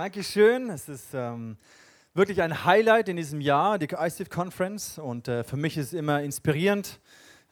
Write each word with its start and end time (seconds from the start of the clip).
Dankeschön. 0.00 0.70
Es 0.70 0.88
ist 0.88 1.08
ähm, 1.12 1.58
wirklich 2.14 2.40
ein 2.40 2.64
Highlight 2.64 3.10
in 3.10 3.18
diesem 3.18 3.42
Jahr, 3.42 3.78
die 3.78 3.84
ICF 3.84 4.30
Conference. 4.30 4.98
Und 4.98 5.28
äh, 5.28 5.44
für 5.44 5.58
mich 5.58 5.76
ist 5.76 5.88
es 5.88 5.92
immer 5.92 6.22
inspirierend, 6.22 6.98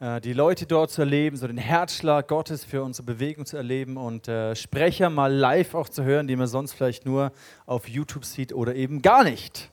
äh, 0.00 0.18
die 0.22 0.32
Leute 0.32 0.64
dort 0.64 0.90
zu 0.90 1.02
erleben, 1.02 1.36
so 1.36 1.46
den 1.46 1.58
Herzschlag 1.58 2.26
Gottes 2.26 2.64
für 2.64 2.82
unsere 2.82 3.04
Bewegung 3.04 3.44
zu 3.44 3.58
erleben 3.58 3.98
und 3.98 4.28
äh, 4.28 4.56
Sprecher 4.56 5.10
mal 5.10 5.30
live 5.30 5.74
auch 5.74 5.90
zu 5.90 6.04
hören, 6.04 6.26
die 6.26 6.36
man 6.36 6.46
sonst 6.46 6.72
vielleicht 6.72 7.04
nur 7.04 7.32
auf 7.66 7.86
YouTube 7.86 8.24
sieht 8.24 8.54
oder 8.54 8.74
eben 8.74 9.02
gar 9.02 9.24
nicht. 9.24 9.68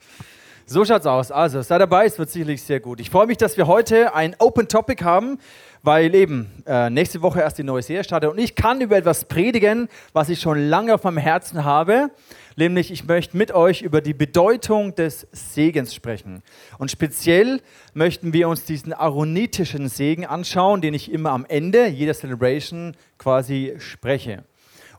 So 0.67 0.83
schaut's 0.83 1.05
aus. 1.05 1.31
Also, 1.31 1.61
sei 1.61 1.77
dabei, 1.77 2.05
es 2.05 2.17
wird 2.17 2.31
sicherlich 2.31 2.63
sehr 2.63 2.79
gut. 2.79 2.99
Ich 2.99 3.11
freue 3.11 3.27
mich, 3.27 3.37
dass 3.37 3.55
wir 3.55 3.67
heute 3.67 4.15
ein 4.15 4.35
Open 4.39 4.67
Topic 4.67 5.03
haben, 5.03 5.38
weil 5.83 6.15
eben 6.15 6.49
äh, 6.65 6.89
nächste 6.89 7.21
Woche 7.21 7.41
erst 7.41 7.59
die 7.59 7.63
neue 7.63 7.83
Serie 7.83 8.03
startet 8.03 8.31
und 8.31 8.39
ich 8.39 8.55
kann 8.55 8.81
über 8.81 8.97
etwas 8.97 9.25
predigen, 9.25 9.89
was 10.11 10.27
ich 10.29 10.41
schon 10.41 10.57
lange 10.67 10.95
auf 10.95 11.03
meinem 11.03 11.19
Herzen 11.19 11.65
habe. 11.65 12.09
Nämlich, 12.55 12.89
ich 12.89 13.05
möchte 13.05 13.38
mit 13.38 13.51
euch 13.51 13.83
über 13.83 14.01
die 14.01 14.15
Bedeutung 14.15 14.95
des 14.95 15.27
Segens 15.31 15.93
sprechen. 15.93 16.41
Und 16.79 16.89
speziell 16.89 17.61
möchten 17.93 18.33
wir 18.33 18.49
uns 18.49 18.63
diesen 18.63 18.91
aaronitischen 18.91 19.88
Segen 19.88 20.25
anschauen, 20.25 20.81
den 20.81 20.95
ich 20.95 21.11
immer 21.11 21.29
am 21.29 21.45
Ende 21.47 21.85
jeder 21.85 22.16
Celebration 22.16 22.97
quasi 23.19 23.75
spreche. 23.77 24.43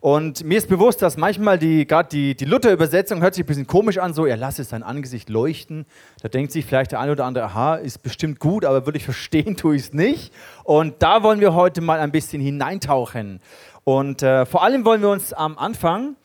Und 0.01 0.45
mir 0.45 0.59
ist 0.59 0.69
bewusst, 0.69 1.03
dass 1.03 1.17
manchmal 1.17 1.59
die, 1.59 1.87
gerade 1.87 2.09
die, 2.09 2.35
die 2.37 2.45
Luther-Übersetzung 2.45 3.23
hört 3.23 3.35
sich 3.35 3.45
ein 3.45 3.47
bisschen 3.47 3.67
komisch 3.67 3.99
an, 3.99 4.15
so 4.15 4.27
er 4.27 4.37
lasse 4.37 4.65
sein 4.65 4.83
Angesicht 4.83 5.29
leuchten. 5.29 5.87
Da 6.23 6.29
denkt 6.29 6.53
sich 6.53 6.67
vielleicht 6.67 6.93
der 6.93 7.01
eine 7.01 7.13
oder 7.13 7.25
andere, 7.25 7.45
aha, 7.47 7.77
ist 7.77 8.03
bestimmt 8.03 8.39
gut, 8.39 8.65
aber 8.65 8.87
wirklich 8.87 9.05
verstehen 9.05 9.57
tue 9.57 9.77
ich 9.77 9.83
es 9.83 9.93
nicht. 9.93 10.33
Und 10.65 11.03
da 11.03 11.23
wollen 11.23 11.41
wir 11.41 11.55
heute 11.55 11.81
mal 11.81 12.01
ein 12.01 12.13
bisschen 12.13 12.43
hineintauchen. 12.43 13.41
Und 13.85 14.23
äh, 14.23 14.45
vor 14.47 14.63
allem 14.63 14.85
wollen 14.85 15.01
wir 15.01 15.11
uns 15.11 15.33
am 15.33 15.57
Anfang 15.59 16.17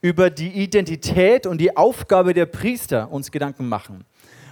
über 0.00 0.30
die 0.30 0.50
Identität 0.50 1.46
und 1.46 1.58
die 1.58 1.76
Aufgabe 1.76 2.32
der 2.32 2.46
Priester 2.46 3.10
uns 3.10 3.30
Gedanken 3.30 3.68
machen. 3.68 4.04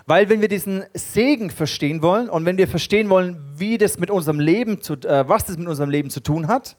Weil 0.08 0.28
wenn 0.28 0.40
wir 0.40 0.48
diesen 0.48 0.84
Segen 0.94 1.50
verstehen 1.50 2.02
wollen 2.02 2.28
und 2.28 2.44
wenn 2.44 2.58
wir 2.58 2.68
verstehen 2.68 3.10
wollen, 3.10 3.38
wie 3.56 3.76
das 3.76 3.98
mit 3.98 4.10
unserem 4.10 4.38
Leben 4.38 4.80
zu, 4.80 4.94
äh, 4.94 5.28
was 5.28 5.46
das 5.46 5.56
mit 5.56 5.66
unserem 5.66 5.90
Leben 5.90 6.10
zu 6.10 6.20
tun 6.20 6.46
hat, 6.46 6.76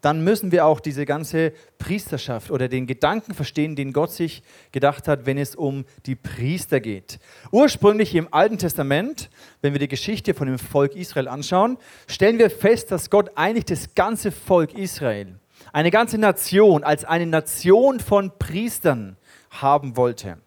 dann 0.00 0.24
müssen 0.24 0.52
wir 0.52 0.66
auch 0.66 0.80
diese 0.80 1.04
ganze 1.04 1.52
Priesterschaft 1.78 2.50
oder 2.50 2.68
den 2.68 2.86
Gedanken 2.86 3.34
verstehen, 3.34 3.76
den 3.76 3.92
Gott 3.92 4.12
sich 4.12 4.42
gedacht 4.72 5.08
hat, 5.08 5.26
wenn 5.26 5.38
es 5.38 5.54
um 5.54 5.84
die 6.06 6.16
Priester 6.16 6.80
geht. 6.80 7.18
Ursprünglich 7.50 8.14
im 8.14 8.32
Alten 8.32 8.58
Testament, 8.58 9.30
wenn 9.60 9.72
wir 9.72 9.80
die 9.80 9.88
Geschichte 9.88 10.34
von 10.34 10.46
dem 10.46 10.58
Volk 10.58 10.94
Israel 10.96 11.28
anschauen, 11.28 11.76
stellen 12.06 12.38
wir 12.38 12.50
fest, 12.50 12.90
dass 12.90 13.10
Gott 13.10 13.30
eigentlich 13.34 13.66
das 13.66 13.94
ganze 13.94 14.32
Volk 14.32 14.74
Israel 14.74 15.38
eine 15.72 15.90
ganze 15.90 16.18
Nation 16.18 16.84
als 16.84 17.04
eine 17.04 17.26
Nation 17.26 18.00
von 18.00 18.32
Priestern 18.38 19.16
haben 19.50 19.96
wollte. 19.96 20.38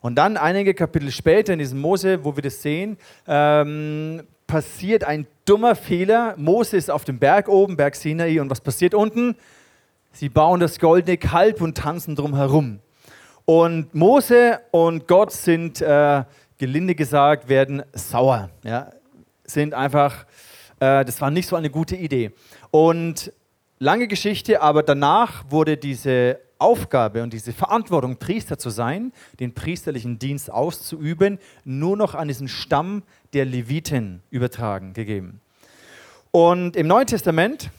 Und 0.00 0.16
dann 0.16 0.36
einige 0.36 0.74
Kapitel 0.74 1.10
später 1.10 1.52
in 1.52 1.58
diesem 1.58 1.80
Mose, 1.80 2.24
wo 2.24 2.36
wir 2.36 2.42
das 2.42 2.60
sehen, 2.60 2.98
ähm, 3.26 4.22
passiert 4.54 5.02
ein 5.02 5.26
dummer 5.46 5.74
Fehler. 5.74 6.34
Mose 6.36 6.76
ist 6.76 6.88
auf 6.88 7.04
dem 7.04 7.18
Berg 7.18 7.48
oben, 7.48 7.76
Berg 7.76 7.96
Sinai, 7.96 8.40
und 8.40 8.50
was 8.50 8.60
passiert 8.60 8.94
unten? 8.94 9.34
Sie 10.12 10.28
bauen 10.28 10.60
das 10.60 10.78
goldene 10.78 11.16
Kalb 11.16 11.60
und 11.60 11.76
tanzen 11.76 12.14
drum 12.14 12.36
herum. 12.36 12.78
Und 13.46 13.92
Mose 13.96 14.60
und 14.70 15.08
Gott 15.08 15.32
sind, 15.32 15.80
äh, 15.80 16.22
gelinde 16.56 16.94
gesagt, 16.94 17.48
werden 17.48 17.82
sauer. 17.94 18.48
Ja? 18.62 18.92
Sind 19.42 19.74
einfach, 19.74 20.24
äh, 20.78 21.04
das 21.04 21.20
war 21.20 21.32
nicht 21.32 21.48
so 21.48 21.56
eine 21.56 21.68
gute 21.68 21.96
Idee. 21.96 22.30
Und 22.70 23.32
lange 23.78 24.08
Geschichte, 24.08 24.62
aber 24.62 24.82
danach 24.82 25.44
wurde 25.50 25.76
diese 25.76 26.38
Aufgabe 26.58 27.22
und 27.22 27.32
diese 27.32 27.52
Verantwortung, 27.52 28.16
Priester 28.16 28.58
zu 28.58 28.70
sein, 28.70 29.12
den 29.40 29.54
priesterlichen 29.54 30.18
Dienst 30.18 30.50
auszuüben, 30.50 31.38
nur 31.64 31.96
noch 31.96 32.14
an 32.14 32.28
diesen 32.28 32.48
Stamm 32.48 33.02
der 33.32 33.44
Leviten 33.44 34.22
übertragen, 34.30 34.92
gegeben. 34.92 35.40
Und 36.30 36.76
im 36.76 36.86
Neuen 36.86 37.06
Testament 37.06 37.70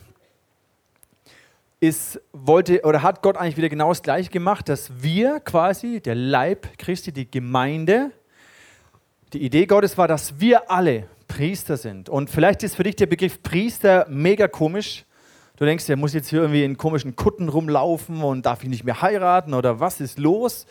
ist, 1.80 2.22
wollte 2.32 2.82
oder 2.84 3.02
hat 3.02 3.22
Gott 3.22 3.38
eigentlich 3.38 3.58
wieder 3.58 3.70
genau 3.70 3.90
das 3.90 4.02
Gleiche 4.02 4.30
gemacht, 4.30 4.70
dass 4.70 5.02
wir 5.02 5.40
quasi, 5.40 6.00
der 6.00 6.16
Leib 6.16 6.78
Christi, 6.78 7.12
die 7.12 7.30
Gemeinde, 7.30 8.12
die 9.34 9.44
Idee 9.44 9.66
Gottes 9.66 9.98
war, 9.98 10.08
dass 10.08 10.40
wir 10.40 10.72
alle 10.72 11.08
Priester 11.28 11.78
sind. 11.78 12.08
Und 12.08 12.30
vielleicht 12.30 12.64
ist 12.64 12.76
für 12.76 12.84
dich 12.84 12.96
der 12.96 13.08
Begriff 13.08 13.42
Priester 13.44 14.06
mega 14.10 14.48
komisch, 14.48 15.06
Du 15.58 15.64
denkst, 15.64 15.86
der 15.86 15.96
muss 15.96 16.14
jetzt 16.14 16.28
hier 16.30 16.42
irgendwie 16.42 16.66
in 16.66 16.76
komischen 16.76 17.16
Kutten 17.16 17.48
rumlaufen 17.48 18.22
und 18.22 18.46
darf 18.46 18.64
ich 18.64 18.70
nicht 18.70 18.84
mehr 18.84 19.02
heiraten 19.02 19.54
oder 19.54 19.80
was 19.80 20.02
ist 20.02 20.20
los? 20.20 20.66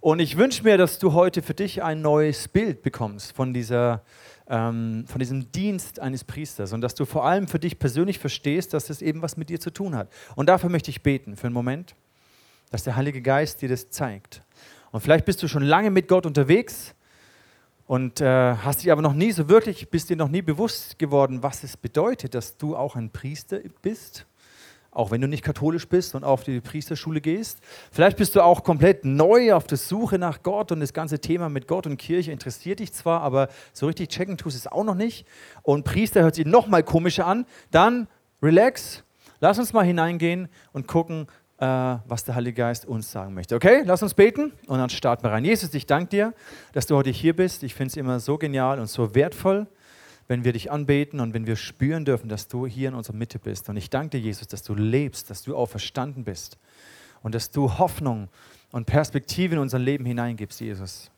Und 0.00 0.18
ich 0.18 0.38
wünsche 0.38 0.62
mir, 0.64 0.78
dass 0.78 0.98
du 0.98 1.12
heute 1.12 1.42
für 1.42 1.52
dich 1.52 1.82
ein 1.82 2.00
neues 2.00 2.48
Bild 2.48 2.80
bekommst 2.80 3.32
von, 3.32 3.52
dieser, 3.52 4.02
ähm, 4.48 5.04
von 5.06 5.18
diesem 5.18 5.52
Dienst 5.52 6.00
eines 6.00 6.24
Priesters 6.24 6.72
und 6.72 6.80
dass 6.80 6.94
du 6.94 7.04
vor 7.04 7.26
allem 7.26 7.48
für 7.48 7.58
dich 7.58 7.78
persönlich 7.78 8.18
verstehst, 8.18 8.72
dass 8.72 8.88
es 8.88 9.02
eben 9.02 9.20
was 9.20 9.36
mit 9.36 9.50
dir 9.50 9.60
zu 9.60 9.70
tun 9.70 9.94
hat. 9.94 10.08
Und 10.36 10.48
dafür 10.48 10.70
möchte 10.70 10.90
ich 10.90 11.02
beten 11.02 11.36
für 11.36 11.48
einen 11.48 11.54
Moment, 11.54 11.94
dass 12.70 12.82
der 12.82 12.96
Heilige 12.96 13.20
Geist 13.20 13.60
dir 13.60 13.68
das 13.68 13.90
zeigt. 13.90 14.42
Und 14.90 15.02
vielleicht 15.02 15.26
bist 15.26 15.42
du 15.42 15.48
schon 15.48 15.64
lange 15.64 15.90
mit 15.90 16.08
Gott 16.08 16.24
unterwegs 16.24 16.94
und 17.86 18.22
äh, 18.22 18.54
hast 18.54 18.82
dich 18.82 18.90
aber 18.90 19.02
noch 19.02 19.12
nie 19.12 19.32
so 19.32 19.50
wirklich, 19.50 19.90
bist 19.90 20.08
dir 20.08 20.16
noch 20.16 20.28
nie 20.28 20.40
bewusst 20.40 20.98
geworden, 20.98 21.42
was 21.42 21.62
es 21.62 21.76
bedeutet, 21.76 22.34
dass 22.34 22.56
du 22.56 22.74
auch 22.74 22.96
ein 22.96 23.10
Priester 23.10 23.60
bist 23.82 24.24
auch 24.92 25.10
wenn 25.10 25.20
du 25.20 25.28
nicht 25.28 25.44
katholisch 25.44 25.88
bist 25.88 26.14
und 26.14 26.24
auf 26.24 26.42
die 26.42 26.60
Priesterschule 26.60 27.20
gehst. 27.20 27.60
Vielleicht 27.92 28.16
bist 28.16 28.34
du 28.34 28.42
auch 28.42 28.64
komplett 28.64 29.04
neu 29.04 29.54
auf 29.54 29.66
der 29.66 29.78
Suche 29.78 30.18
nach 30.18 30.42
Gott 30.42 30.72
und 30.72 30.80
das 30.80 30.92
ganze 30.92 31.20
Thema 31.20 31.48
mit 31.48 31.68
Gott 31.68 31.86
und 31.86 31.96
Kirche 31.96 32.32
interessiert 32.32 32.80
dich 32.80 32.92
zwar, 32.92 33.20
aber 33.20 33.48
so 33.72 33.86
richtig 33.86 34.08
checken 34.08 34.36
tust 34.36 34.56
es 34.56 34.66
auch 34.66 34.84
noch 34.84 34.96
nicht. 34.96 35.26
Und 35.62 35.84
Priester 35.84 36.22
hört 36.22 36.34
sich 36.34 36.46
noch 36.46 36.66
mal 36.66 36.82
komischer 36.82 37.26
an. 37.26 37.46
Dann 37.70 38.08
relax, 38.42 39.04
lass 39.38 39.58
uns 39.58 39.72
mal 39.72 39.84
hineingehen 39.84 40.48
und 40.72 40.88
gucken, 40.88 41.28
äh, 41.58 41.66
was 41.66 42.24
der 42.24 42.34
Heilige 42.34 42.54
Geist 42.54 42.86
uns 42.86 43.12
sagen 43.12 43.34
möchte. 43.34 43.54
Okay, 43.54 43.82
lass 43.84 44.02
uns 44.02 44.14
beten 44.14 44.52
und 44.66 44.78
dann 44.78 44.90
starten 44.90 45.22
wir 45.22 45.30
rein. 45.30 45.44
Jesus, 45.44 45.72
ich 45.74 45.86
danke 45.86 46.08
dir, 46.08 46.34
dass 46.72 46.86
du 46.86 46.96
heute 46.96 47.10
hier 47.10 47.36
bist. 47.36 47.62
Ich 47.62 47.74
finde 47.74 47.90
es 47.90 47.96
immer 47.96 48.18
so 48.18 48.38
genial 48.38 48.80
und 48.80 48.88
so 48.88 49.14
wertvoll 49.14 49.68
wenn 50.30 50.44
wir 50.44 50.52
dich 50.52 50.70
anbeten 50.70 51.18
und 51.18 51.34
wenn 51.34 51.48
wir 51.48 51.56
spüren 51.56 52.04
dürfen, 52.04 52.28
dass 52.28 52.46
du 52.46 52.64
hier 52.64 52.90
in 52.90 52.94
unserer 52.94 53.16
Mitte 53.16 53.40
bist. 53.40 53.68
Und 53.68 53.76
ich 53.76 53.90
danke 53.90 54.10
dir, 54.10 54.20
Jesus, 54.20 54.46
dass 54.46 54.62
du 54.62 54.74
lebst, 54.76 55.28
dass 55.28 55.42
du 55.42 55.56
auch 55.56 55.66
verstanden 55.66 56.22
bist 56.22 56.56
und 57.24 57.34
dass 57.34 57.50
du 57.50 57.78
Hoffnung 57.78 58.28
und 58.70 58.86
Perspektive 58.86 59.56
in 59.56 59.60
unser 59.60 59.80
Leben 59.80 60.04
hineingibst, 60.04 60.60
Jesus. 60.60 61.10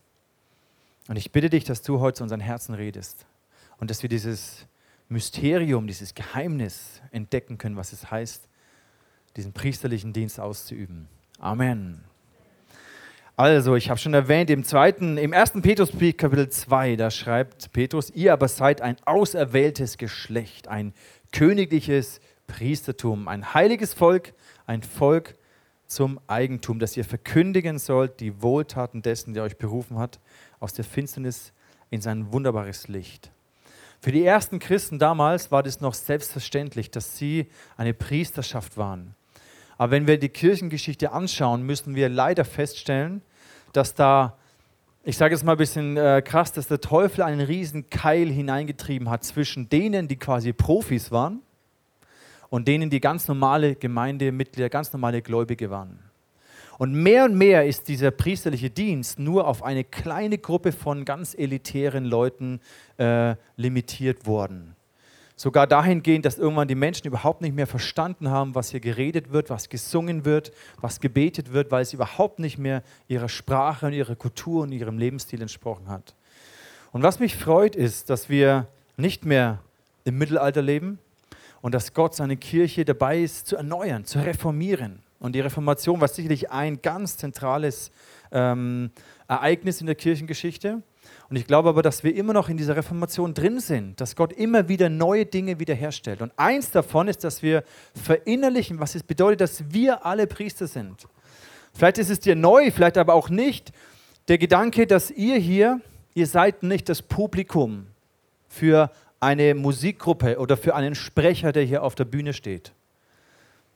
Und 1.08 1.16
ich 1.16 1.30
bitte 1.30 1.50
dich, 1.50 1.64
dass 1.64 1.82
du 1.82 2.00
heute 2.00 2.16
zu 2.16 2.22
unseren 2.22 2.40
Herzen 2.40 2.74
redest 2.74 3.26
und 3.76 3.90
dass 3.90 4.00
wir 4.00 4.08
dieses 4.08 4.66
Mysterium, 5.10 5.86
dieses 5.86 6.14
Geheimnis 6.14 7.02
entdecken 7.10 7.58
können, 7.58 7.76
was 7.76 7.92
es 7.92 8.10
heißt, 8.10 8.48
diesen 9.36 9.52
priesterlichen 9.52 10.14
Dienst 10.14 10.40
auszuüben. 10.40 11.06
Amen. 11.38 12.02
Also, 13.34 13.76
ich 13.76 13.88
habe 13.88 13.98
schon 13.98 14.12
erwähnt, 14.12 14.50
im 14.50 14.62
zweiten, 14.62 15.16
im 15.16 15.32
ersten 15.32 15.62
Petrusbrief, 15.62 16.18
Kapitel 16.18 16.50
2, 16.50 16.96
da 16.96 17.10
schreibt 17.10 17.72
Petrus, 17.72 18.10
ihr 18.10 18.34
aber 18.34 18.46
seid 18.46 18.82
ein 18.82 18.96
auserwähltes 19.06 19.96
Geschlecht, 19.96 20.68
ein 20.68 20.92
königliches 21.32 22.20
Priestertum, 22.46 23.28
ein 23.28 23.54
heiliges 23.54 23.94
Volk, 23.94 24.34
ein 24.66 24.82
Volk 24.82 25.34
zum 25.86 26.20
Eigentum, 26.26 26.78
das 26.78 26.94
ihr 26.94 27.06
verkündigen 27.06 27.78
sollt, 27.78 28.20
die 28.20 28.42
Wohltaten 28.42 29.00
dessen, 29.00 29.32
der 29.32 29.44
euch 29.44 29.56
berufen 29.56 29.98
hat, 29.98 30.20
aus 30.60 30.74
der 30.74 30.84
Finsternis 30.84 31.54
in 31.88 32.02
sein 32.02 32.34
wunderbares 32.34 32.88
Licht. 32.88 33.30
Für 34.02 34.12
die 34.12 34.26
ersten 34.26 34.58
Christen 34.58 34.98
damals 34.98 35.50
war 35.50 35.62
das 35.62 35.80
noch 35.80 35.94
selbstverständlich, 35.94 36.90
dass 36.90 37.16
sie 37.16 37.46
eine 37.78 37.94
Priesterschaft 37.94 38.76
waren. 38.76 39.14
Aber 39.78 39.90
wenn 39.90 40.06
wir 40.06 40.18
die 40.18 40.28
Kirchengeschichte 40.28 41.12
anschauen, 41.12 41.62
müssen 41.62 41.94
wir 41.94 42.08
leider 42.08 42.44
feststellen, 42.44 43.22
dass 43.72 43.94
da, 43.94 44.36
ich 45.04 45.16
sage 45.16 45.34
jetzt 45.34 45.44
mal 45.44 45.52
ein 45.52 45.58
bisschen 45.58 45.96
äh, 45.96 46.22
krass, 46.24 46.52
dass 46.52 46.68
der 46.68 46.80
Teufel 46.80 47.22
einen 47.22 47.40
riesen 47.40 47.90
Keil 47.90 48.30
hineingetrieben 48.30 49.10
hat 49.10 49.24
zwischen 49.24 49.68
denen, 49.68 50.08
die 50.08 50.16
quasi 50.16 50.52
Profis 50.52 51.10
waren 51.10 51.40
und 52.50 52.68
denen, 52.68 52.90
die 52.90 53.00
ganz 53.00 53.28
normale 53.28 53.74
Gemeindemitglieder, 53.74 54.68
ganz 54.68 54.92
normale 54.92 55.22
Gläubige 55.22 55.70
waren. 55.70 55.98
Und 56.78 56.94
mehr 56.94 57.24
und 57.24 57.36
mehr 57.36 57.66
ist 57.66 57.88
dieser 57.88 58.10
priesterliche 58.10 58.70
Dienst 58.70 59.18
nur 59.18 59.46
auf 59.46 59.62
eine 59.62 59.84
kleine 59.84 60.38
Gruppe 60.38 60.72
von 60.72 61.04
ganz 61.04 61.34
elitären 61.34 62.04
Leuten 62.04 62.60
äh, 62.98 63.36
limitiert 63.56 64.26
worden. 64.26 64.71
Sogar 65.36 65.66
dahingehend, 65.66 66.24
dass 66.24 66.38
irgendwann 66.38 66.68
die 66.68 66.74
Menschen 66.74 67.06
überhaupt 67.06 67.40
nicht 67.40 67.54
mehr 67.54 67.66
verstanden 67.66 68.30
haben, 68.30 68.54
was 68.54 68.70
hier 68.70 68.80
geredet 68.80 69.32
wird, 69.32 69.50
was 69.50 69.68
gesungen 69.68 70.24
wird, 70.24 70.52
was 70.80 71.00
gebetet 71.00 71.52
wird, 71.52 71.70
weil 71.70 71.82
es 71.82 71.92
überhaupt 71.92 72.38
nicht 72.38 72.58
mehr 72.58 72.82
ihrer 73.08 73.28
Sprache 73.28 73.86
und 73.86 73.92
ihrer 73.92 74.14
Kultur 74.14 74.62
und 74.62 74.72
ihrem 74.72 74.98
Lebensstil 74.98 75.40
entsprochen 75.40 75.88
hat. 75.88 76.14
Und 76.92 77.02
was 77.02 77.18
mich 77.18 77.36
freut, 77.36 77.74
ist, 77.74 78.10
dass 78.10 78.28
wir 78.28 78.68
nicht 78.96 79.24
mehr 79.24 79.58
im 80.04 80.18
Mittelalter 80.18 80.62
leben 80.62 80.98
und 81.62 81.74
dass 81.74 81.94
Gott 81.94 82.14
seine 82.14 82.36
Kirche 82.36 82.84
dabei 82.84 83.20
ist 83.20 83.46
zu 83.46 83.56
erneuern, 83.56 84.04
zu 84.04 84.18
reformieren. 84.18 85.00
Und 85.18 85.34
die 85.34 85.40
Reformation 85.40 86.00
war 86.00 86.08
sicherlich 86.08 86.50
ein 86.50 86.82
ganz 86.82 87.16
zentrales 87.16 87.90
ähm, 88.32 88.90
Ereignis 89.28 89.80
in 89.80 89.86
der 89.86 89.94
Kirchengeschichte. 89.94 90.82
Und 91.32 91.36
ich 91.36 91.46
glaube 91.46 91.70
aber, 91.70 91.80
dass 91.80 92.04
wir 92.04 92.14
immer 92.14 92.34
noch 92.34 92.50
in 92.50 92.58
dieser 92.58 92.76
Reformation 92.76 93.32
drin 93.32 93.58
sind, 93.58 93.98
dass 94.02 94.16
Gott 94.16 94.34
immer 94.34 94.68
wieder 94.68 94.90
neue 94.90 95.24
Dinge 95.24 95.58
wiederherstellt. 95.58 96.20
Und 96.20 96.30
eins 96.36 96.70
davon 96.72 97.08
ist, 97.08 97.24
dass 97.24 97.42
wir 97.42 97.64
verinnerlichen, 97.94 98.80
was 98.80 98.94
es 98.94 99.02
bedeutet, 99.02 99.40
dass 99.40 99.72
wir 99.72 100.04
alle 100.04 100.26
Priester 100.26 100.66
sind. 100.66 101.08
Vielleicht 101.72 101.96
ist 101.96 102.10
es 102.10 102.20
dir 102.20 102.36
neu, 102.36 102.70
vielleicht 102.70 102.98
aber 102.98 103.14
auch 103.14 103.30
nicht. 103.30 103.72
Der 104.28 104.36
Gedanke, 104.36 104.86
dass 104.86 105.10
ihr 105.10 105.36
hier, 105.36 105.80
ihr 106.12 106.26
seid 106.26 106.64
nicht 106.64 106.90
das 106.90 107.00
Publikum 107.00 107.86
für 108.46 108.90
eine 109.18 109.54
Musikgruppe 109.54 110.38
oder 110.38 110.58
für 110.58 110.74
einen 110.74 110.94
Sprecher, 110.94 111.52
der 111.52 111.62
hier 111.62 111.82
auf 111.82 111.94
der 111.94 112.04
Bühne 112.04 112.34
steht. 112.34 112.74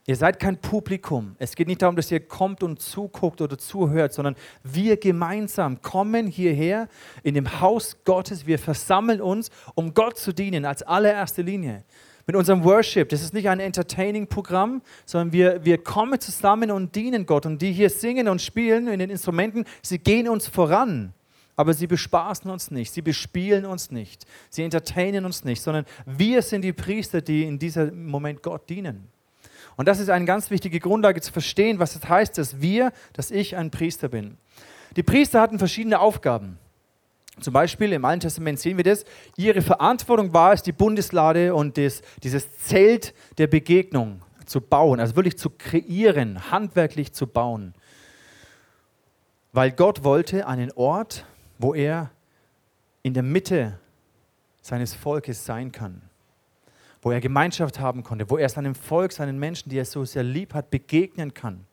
Ihr 0.08 0.14
seid 0.14 0.38
kein 0.38 0.56
Publikum. 0.60 1.34
Es 1.40 1.56
geht 1.56 1.66
nicht 1.66 1.82
darum, 1.82 1.96
dass 1.96 2.12
ihr 2.12 2.20
kommt 2.20 2.62
und 2.62 2.80
zuguckt 2.80 3.40
oder 3.40 3.58
zuhört, 3.58 4.12
sondern 4.12 4.36
wir 4.62 4.96
gemeinsam 4.98 5.82
kommen 5.82 6.28
hierher 6.28 6.88
in 7.24 7.34
dem 7.34 7.60
Haus 7.60 7.96
Gottes. 8.04 8.46
Wir 8.46 8.60
versammeln 8.60 9.20
uns, 9.20 9.50
um 9.74 9.94
Gott 9.94 10.16
zu 10.16 10.32
dienen 10.32 10.64
als 10.64 10.84
allererste 10.84 11.42
Linie. 11.42 11.82
Mit 12.24 12.36
unserem 12.36 12.62
Worship, 12.62 13.08
das 13.08 13.20
ist 13.20 13.34
nicht 13.34 13.48
ein 13.48 13.58
Entertaining-Programm, 13.58 14.80
sondern 15.04 15.32
wir, 15.32 15.64
wir 15.64 15.78
kommen 15.78 16.20
zusammen 16.20 16.70
und 16.70 16.94
dienen 16.94 17.26
Gott. 17.26 17.44
Und 17.44 17.60
die 17.60 17.72
hier 17.72 17.90
singen 17.90 18.28
und 18.28 18.40
spielen 18.40 18.86
in 18.86 19.00
den 19.00 19.10
Instrumenten, 19.10 19.64
sie 19.82 19.98
gehen 19.98 20.28
uns 20.28 20.46
voran. 20.46 21.14
Aber 21.56 21.74
sie 21.74 21.88
bespaßen 21.88 22.48
uns 22.48 22.70
nicht, 22.70 22.92
sie 22.92 23.02
bespielen 23.02 23.64
uns 23.64 23.90
nicht, 23.90 24.26
sie 24.50 24.62
entertainen 24.62 25.24
uns 25.24 25.42
nicht, 25.42 25.62
sondern 25.62 25.86
wir 26.04 26.42
sind 26.42 26.62
die 26.62 26.74
Priester, 26.74 27.22
die 27.22 27.44
in 27.44 27.58
diesem 27.58 28.06
Moment 28.06 28.42
Gott 28.42 28.68
dienen. 28.68 29.08
Und 29.76 29.86
das 29.86 30.00
ist 30.00 30.08
eine 30.08 30.24
ganz 30.24 30.50
wichtige 30.50 30.80
Grundlage 30.80 31.20
zu 31.20 31.32
verstehen, 31.32 31.78
was 31.78 31.94
es 31.94 32.00
das 32.00 32.10
heißt, 32.10 32.38
dass 32.38 32.60
wir, 32.60 32.92
dass 33.12 33.30
ich 33.30 33.56
ein 33.56 33.70
Priester 33.70 34.08
bin. 34.08 34.38
Die 34.96 35.02
Priester 35.02 35.40
hatten 35.40 35.58
verschiedene 35.58 36.00
Aufgaben. 36.00 36.58
Zum 37.40 37.52
Beispiel 37.52 37.92
im 37.92 38.04
Alten 38.06 38.20
Testament 38.20 38.58
sehen 38.58 38.78
wir 38.78 38.84
das. 38.84 39.04
Ihre 39.36 39.60
Verantwortung 39.60 40.32
war 40.32 40.54
es, 40.54 40.62
die 40.62 40.72
Bundeslade 40.72 41.54
und 41.54 41.76
das, 41.76 42.00
dieses 42.22 42.56
Zelt 42.58 43.12
der 43.36 43.46
Begegnung 43.46 44.22
zu 44.46 44.62
bauen, 44.62 45.00
also 45.00 45.16
wirklich 45.16 45.36
zu 45.36 45.50
kreieren, 45.50 46.50
handwerklich 46.50 47.12
zu 47.12 47.26
bauen. 47.26 47.74
Weil 49.52 49.72
Gott 49.72 50.02
wollte 50.02 50.46
einen 50.46 50.72
Ort, 50.72 51.26
wo 51.58 51.74
er 51.74 52.10
in 53.02 53.12
der 53.12 53.22
Mitte 53.22 53.78
seines 54.62 54.94
Volkes 54.94 55.44
sein 55.44 55.72
kann 55.72 56.00
wo 57.06 57.12
er 57.12 57.20
Gemeinschaft 57.20 57.78
haben 57.78 58.02
konnte, 58.02 58.28
wo 58.30 58.36
er 58.36 58.48
seinem 58.48 58.74
Volk, 58.74 59.12
seinen 59.12 59.38
Menschen, 59.38 59.68
die 59.70 59.78
er 59.78 59.84
so 59.84 60.04
sehr 60.04 60.24
lieb 60.24 60.54
hat, 60.54 60.70
begegnen 60.70 61.32
kann. 61.32 61.64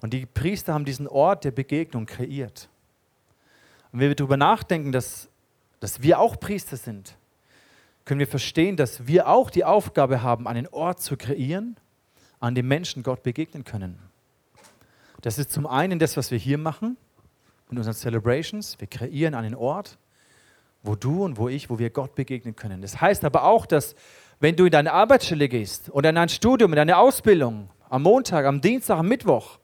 Und 0.00 0.14
die 0.14 0.26
Priester 0.26 0.74
haben 0.74 0.84
diesen 0.84 1.08
Ort 1.08 1.42
der 1.42 1.50
Begegnung 1.50 2.06
kreiert. 2.06 2.68
Und 3.90 3.98
wenn 3.98 4.10
wir 4.10 4.14
darüber 4.14 4.36
nachdenken, 4.36 4.92
dass, 4.92 5.28
dass 5.80 6.02
wir 6.02 6.20
auch 6.20 6.38
Priester 6.38 6.76
sind, 6.76 7.16
können 8.04 8.20
wir 8.20 8.28
verstehen, 8.28 8.76
dass 8.76 9.08
wir 9.08 9.26
auch 9.26 9.50
die 9.50 9.64
Aufgabe 9.64 10.22
haben, 10.22 10.46
einen 10.46 10.68
Ort 10.68 11.02
zu 11.02 11.16
kreieren, 11.16 11.76
an 12.38 12.54
dem 12.54 12.68
Menschen 12.68 13.02
Gott 13.02 13.24
begegnen 13.24 13.64
können. 13.64 13.98
Das 15.20 15.38
ist 15.38 15.50
zum 15.50 15.66
einen 15.66 15.98
das, 15.98 16.16
was 16.16 16.30
wir 16.30 16.38
hier 16.38 16.58
machen, 16.58 16.96
in 17.72 17.78
unseren 17.78 17.96
Celebrations. 17.96 18.78
Wir 18.78 18.86
kreieren 18.86 19.34
einen 19.34 19.56
Ort, 19.56 19.98
wo 20.84 20.94
du 20.94 21.24
und 21.24 21.38
wo 21.38 21.48
ich, 21.48 21.70
wo 21.70 21.80
wir 21.80 21.90
Gott 21.90 22.14
begegnen 22.14 22.54
können. 22.54 22.82
Das 22.82 23.00
heißt 23.00 23.24
aber 23.24 23.42
auch, 23.42 23.66
dass 23.66 23.96
wenn 24.40 24.56
du 24.56 24.66
in 24.66 24.70
deine 24.70 24.92
Arbeitsstelle 24.92 25.48
gehst 25.48 25.90
oder 25.90 26.10
in 26.10 26.14
dein 26.14 26.28
Studium, 26.28 26.72
in 26.72 26.76
deine 26.76 26.98
Ausbildung, 26.98 27.70
am 27.88 28.02
Montag, 28.02 28.44
am 28.46 28.60
Dienstag, 28.60 28.98
am 28.98 29.08
Mittwoch, 29.08 29.58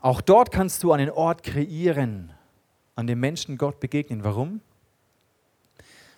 auch 0.00 0.20
dort 0.20 0.50
kannst 0.50 0.82
du 0.82 0.92
einen 0.92 1.10
Ort 1.10 1.42
kreieren, 1.42 2.32
an 2.94 3.06
dem 3.06 3.20
Menschen 3.20 3.58
Gott 3.58 3.80
begegnen. 3.80 4.24
Warum? 4.24 4.60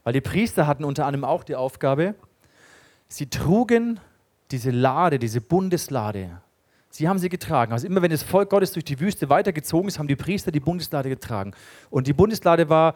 Weil 0.04 0.12
die 0.12 0.20
Priester 0.20 0.66
hatten 0.66 0.84
unter 0.84 1.06
anderem 1.06 1.25
auch 1.25 1.44
die 1.44 1.56
Aufgabe, 1.56 2.14
sie 3.08 3.28
trugen 3.28 4.00
diese 4.50 4.70
Lade, 4.70 5.19
diese 5.19 5.40
Bundeslade. 5.40 6.40
Sie 6.90 7.08
haben 7.08 7.19
sie 7.19 7.28
getragen. 7.28 7.72
Also 7.72 7.86
immer 7.86 8.00
wenn 8.00 8.10
das 8.10 8.22
Volk 8.22 8.48
Gottes 8.48 8.72
durch 8.72 8.84
die 8.84 8.98
Wüste 8.98 9.28
weitergezogen 9.28 9.88
ist, 9.88 9.98
haben 9.98 10.08
die 10.08 10.16
Priester 10.16 10.50
die 10.50 10.60
Bundeslade 10.60 11.10
getragen. 11.10 11.52
Und 11.90 12.06
die 12.06 12.14
Bundeslade 12.14 12.69
war 12.69 12.94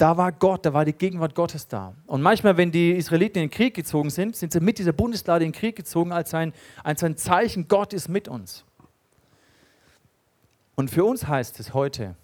da 0.00 0.16
war 0.16 0.32
Gott, 0.32 0.64
da 0.64 0.72
war 0.72 0.86
die 0.86 0.94
Gegenwart 0.94 1.34
Gottes 1.34 1.68
da. 1.68 1.94
Und 2.06 2.22
manchmal, 2.22 2.56
wenn 2.56 2.72
die 2.72 2.92
Israeliten 2.92 3.38
in 3.38 3.44
den 3.44 3.50
Krieg 3.50 3.74
gezogen 3.74 4.08
sind, 4.08 4.34
sind 4.34 4.52
sie 4.52 4.60
mit 4.60 4.78
dieser 4.78 4.92
Bundeslade 4.92 5.44
in 5.44 5.52
den 5.52 5.58
Krieg 5.58 5.76
gezogen 5.76 6.12
als 6.12 6.32
ein, 6.32 6.54
als 6.82 7.04
ein 7.04 7.18
Zeichen, 7.18 7.68
Gott 7.68 7.92
ist 7.92 8.08
mit 8.08 8.26
uns. 8.26 8.64
Und 10.74 10.90
für 10.90 11.04
uns 11.04 11.28
heißt 11.28 11.60
es 11.60 11.74
heute, 11.74 12.16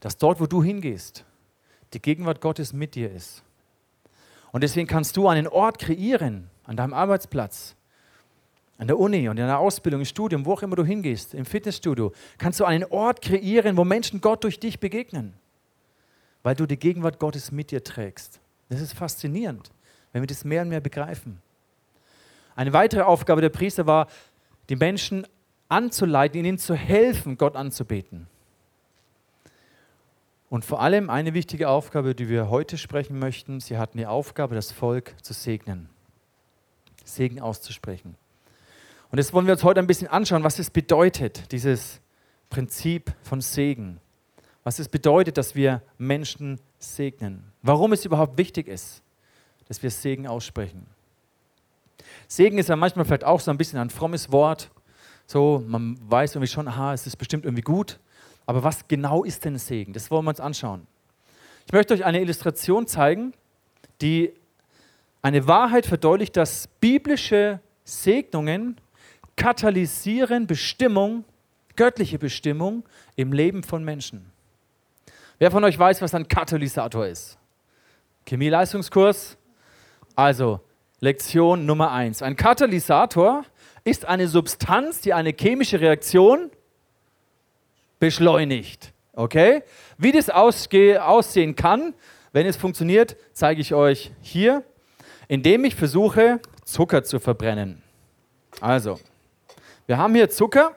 dass 0.00 0.18
dort, 0.18 0.40
wo 0.40 0.46
du 0.46 0.62
hingehst, 0.62 1.24
die 1.94 2.02
Gegenwart 2.02 2.42
Gottes 2.42 2.74
mit 2.74 2.94
dir 2.94 3.10
ist. 3.10 3.42
Und 4.52 4.62
deswegen 4.62 4.86
kannst 4.86 5.16
du 5.16 5.26
einen 5.26 5.48
Ort 5.48 5.78
kreieren, 5.78 6.50
an 6.64 6.76
deinem 6.76 6.92
Arbeitsplatz, 6.92 7.76
an 8.76 8.88
der 8.88 8.98
Uni 8.98 9.28
und 9.30 9.38
in 9.38 9.46
der 9.46 9.58
Ausbildung, 9.58 10.02
im 10.02 10.06
Studium, 10.06 10.44
wo 10.44 10.52
auch 10.52 10.62
immer 10.62 10.76
du 10.76 10.84
hingehst, 10.84 11.32
im 11.32 11.46
Fitnessstudio, 11.46 12.12
kannst 12.36 12.60
du 12.60 12.66
einen 12.66 12.84
Ort 12.84 13.22
kreieren, 13.22 13.78
wo 13.78 13.84
Menschen 13.84 14.20
Gott 14.20 14.44
durch 14.44 14.60
dich 14.60 14.80
begegnen 14.80 15.32
weil 16.42 16.54
du 16.54 16.66
die 16.66 16.78
Gegenwart 16.78 17.18
Gottes 17.18 17.52
mit 17.52 17.70
dir 17.70 17.82
trägst. 17.82 18.40
Das 18.68 18.80
ist 18.80 18.92
faszinierend, 18.92 19.70
wenn 20.12 20.22
wir 20.22 20.26
das 20.26 20.44
mehr 20.44 20.62
und 20.62 20.68
mehr 20.68 20.80
begreifen. 20.80 21.40
Eine 22.54 22.72
weitere 22.72 23.02
Aufgabe 23.02 23.40
der 23.40 23.50
Priester 23.50 23.86
war, 23.86 24.08
die 24.68 24.76
Menschen 24.76 25.26
anzuleiten, 25.68 26.44
ihnen 26.44 26.58
zu 26.58 26.74
helfen, 26.74 27.38
Gott 27.38 27.56
anzubeten. 27.56 28.26
Und 30.50 30.64
vor 30.64 30.80
allem 30.80 31.10
eine 31.10 31.34
wichtige 31.34 31.68
Aufgabe, 31.68 32.14
die 32.14 32.28
wir 32.28 32.48
heute 32.48 32.78
sprechen 32.78 33.18
möchten, 33.18 33.60
sie 33.60 33.76
hatten 33.76 33.98
die 33.98 34.06
Aufgabe, 34.06 34.54
das 34.54 34.72
Volk 34.72 35.14
zu 35.22 35.34
segnen, 35.34 35.90
Segen 37.04 37.40
auszusprechen. 37.40 38.16
Und 39.10 39.18
das 39.18 39.32
wollen 39.32 39.46
wir 39.46 39.52
uns 39.52 39.64
heute 39.64 39.80
ein 39.80 39.86
bisschen 39.86 40.08
anschauen, 40.08 40.44
was 40.44 40.58
es 40.58 40.70
bedeutet, 40.70 41.52
dieses 41.52 42.00
Prinzip 42.50 43.12
von 43.22 43.40
Segen 43.40 44.00
was 44.68 44.78
es 44.78 44.88
bedeutet, 44.90 45.38
dass 45.38 45.54
wir 45.54 45.80
Menschen 45.96 46.60
segnen. 46.78 47.42
Warum 47.62 47.94
es 47.94 48.04
überhaupt 48.04 48.36
wichtig 48.36 48.68
ist, 48.68 49.00
dass 49.66 49.82
wir 49.82 49.90
Segen 49.90 50.26
aussprechen. 50.26 50.86
Segen 52.26 52.58
ist 52.58 52.68
ja 52.68 52.76
manchmal 52.76 53.06
vielleicht 53.06 53.24
auch 53.24 53.40
so 53.40 53.50
ein 53.50 53.56
bisschen 53.56 53.78
ein 53.78 53.88
frommes 53.88 54.30
Wort. 54.30 54.70
So, 55.26 55.64
man 55.66 55.98
weiß 56.10 56.34
irgendwie 56.34 56.52
schon, 56.52 56.68
aha, 56.68 56.92
es 56.92 57.06
ist 57.06 57.16
bestimmt 57.16 57.46
irgendwie 57.46 57.62
gut. 57.62 57.98
Aber 58.44 58.62
was 58.62 58.86
genau 58.86 59.24
ist 59.24 59.42
denn 59.46 59.56
Segen? 59.56 59.94
Das 59.94 60.10
wollen 60.10 60.26
wir 60.26 60.30
uns 60.32 60.40
anschauen. 60.40 60.86
Ich 61.64 61.72
möchte 61.72 61.94
euch 61.94 62.04
eine 62.04 62.20
Illustration 62.20 62.86
zeigen, 62.86 63.32
die 64.02 64.34
eine 65.22 65.46
Wahrheit 65.46 65.86
verdeutlicht, 65.86 66.36
dass 66.36 66.68
biblische 66.78 67.60
Segnungen 67.84 68.76
katalysieren 69.34 70.46
Bestimmung, 70.46 71.24
göttliche 71.74 72.18
Bestimmung 72.18 72.84
im 73.16 73.32
Leben 73.32 73.62
von 73.62 73.82
Menschen. 73.82 74.30
Wer 75.38 75.50
von 75.50 75.62
euch 75.64 75.78
weiß, 75.78 76.02
was 76.02 76.14
ein 76.14 76.26
Katalysator 76.26 77.06
ist? 77.06 77.38
Chemieleistungskurs? 78.26 79.36
Also, 80.16 80.60
Lektion 81.00 81.64
Nummer 81.64 81.92
eins. 81.92 82.22
Ein 82.22 82.34
Katalysator 82.34 83.44
ist 83.84 84.04
eine 84.04 84.26
Substanz, 84.26 85.00
die 85.00 85.14
eine 85.14 85.30
chemische 85.30 85.80
Reaktion 85.80 86.50
beschleunigt. 88.00 88.92
Okay? 89.12 89.62
Wie 89.96 90.10
das 90.10 90.28
aussehen 90.28 91.54
kann, 91.54 91.94
wenn 92.32 92.46
es 92.46 92.56
funktioniert, 92.56 93.16
zeige 93.32 93.60
ich 93.60 93.74
euch 93.74 94.10
hier, 94.20 94.64
indem 95.28 95.64
ich 95.64 95.76
versuche, 95.76 96.40
Zucker 96.64 97.04
zu 97.04 97.20
verbrennen. 97.20 97.82
Also, 98.60 98.98
wir 99.86 99.98
haben 99.98 100.14
hier 100.14 100.28
Zucker, 100.28 100.74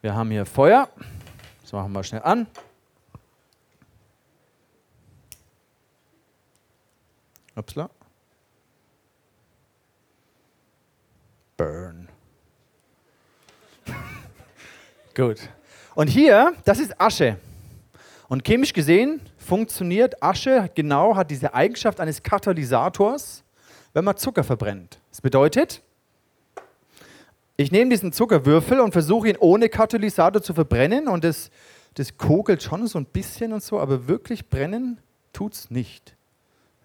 wir 0.00 0.14
haben 0.14 0.30
hier 0.30 0.46
Feuer, 0.46 0.88
das 1.60 1.72
machen 1.72 1.92
wir 1.92 2.02
schnell 2.02 2.22
an. 2.22 2.46
Upsla. 7.54 7.90
Burn. 11.56 12.08
Gut. 15.14 15.48
Und 15.94 16.08
hier, 16.08 16.54
das 16.64 16.78
ist 16.78 16.98
Asche. 17.00 17.36
Und 18.28 18.44
chemisch 18.44 18.72
gesehen 18.72 19.20
funktioniert 19.36 20.22
Asche 20.22 20.70
genau, 20.74 21.16
hat 21.16 21.30
diese 21.30 21.52
Eigenschaft 21.52 22.00
eines 22.00 22.22
Katalysators, 22.22 23.42
wenn 23.92 24.04
man 24.04 24.16
Zucker 24.16 24.44
verbrennt. 24.44 25.00
Das 25.10 25.20
bedeutet, 25.20 25.82
ich 27.56 27.72
nehme 27.72 27.90
diesen 27.90 28.12
Zuckerwürfel 28.12 28.80
und 28.80 28.92
versuche 28.92 29.28
ihn 29.28 29.36
ohne 29.38 29.68
Katalysator 29.68 30.40
zu 30.40 30.54
verbrennen 30.54 31.08
und 31.08 31.24
das, 31.24 31.50
das 31.94 32.16
kogelt 32.16 32.62
schon 32.62 32.86
so 32.86 32.98
ein 32.98 33.04
bisschen 33.04 33.52
und 33.52 33.62
so, 33.62 33.78
aber 33.78 34.08
wirklich 34.08 34.48
brennen 34.48 35.00
tut 35.32 35.54
es 35.54 35.70
nicht. 35.70 36.16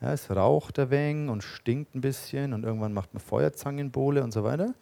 Ja, 0.05 0.13
es 0.13 0.29
raucht 0.29 0.77
ein 0.77 0.91
wenig 0.91 1.31
und 1.31 1.43
stinkt 1.43 1.95
ein 1.95 2.01
bisschen 2.01 2.53
und 2.53 2.63
irgendwann 2.63 2.93
macht 2.93 3.15
man 3.15 3.21
Feuerzangenbowle 3.21 4.23
und 4.23 4.31
so 4.31 4.43
weiter. 4.43 4.75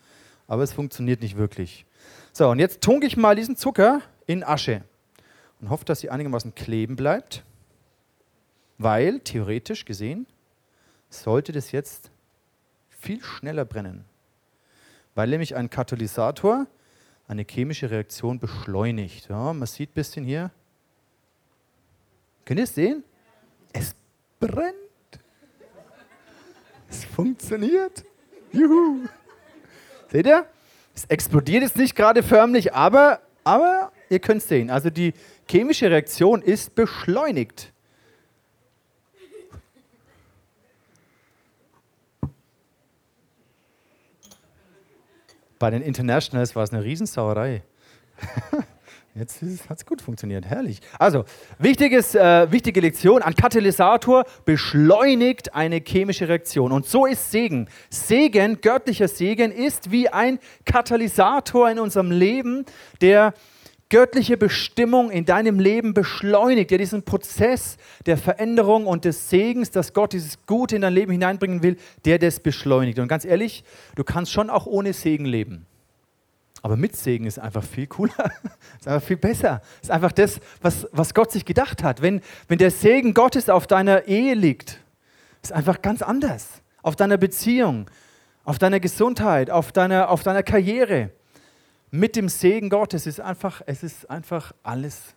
aber 0.48 0.63
es 0.63 0.74
funktioniert 0.74 1.22
nicht 1.22 1.38
wirklich. 1.38 1.86
So, 2.34 2.50
und 2.50 2.60
jetzt 2.60 2.82
tunke 2.82 3.08
ich 3.08 3.15
mal 3.15 3.34
diesen 3.34 3.56
Zucker 3.56 4.01
in 4.27 4.44
Asche 4.44 4.84
und 5.62 5.70
hoffe, 5.70 5.86
dass 5.86 6.01
sie 6.01 6.10
einigermaßen 6.10 6.53
kleben 6.56 6.98
bleibt, 6.98 7.46
weil 8.77 9.22
theoretisch 9.22 9.86
gesehen 9.86 10.27
sollte 11.10 11.53
das 11.53 11.72
jetzt 11.72 12.12
viel 12.89 13.24
schneller 13.24 13.63
brennen, 13.63 14.03
weil 15.15 15.30
nämlich 15.30 15.56
ein 15.56 15.70
Katalysator 15.70 16.68
eine 17.30 17.46
chemische 17.50 17.89
Reaktion 17.89 18.39
beschleunigt. 18.39 19.30
Ja, 19.30 19.53
man 19.53 19.68
sieht 19.68 19.92
ein 19.92 19.94
bisschen 19.94 20.25
hier. 20.25 20.51
Könnt 22.44 22.60
ihr 22.60 22.65
es 22.65 22.75
sehen? 22.75 23.06
Es 23.72 23.96
brennt. 24.42 24.83
Es 26.93 27.05
funktioniert. 27.05 28.05
Juhu. 28.51 29.07
Seht 30.12 30.27
ihr? 30.27 30.45
Es 30.93 31.05
explodiert 31.05 31.63
jetzt 31.63 31.75
nicht 31.75 31.95
gerade 31.95 32.21
förmlich, 32.21 32.75
aber, 32.75 33.19
aber 33.43 33.91
ihr 34.09 34.19
könnt 34.19 34.43
es 34.43 34.47
sehen. 34.47 34.69
Also 34.69 34.91
die 34.91 35.13
chemische 35.50 35.89
Reaktion 35.89 36.43
ist 36.43 36.75
beschleunigt. 36.75 37.73
Bei 45.57 45.71
den 45.71 45.81
Internationals 45.81 46.55
war 46.55 46.62
es 46.62 46.71
eine 46.71 46.83
Riesensauerei. 46.83 47.63
Jetzt 49.15 49.43
hat 49.70 49.77
es 49.77 49.86
gut 49.86 50.01
funktioniert, 50.01 50.48
herrlich. 50.48 50.79
Also, 50.98 51.25
wichtiges, 51.60 52.15
äh, 52.15 52.51
wichtige 52.51 52.82
Lektion, 52.82 53.22
ein 53.22 53.36
Katalysator 53.36 54.25
beschleunigt 54.43 55.53
eine 55.53 55.84
chemische 55.86 56.27
Reaktion. 56.27 56.72
Und 56.72 56.88
so 56.88 57.05
ist 57.05 57.29
Segen. 57.29 57.70
Segen, 57.91 58.60
göttlicher 58.62 59.08
Segen, 59.08 59.51
ist 59.51 59.91
wie 59.91 60.10
ein 60.10 60.39
Katalysator 60.65 61.70
in 61.70 61.77
unserem 61.77 62.10
Leben, 62.10 62.65
der 63.01 63.36
göttliche 63.89 64.36
Bestimmung 64.36 65.12
in 65.12 65.25
deinem 65.25 65.60
Leben 65.60 65.93
beschleunigt, 65.93 66.72
der 66.72 66.79
diesen 66.79 67.03
Prozess 67.03 67.77
der 68.08 68.17
Veränderung 68.17 68.88
und 68.88 69.05
des 69.05 69.29
Segens, 69.29 69.70
dass 69.70 69.93
Gott 69.93 70.13
dieses 70.13 70.43
Gute 70.48 70.75
in 70.75 70.82
dein 70.82 70.93
Leben 70.96 71.12
hineinbringen 71.12 71.62
will, 71.62 71.77
der 72.03 72.17
das 72.17 72.39
beschleunigt. 72.39 72.98
Und 72.98 73.10
ganz 73.10 73.25
ehrlich, 73.25 73.63
du 73.96 74.03
kannst 74.03 74.32
schon 74.32 74.50
auch 74.50 74.65
ohne 74.65 74.93
Segen 74.93 75.25
leben. 75.25 75.67
Aber 76.63 76.77
mit 76.77 76.96
Segen 76.96 77.25
ist 77.25 77.39
einfach 77.39 77.63
viel 77.63 77.88
cooler, 77.88 78.32
ist 78.79 78.88
einfach 78.88 79.05
viel 79.05 79.17
besser. 79.17 79.62
Ist 79.82 79.91
einfach 79.91 80.13
das, 80.13 80.39
was, 80.62 80.88
was 80.93 81.13
Gott 81.13 81.29
sich 81.29 81.43
gedacht 81.43 81.84
hat. 81.84 82.01
Wenn, 82.01 82.22
wenn 82.48 82.58
der 82.58 82.72
Segen 82.72 83.13
Gottes 83.13 83.50
auf 83.50 83.67
deiner 83.67 84.08
Ehe 84.08 84.34
liegt, 84.34 84.79
ist 85.43 85.51
einfach 85.51 85.82
ganz 85.82 86.01
anders. 86.01 86.62
Auf 86.82 86.96
deiner 86.96 87.17
Beziehung, 87.17 87.89
auf 88.46 88.60
deiner 88.60 88.79
Gesundheit, 88.79 89.50
auf 89.50 89.74
deiner, 89.74 90.10
auf 90.10 90.24
deiner 90.24 90.41
Karriere. 90.41 91.12
Mit 91.91 92.15
dem 92.15 92.29
Segen 92.29 92.70
Gottes 92.70 93.08
ist 93.08 93.20
einfach, 93.20 93.62
es 93.65 93.84
ist 93.84 94.10
einfach 94.10 94.53
alles 94.63 95.13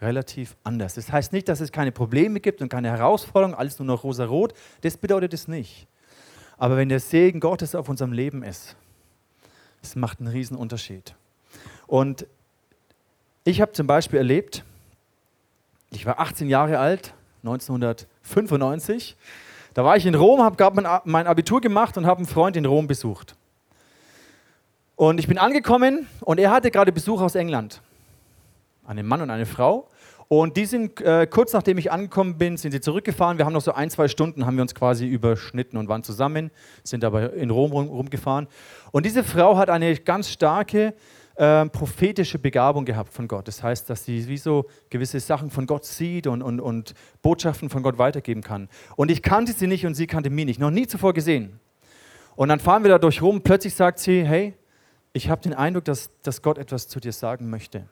relativ 0.00 0.56
anders. 0.64 0.94
Das 0.94 1.12
heißt 1.12 1.34
nicht, 1.34 1.46
dass 1.50 1.60
es 1.60 1.72
keine 1.72 1.92
Probleme 1.92 2.40
gibt 2.40 2.62
und 2.62 2.70
keine 2.70 2.88
Herausforderungen, 2.88 3.54
alles 3.54 3.78
nur 3.78 3.86
noch 3.86 4.02
rosa-rot. 4.02 4.54
Das 4.80 4.96
bedeutet 4.96 5.34
es 5.34 5.46
nicht. 5.46 5.86
Aber 6.56 6.78
wenn 6.78 6.88
der 6.88 7.00
Segen 7.00 7.38
Gottes 7.38 7.74
auf 7.74 7.90
unserem 7.90 8.12
Leben 8.12 8.42
ist, 8.42 8.76
es 9.82 9.96
macht 9.96 10.20
einen 10.20 10.28
riesen 10.28 10.56
Unterschied. 10.56 11.14
Und 11.86 12.26
ich 13.44 13.60
habe 13.60 13.72
zum 13.72 13.86
Beispiel 13.86 14.18
erlebt, 14.18 14.64
ich 15.90 16.06
war 16.06 16.20
18 16.20 16.48
Jahre 16.48 16.78
alt, 16.78 17.14
1995. 17.42 19.16
Da 19.74 19.84
war 19.84 19.96
ich 19.96 20.06
in 20.06 20.14
Rom, 20.14 20.42
habe 20.42 21.02
mein 21.04 21.26
Abitur 21.26 21.60
gemacht 21.60 21.96
und 21.96 22.06
habe 22.06 22.18
einen 22.18 22.26
Freund 22.26 22.56
in 22.56 22.64
Rom 22.64 22.86
besucht. 22.86 23.34
Und 24.96 25.18
ich 25.18 25.26
bin 25.26 25.38
angekommen 25.38 26.06
und 26.20 26.38
er 26.38 26.50
hatte 26.50 26.70
gerade 26.70 26.92
Besuch 26.92 27.20
aus 27.22 27.34
England. 27.34 27.80
Einen 28.86 29.06
Mann 29.06 29.22
und 29.22 29.30
eine 29.30 29.46
Frau. 29.46 29.88
Und 30.32 30.56
die 30.56 30.64
sind 30.64 31.00
äh, 31.00 31.26
kurz 31.26 31.52
nachdem 31.52 31.76
ich 31.76 31.90
angekommen 31.90 32.38
bin, 32.38 32.56
sind 32.56 32.70
sie 32.70 32.80
zurückgefahren. 32.80 33.36
Wir 33.36 33.46
haben 33.46 33.52
noch 33.52 33.62
so 33.62 33.72
ein, 33.72 33.90
zwei 33.90 34.06
Stunden, 34.06 34.46
haben 34.46 34.54
wir 34.54 34.62
uns 34.62 34.76
quasi 34.76 35.08
überschnitten 35.08 35.76
und 35.76 35.88
waren 35.88 36.04
zusammen, 36.04 36.52
sind 36.84 37.02
aber 37.02 37.32
in 37.32 37.50
Rom 37.50 37.72
rum, 37.72 37.88
rumgefahren. 37.88 38.46
Und 38.92 39.06
diese 39.06 39.24
Frau 39.24 39.56
hat 39.56 39.70
eine 39.70 39.96
ganz 39.96 40.30
starke 40.30 40.94
äh, 41.34 41.66
prophetische 41.66 42.38
Begabung 42.38 42.84
gehabt 42.84 43.12
von 43.12 43.26
Gott. 43.26 43.48
Das 43.48 43.60
heißt, 43.64 43.90
dass 43.90 44.04
sie 44.04 44.28
wie 44.28 44.36
so 44.36 44.66
gewisse 44.88 45.18
Sachen 45.18 45.50
von 45.50 45.66
Gott 45.66 45.84
sieht 45.84 46.28
und, 46.28 46.42
und, 46.42 46.60
und 46.60 46.94
Botschaften 47.22 47.68
von 47.68 47.82
Gott 47.82 47.98
weitergeben 47.98 48.42
kann. 48.42 48.68
Und 48.94 49.10
ich 49.10 49.22
kannte 49.22 49.52
sie 49.52 49.66
nicht 49.66 49.84
und 49.84 49.94
sie 49.94 50.06
kannte 50.06 50.30
mich 50.30 50.46
nicht, 50.46 50.60
noch 50.60 50.70
nie 50.70 50.86
zuvor 50.86 51.12
gesehen. 51.12 51.58
Und 52.36 52.50
dann 52.50 52.60
fahren 52.60 52.84
wir 52.84 52.90
da 52.90 52.98
durch 53.00 53.20
Rom, 53.20 53.42
plötzlich 53.42 53.74
sagt 53.74 53.98
sie, 53.98 54.24
hey, 54.24 54.54
ich 55.12 55.28
habe 55.28 55.42
den 55.42 55.54
Eindruck, 55.54 55.86
dass, 55.86 56.08
dass 56.22 56.40
Gott 56.40 56.56
etwas 56.56 56.86
zu 56.86 57.00
dir 57.00 57.12
sagen 57.12 57.50
möchte. 57.50 57.88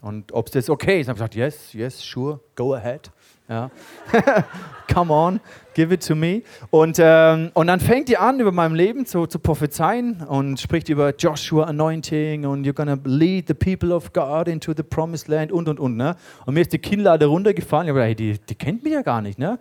Und 0.00 0.32
ob 0.32 0.46
es 0.46 0.54
jetzt 0.54 0.70
okay 0.70 1.00
ist, 1.00 1.08
habe 1.08 1.16
ich 1.16 1.18
gesagt, 1.18 1.34
yes, 1.34 1.72
yes, 1.72 2.00
sure, 2.00 2.40
go 2.54 2.74
ahead. 2.74 3.10
Ja. 3.48 3.70
Come 4.92 5.12
on, 5.12 5.40
give 5.74 5.92
it 5.92 6.06
to 6.06 6.14
me. 6.14 6.42
Und, 6.70 6.98
ähm, 7.00 7.50
und 7.54 7.66
dann 7.66 7.80
fängt 7.80 8.08
die 8.08 8.16
an, 8.16 8.38
über 8.38 8.52
mein 8.52 8.74
Leben 8.74 9.06
zu, 9.06 9.26
zu 9.26 9.38
prophezeien 9.38 10.22
und 10.22 10.60
spricht 10.60 10.88
über 10.88 11.14
Joshua 11.16 11.64
Anointing 11.64 12.44
und 12.44 12.66
you're 12.66 12.74
gonna 12.74 12.98
lead 13.04 13.48
the 13.48 13.54
people 13.54 13.94
of 13.94 14.12
God 14.12 14.48
into 14.48 14.72
the 14.76 14.82
promised 14.82 15.28
land 15.28 15.50
und 15.50 15.68
und 15.68 15.80
und. 15.80 15.96
Ne? 15.96 16.14
Und 16.46 16.54
mir 16.54 16.60
ist 16.60 16.72
die 16.72 16.78
Kinnlade 16.78 17.26
runtergefallen. 17.26 17.86
Ich 17.86 17.90
habe 17.90 18.00
gedacht, 18.00 18.18
hey, 18.18 18.34
die, 18.34 18.38
die 18.38 18.54
kennt 18.54 18.84
mich 18.84 18.92
ja 18.92 19.02
gar 19.02 19.22
nicht. 19.22 19.38
Ne? 19.38 19.58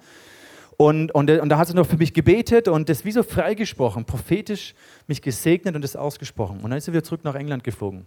Und, 0.76 1.14
und, 1.16 1.32
und 1.32 1.50
da 1.50 1.58
hat 1.58 1.68
sie 1.68 1.74
noch 1.74 1.88
für 1.88 1.98
mich 1.98 2.14
gebetet 2.14 2.68
und 2.68 2.90
das 2.90 3.04
wie 3.06 3.12
so 3.12 3.24
freigesprochen, 3.24 4.06
prophetisch 4.06 4.76
mich 5.08 5.24
gesegnet 5.24 5.76
und 5.76 5.82
das 5.82 5.96
ausgesprochen. 5.96 6.60
Und 6.62 6.70
dann 6.70 6.78
ist 6.78 6.86
sie 6.86 6.92
wieder 6.92 7.04
zurück 7.04 7.24
nach 7.24 7.34
England 7.34 7.64
geflogen. 7.64 8.06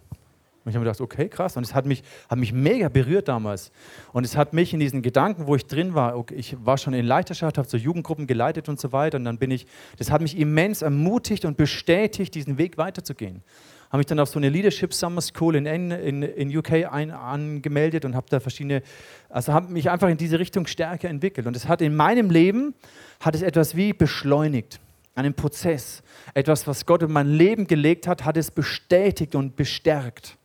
Und 0.63 0.69
ich 0.69 0.75
habe 0.75 0.85
mir 0.85 0.91
gedacht, 0.91 1.01
okay, 1.01 1.27
krass. 1.27 1.57
Und 1.57 1.63
es 1.63 1.73
hat 1.73 1.87
mich, 1.87 2.03
hat 2.29 2.37
mich 2.37 2.53
mega 2.53 2.87
berührt 2.87 3.27
damals. 3.27 3.71
Und 4.13 4.25
es 4.25 4.37
hat 4.37 4.53
mich 4.53 4.73
in 4.73 4.79
diesen 4.79 5.01
Gedanken, 5.01 5.47
wo 5.47 5.55
ich 5.55 5.65
drin 5.65 5.95
war, 5.95 6.15
okay, 6.15 6.35
ich 6.35 6.55
war 6.63 6.77
schon 6.77 6.93
in 6.93 7.05
Leiterschaft, 7.05 7.57
habe 7.57 7.67
so 7.67 7.77
Jugendgruppen 7.77 8.27
geleitet 8.27 8.69
und 8.69 8.79
so 8.79 8.91
weiter. 8.91 9.17
Und 9.17 9.25
dann 9.25 9.39
bin 9.39 9.49
ich, 9.49 9.65
das 9.97 10.11
hat 10.11 10.21
mich 10.21 10.37
immens 10.37 10.83
ermutigt 10.83 11.45
und 11.45 11.57
bestätigt, 11.57 12.35
diesen 12.35 12.59
Weg 12.59 12.77
weiterzugehen. 12.77 13.41
Habe 13.89 13.97
mich 13.97 14.05
dann 14.05 14.19
auf 14.19 14.29
so 14.29 14.37
eine 14.37 14.49
Leadership 14.49 14.93
Summer 14.93 15.21
School 15.21 15.55
in, 15.55 15.65
in, 15.65 16.21
in 16.21 16.55
UK 16.55 16.91
ein, 16.91 17.09
angemeldet 17.09 18.05
und 18.05 18.15
habe 18.15 18.27
da 18.29 18.39
verschiedene, 18.39 18.83
also 19.29 19.53
habe 19.53 19.73
mich 19.73 19.89
einfach 19.89 20.09
in 20.09 20.17
diese 20.17 20.37
Richtung 20.37 20.67
stärker 20.67 21.09
entwickelt. 21.09 21.47
Und 21.47 21.55
es 21.55 21.67
hat 21.67 21.81
in 21.81 21.95
meinem 21.95 22.29
Leben, 22.29 22.75
hat 23.19 23.33
es 23.33 23.41
etwas 23.41 23.75
wie 23.75 23.93
beschleunigt 23.93 24.79
einen 25.15 25.33
Prozess. 25.33 26.03
Etwas, 26.33 26.67
was 26.67 26.85
Gott 26.85 27.03
in 27.03 27.11
mein 27.11 27.27
Leben 27.27 27.67
gelegt 27.67 28.07
hat, 28.07 28.23
hat 28.23 28.37
es 28.37 28.51
bestätigt 28.51 29.35
und 29.35 29.55
bestärkt. 29.55 30.37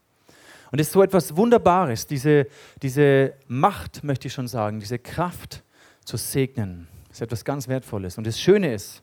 Und 0.71 0.79
es 0.79 0.87
ist 0.87 0.93
so 0.93 1.01
etwas 1.01 1.35
Wunderbares, 1.35 2.07
diese, 2.07 2.47
diese 2.81 3.33
Macht, 3.47 4.03
möchte 4.03 4.27
ich 4.27 4.33
schon 4.33 4.47
sagen, 4.47 4.79
diese 4.79 4.99
Kraft 4.99 5.63
zu 6.03 6.17
segnen, 6.17 6.87
ist 7.11 7.21
etwas 7.21 7.45
ganz 7.45 7.67
Wertvolles. 7.67 8.17
Und 8.17 8.27
das 8.27 8.39
Schöne 8.39 8.73
ist, 8.73 9.01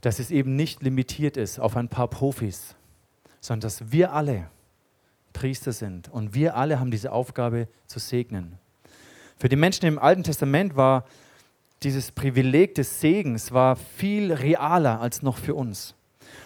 dass 0.00 0.18
es 0.18 0.30
eben 0.30 0.56
nicht 0.56 0.82
limitiert 0.82 1.36
ist 1.36 1.58
auf 1.58 1.76
ein 1.76 1.88
paar 1.88 2.08
Profis, 2.08 2.74
sondern 3.40 3.62
dass 3.62 3.92
wir 3.92 4.12
alle 4.12 4.48
Priester 5.32 5.72
sind 5.72 6.08
und 6.08 6.34
wir 6.34 6.56
alle 6.56 6.80
haben 6.80 6.90
diese 6.90 7.12
Aufgabe 7.12 7.68
zu 7.86 7.98
segnen. 7.98 8.58
Für 9.36 9.48
die 9.48 9.56
Menschen 9.56 9.86
im 9.86 9.98
Alten 9.98 10.22
Testament 10.22 10.76
war 10.76 11.04
dieses 11.82 12.12
Privileg 12.12 12.74
des 12.74 13.00
Segens 13.00 13.52
war 13.52 13.76
viel 13.76 14.32
realer 14.32 15.00
als 15.00 15.22
noch 15.22 15.38
für 15.38 15.54
uns. 15.54 15.94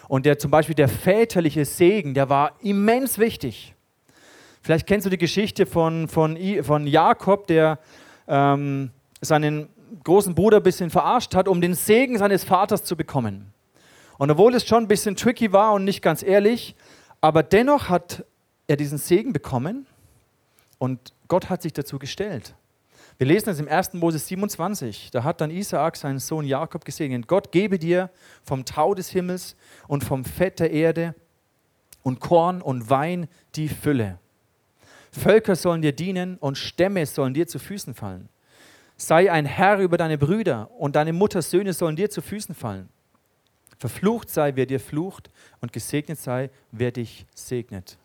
Und 0.07 0.25
der 0.25 0.39
zum 0.39 0.51
Beispiel 0.51 0.75
der 0.75 0.87
väterliche 0.87 1.65
Segen, 1.65 2.13
der 2.13 2.29
war 2.29 2.55
immens 2.61 3.17
wichtig. 3.17 3.74
Vielleicht 4.65 4.87
kennst 4.87 5.05
du 5.05 5.11
die 5.11 5.19
Geschichte 5.19 5.67
von, 5.67 6.07
von, 6.07 6.39
von 6.63 6.87
Jakob, 6.87 7.45
der 7.45 7.77
ähm, 8.27 8.89
seinen 9.21 9.69
großen 10.03 10.33
Bruder 10.33 10.57
ein 10.57 10.63
bisschen 10.63 10.89
verarscht 10.89 11.35
hat, 11.35 11.47
um 11.47 11.61
den 11.61 11.75
Segen 11.75 12.17
seines 12.17 12.43
Vaters 12.43 12.83
zu 12.83 12.97
bekommen. 12.97 13.53
Und 14.17 14.31
obwohl 14.31 14.55
es 14.55 14.65
schon 14.65 14.85
ein 14.85 14.87
bisschen 14.87 15.15
tricky 15.15 15.51
war 15.51 15.73
und 15.73 15.83
nicht 15.83 16.01
ganz 16.01 16.23
ehrlich, 16.23 16.75
aber 17.21 17.43
dennoch 17.43 17.89
hat 17.89 18.25
er 18.65 18.75
diesen 18.75 18.97
Segen 18.97 19.33
bekommen 19.33 19.85
und 20.79 21.13
Gott 21.27 21.51
hat 21.51 21.61
sich 21.61 21.73
dazu 21.73 21.99
gestellt. 21.99 22.55
Wir 23.19 23.27
lesen 23.27 23.49
es 23.49 23.59
im 23.59 23.67
1. 23.67 23.93
Moses 23.93 24.25
27. 24.25 25.11
Da 25.11 25.23
hat 25.23 25.41
dann 25.41 25.51
Isaak 25.51 25.95
seinen 25.95 26.17
Sohn 26.17 26.43
Jakob 26.43 26.85
gesegnet. 26.85 27.27
Gott 27.27 27.51
gebe 27.51 27.77
dir 27.77 28.09
vom 28.43 28.65
Tau 28.65 28.95
des 28.95 29.11
Himmels 29.11 29.55
und 29.87 30.03
vom 30.03 30.25
Fett 30.25 30.59
der 30.59 30.71
Erde 30.71 31.13
und 32.01 32.19
Korn 32.19 32.63
und 32.63 32.89
Wein 32.89 33.27
die 33.53 33.69
Fülle. 33.69 34.17
Völker 35.15 35.55
sollen 35.55 35.81
dir 35.81 35.93
dienen 35.93 36.37
und 36.37 36.57
Stämme 36.57 37.05
sollen 37.05 37.33
dir 37.33 37.47
zu 37.47 37.57
Füßen 37.57 37.93
fallen. 37.93 38.29
Sei 38.97 39.31
ein 39.31 39.45
Herr 39.45 39.79
über 39.79 39.97
deine 39.97 40.17
Brüder 40.17 40.69
und 40.77 40.95
deine 40.95 41.13
Mutters 41.13 41.51
Söhne 41.51 41.73
sollen 41.73 41.95
dir 41.95 42.09
zu 42.09 42.21
Füßen 42.21 42.55
fallen. 42.55 42.89
Verflucht 43.77 44.29
sei, 44.29 44.55
wer 44.55 44.65
dir 44.65 44.79
flucht 44.79 45.29
und 45.61 45.73
gesegnet 45.73 46.19
sei, 46.19 46.49
wer 46.71 46.91
dich 46.91 47.25
segnet. 47.33 47.97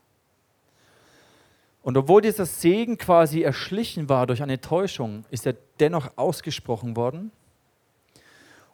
Und 1.82 1.96
obwohl 1.96 2.22
dieser 2.22 2.46
Segen 2.46 2.98
quasi 2.98 3.42
erschlichen 3.42 4.08
war 4.08 4.26
durch 4.26 4.42
eine 4.42 4.60
Täuschung, 4.60 5.24
ist 5.30 5.46
er 5.46 5.54
dennoch 5.78 6.16
ausgesprochen 6.16 6.96
worden 6.96 7.32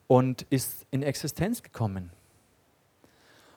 und 0.07 0.43
ist 0.51 0.87
in 0.91 1.03
Existenz 1.03 1.63
gekommen. 1.63 2.11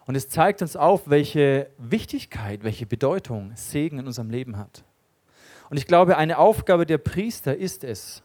Und 0.09 0.15
es 0.15 0.27
zeigt 0.27 0.63
uns 0.63 0.75
auf, 0.75 1.07
welche 1.07 1.69
Wichtigkeit, 1.77 2.63
welche 2.63 2.87
Bedeutung 2.87 3.51
Segen 3.53 3.99
in 3.99 4.07
unserem 4.07 4.31
Leben 4.31 4.57
hat. 4.57 4.83
Und 5.69 5.77
ich 5.77 5.85
glaube, 5.85 6.17
eine 6.17 6.39
Aufgabe 6.39 6.87
der 6.87 6.97
Priester 6.97 7.55
ist 7.55 7.83
es, 7.83 8.23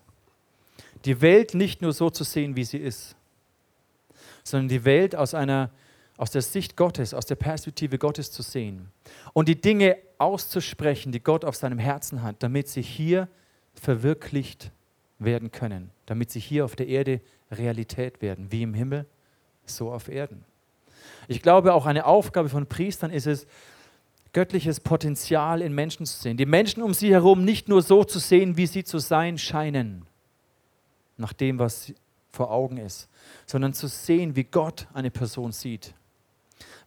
die 1.05 1.21
Welt 1.21 1.53
nicht 1.53 1.83
nur 1.83 1.93
so 1.93 2.09
zu 2.09 2.25
sehen, 2.25 2.57
wie 2.57 2.64
sie 2.64 2.79
ist, 2.79 3.17
sondern 4.45 4.69
die 4.69 4.87
Welt 4.87 5.14
aus 5.14 5.35
einer 5.35 5.71
aus 6.17 6.31
der 6.31 6.41
Sicht 6.41 6.75
Gottes, 6.75 7.12
aus 7.12 7.26
der 7.26 7.35
Perspektive 7.35 7.99
Gottes 7.99 8.33
zu 8.33 8.41
sehen 8.41 8.91
und 9.35 9.47
die 9.47 9.61
Dinge 9.61 9.99
auszusprechen, 10.17 11.12
die 11.12 11.21
Gott 11.21 11.45
auf 11.45 11.55
seinem 11.55 11.79
Herzen 11.79 12.23
hat, 12.23 12.43
damit 12.43 12.67
sie 12.69 12.81
hier 12.81 13.29
verwirklicht 13.75 14.73
werden 15.19 15.53
können, 15.53 15.91
damit 16.07 16.31
sie 16.31 16.41
hier 16.41 16.64
auf 16.64 16.76
der 16.76 16.88
Erde 16.88 17.21
Realität 17.50 18.23
werden, 18.23 18.50
wie 18.50 18.62
im 18.62 18.73
Himmel, 18.73 19.05
so 19.67 19.93
auf 19.93 20.09
Erden. 20.09 20.47
Ich 21.28 21.42
glaube, 21.42 21.75
auch 21.75 21.87
eine 21.87 22.06
Aufgabe 22.06 22.49
von 22.49 22.66
Priestern 22.66 23.11
ist 23.11 23.26
es, 23.26 23.46
göttliches 24.32 24.80
Potenzial 24.80 25.62
in 25.62 25.73
Menschen 25.75 26.04
zu 26.04 26.20
sehen, 26.20 26.37
die 26.37 26.46
Menschen 26.46 26.82
um 26.82 26.92
sie 26.92 27.12
herum 27.12 27.44
nicht 27.44 27.68
nur 27.68 27.82
so 27.82 28.04
zu 28.04 28.18
sehen, 28.18 28.56
wie 28.56 28.66
sie 28.66 28.84
zu 28.84 28.99
sein 28.99 29.38
scheinen, 29.38 30.06
nach 31.16 31.32
dem, 31.32 31.58
was 31.58 31.92
vor 32.30 32.50
Augen 32.50 32.76
ist, 32.76 33.08
sondern 33.46 33.73
zu 33.73 33.87
sehen, 33.87 34.37
wie 34.37 34.44
Gott 34.44 34.88
eine 34.92 35.11
Person 35.11 35.52
sieht. 35.52 35.94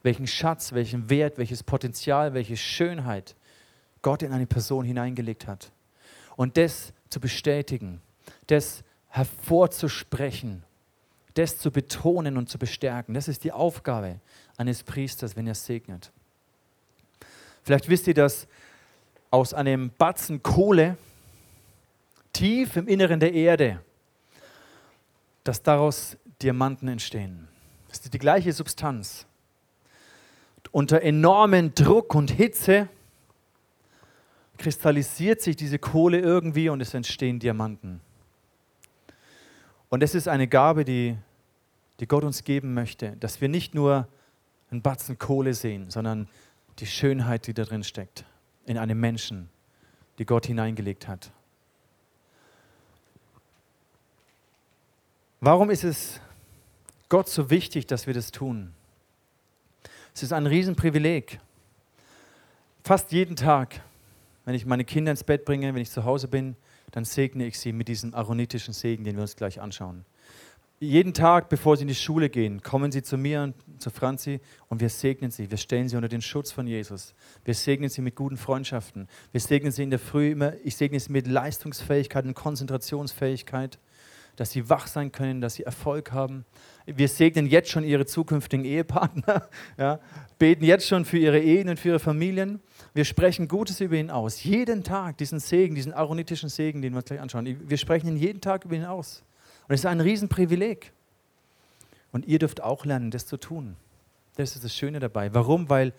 Welchen 0.02 0.26
Schatz, 0.26 0.72
welchen 0.72 1.10
Wert, 1.10 1.38
welches 1.38 1.62
Potenzial, 1.62 2.34
welche 2.34 2.56
Schönheit 2.56 3.34
Gott 4.02 4.22
in 4.22 4.32
eine 4.32 4.46
Person 4.46 4.84
hineingelegt 4.84 5.46
hat. 5.46 5.72
Und 6.36 6.56
das 6.56 6.92
zu 7.08 7.18
bestätigen, 7.18 8.00
das 8.46 8.84
hervorzusprechen, 9.08 10.62
das 11.34 11.58
zu 11.58 11.70
betonen 11.70 12.36
und 12.36 12.48
zu 12.48 12.58
bestärken. 12.58 13.14
Das 13.14 13.28
ist 13.28 13.44
die 13.44 13.52
Aufgabe 13.52 14.20
eines 14.56 14.82
Priesters, 14.82 15.36
wenn 15.36 15.46
er 15.46 15.54
segnet. 15.54 16.10
Vielleicht 17.62 17.88
wisst 17.88 18.06
ihr, 18.06 18.14
dass 18.14 18.48
aus 19.30 19.54
einem 19.54 19.90
Batzen 19.98 20.42
Kohle 20.42 20.96
tief 22.32 22.76
im 22.76 22.88
Inneren 22.88 23.20
der 23.20 23.32
Erde 23.34 23.80
dass 25.48 25.62
daraus 25.62 26.18
Diamanten 26.42 26.88
entstehen. 26.88 27.48
Das 27.88 28.00
ist 28.00 28.12
die 28.12 28.18
gleiche 28.18 28.52
Substanz. 28.52 29.24
Unter 30.72 31.00
enormen 31.00 31.74
Druck 31.74 32.14
und 32.14 32.30
Hitze 32.30 32.90
kristallisiert 34.58 35.40
sich 35.40 35.56
diese 35.56 35.78
Kohle 35.78 36.18
irgendwie 36.18 36.68
und 36.68 36.82
es 36.82 36.92
entstehen 36.92 37.38
Diamanten. 37.38 38.02
Und 39.88 40.02
es 40.02 40.14
ist 40.14 40.28
eine 40.28 40.48
Gabe, 40.48 40.84
die, 40.84 41.16
die 42.00 42.06
Gott 42.06 42.24
uns 42.24 42.44
geben 42.44 42.74
möchte, 42.74 43.16
dass 43.16 43.40
wir 43.40 43.48
nicht 43.48 43.74
nur 43.74 44.08
einen 44.70 44.82
Batzen 44.82 45.18
Kohle 45.18 45.54
sehen, 45.54 45.90
sondern 45.90 46.28
die 46.78 46.86
Schönheit, 46.86 47.46
die 47.46 47.54
da 47.54 47.64
drin 47.64 47.84
steckt, 47.84 48.24
in 48.66 48.78
einem 48.78 49.00
Menschen, 49.00 49.48
die 50.18 50.26
Gott 50.26 50.46
hineingelegt 50.46 51.08
hat. 51.08 51.32
Warum 55.40 55.70
ist 55.70 55.84
es 55.84 56.20
Gott 57.08 57.28
so 57.28 57.48
wichtig, 57.48 57.86
dass 57.86 58.06
wir 58.06 58.14
das 58.14 58.30
tun? 58.30 58.74
Es 60.14 60.22
ist 60.22 60.32
ein 60.32 60.46
Riesenprivileg. 60.46 61.38
Fast 62.82 63.12
jeden 63.12 63.36
Tag, 63.36 63.80
wenn 64.44 64.54
ich 64.54 64.66
meine 64.66 64.84
Kinder 64.84 65.12
ins 65.12 65.22
Bett 65.22 65.44
bringe, 65.44 65.72
wenn 65.72 65.80
ich 65.80 65.90
zu 65.90 66.04
Hause 66.04 66.26
bin, 66.26 66.56
dann 66.92 67.04
segne 67.04 67.46
ich 67.46 67.58
sie 67.58 67.72
mit 67.72 67.88
diesem 67.88 68.14
aaronitischen 68.14 68.74
Segen, 68.74 69.04
den 69.04 69.16
wir 69.16 69.22
uns 69.22 69.36
gleich 69.36 69.60
anschauen. 69.60 70.04
Jeden 70.80 71.12
Tag, 71.12 71.48
bevor 71.48 71.76
sie 71.76 71.82
in 71.82 71.88
die 71.88 71.94
Schule 71.94 72.30
gehen, 72.30 72.62
kommen 72.62 72.92
sie 72.92 73.02
zu 73.02 73.18
mir 73.18 73.42
und 73.42 73.54
zu 73.82 73.90
Franzi 73.90 74.40
und 74.68 74.80
wir 74.80 74.88
segnen 74.88 75.32
sie. 75.32 75.50
Wir 75.50 75.58
stellen 75.58 75.88
sie 75.88 75.96
unter 75.96 76.08
den 76.08 76.22
Schutz 76.22 76.52
von 76.52 76.68
Jesus. 76.68 77.14
Wir 77.44 77.54
segnen 77.54 77.90
sie 77.90 78.00
mit 78.00 78.14
guten 78.14 78.36
Freundschaften. 78.36 79.08
Wir 79.32 79.40
segnen 79.40 79.72
sie 79.72 79.82
in 79.82 79.90
der 79.90 79.98
Früh 79.98 80.30
immer, 80.30 80.52
ich 80.62 80.76
segne 80.76 81.00
sie 81.00 81.10
mit 81.10 81.26
Leistungsfähigkeit 81.26 82.24
und 82.26 82.34
Konzentrationsfähigkeit 82.34 83.80
dass 84.38 84.52
sie 84.52 84.70
wach 84.70 84.86
sein 84.86 85.10
können, 85.10 85.40
dass 85.40 85.54
sie 85.54 85.64
Erfolg 85.64 86.12
haben. 86.12 86.44
Wir 86.96 87.08
segnen 87.08 87.46
jetzt 87.46 87.70
schon 87.70 87.84
ihre 87.84 88.06
zukünftigen 88.06 88.64
Ehepartner, 88.64 89.48
ja, 89.76 90.00
beten 90.38 90.64
jetzt 90.64 90.86
schon 90.86 91.04
für 91.04 91.18
ihre 91.18 91.38
Ehen 91.38 91.68
und 91.68 91.78
für 91.78 91.88
ihre 91.88 91.98
Familien. 91.98 92.60
Wir 92.94 93.04
sprechen 93.04 93.46
Gutes 93.46 93.80
über 93.80 93.96
ihn 93.96 94.10
aus. 94.10 94.42
Jeden 94.42 94.84
Tag 94.84 95.18
diesen 95.18 95.38
Segen, 95.38 95.74
diesen 95.74 95.92
aaronitischen 95.92 96.48
Segen, 96.48 96.80
den 96.80 96.92
wir 96.92 96.98
uns 96.98 97.06
gleich 97.06 97.20
anschauen. 97.20 97.68
Wir 97.68 97.76
sprechen 97.76 98.08
ihn 98.08 98.16
jeden 98.16 98.40
Tag 98.40 98.64
über 98.64 98.74
ihn 98.74 98.84
aus. 98.86 99.22
Und 99.68 99.74
es 99.74 99.80
ist 99.80 99.86
ein 99.86 100.00
Riesenprivileg. 100.00 100.92
Und 102.10 102.26
ihr 102.26 102.38
dürft 102.38 102.62
auch 102.62 102.86
lernen, 102.86 103.10
das 103.10 103.26
zu 103.26 103.36
tun. 103.36 103.76
Das 104.36 104.54
ist 104.54 104.64
das 104.64 104.74
Schöne 104.74 104.98
dabei. 104.98 105.34
Warum? 105.34 105.68
Weil 105.68 105.92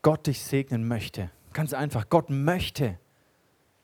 Gott 0.00 0.26
dich 0.26 0.40
segnen 0.42 0.88
möchte. 0.88 1.30
Ganz 1.52 1.74
einfach. 1.74 2.08
Gott 2.08 2.30
möchte 2.30 2.98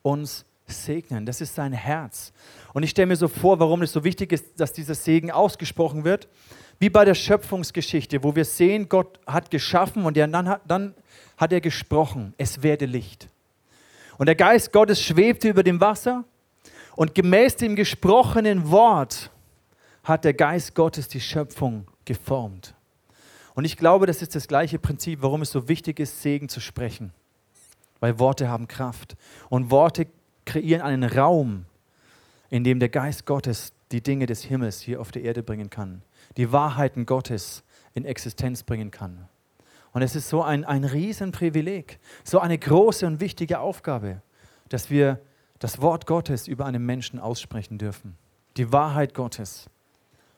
uns 0.02 0.30
segnen 0.30 0.49
segnen. 0.72 1.26
Das 1.26 1.40
ist 1.40 1.54
sein 1.54 1.72
Herz. 1.72 2.32
Und 2.72 2.82
ich 2.82 2.90
stelle 2.90 3.06
mir 3.06 3.16
so 3.16 3.28
vor, 3.28 3.58
warum 3.58 3.82
es 3.82 3.92
so 3.92 4.04
wichtig 4.04 4.32
ist, 4.32 4.58
dass 4.58 4.72
dieser 4.72 4.94
Segen 4.94 5.30
ausgesprochen 5.30 6.04
wird. 6.04 6.28
Wie 6.78 6.90
bei 6.90 7.04
der 7.04 7.14
Schöpfungsgeschichte, 7.14 8.22
wo 8.24 8.34
wir 8.34 8.44
sehen, 8.44 8.88
Gott 8.88 9.20
hat 9.26 9.50
geschaffen 9.50 10.04
und 10.04 10.16
dann 10.16 10.48
hat, 10.48 10.62
dann 10.66 10.94
hat 11.36 11.52
er 11.52 11.60
gesprochen, 11.60 12.34
es 12.38 12.62
werde 12.62 12.86
Licht. 12.86 13.28
Und 14.18 14.26
der 14.26 14.34
Geist 14.34 14.72
Gottes 14.72 15.02
schwebte 15.02 15.48
über 15.48 15.62
dem 15.62 15.80
Wasser 15.80 16.24
und 16.96 17.14
gemäß 17.14 17.56
dem 17.56 17.76
gesprochenen 17.76 18.70
Wort 18.70 19.30
hat 20.04 20.24
der 20.24 20.34
Geist 20.34 20.74
Gottes 20.74 21.08
die 21.08 21.20
Schöpfung 21.20 21.86
geformt. 22.04 22.74
Und 23.54 23.64
ich 23.64 23.76
glaube, 23.76 24.06
das 24.06 24.22
ist 24.22 24.34
das 24.34 24.48
gleiche 24.48 24.78
Prinzip, 24.78 25.22
warum 25.22 25.42
es 25.42 25.50
so 25.50 25.68
wichtig 25.68 26.00
ist, 26.00 26.22
Segen 26.22 26.48
zu 26.48 26.60
sprechen. 26.60 27.12
Weil 28.00 28.18
Worte 28.18 28.48
haben 28.48 28.68
Kraft. 28.68 29.16
Und 29.48 29.70
Worte 29.70 30.06
kreieren 30.50 30.82
einen 30.82 31.04
Raum, 31.04 31.64
in 32.48 32.64
dem 32.64 32.80
der 32.80 32.88
Geist 32.88 33.24
Gottes 33.24 33.72
die 33.92 34.02
Dinge 34.02 34.26
des 34.26 34.42
Himmels 34.42 34.80
hier 34.80 35.00
auf 35.00 35.12
der 35.12 35.22
Erde 35.22 35.44
bringen 35.44 35.70
kann, 35.70 36.02
die 36.36 36.50
Wahrheiten 36.50 37.06
Gottes 37.06 37.62
in 37.94 38.04
Existenz 38.04 38.64
bringen 38.64 38.90
kann. 38.90 39.28
Und 39.92 40.02
es 40.02 40.16
ist 40.16 40.28
so 40.28 40.42
ein, 40.42 40.64
ein 40.64 40.82
Riesenprivileg, 40.82 42.00
so 42.24 42.40
eine 42.40 42.58
große 42.58 43.06
und 43.06 43.20
wichtige 43.20 43.60
Aufgabe, 43.60 44.22
dass 44.68 44.90
wir 44.90 45.20
das 45.60 45.80
Wort 45.80 46.06
Gottes 46.06 46.48
über 46.48 46.66
einen 46.66 46.84
Menschen 46.84 47.20
aussprechen 47.20 47.78
dürfen. 47.78 48.16
Die 48.56 48.72
Wahrheit 48.72 49.14
Gottes. 49.14 49.70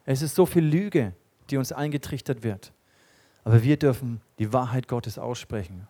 Es 0.05 0.21
ist 0.21 0.35
so 0.35 0.45
viel 0.45 0.63
Lüge, 0.63 1.13
die 1.49 1.57
uns 1.57 1.71
eingetrichtert 1.71 2.43
wird. 2.43 2.71
Aber 3.43 3.63
wir 3.63 3.77
dürfen 3.77 4.21
die 4.37 4.53
Wahrheit 4.53 4.87
Gottes 4.87 5.17
aussprechen. 5.17 5.87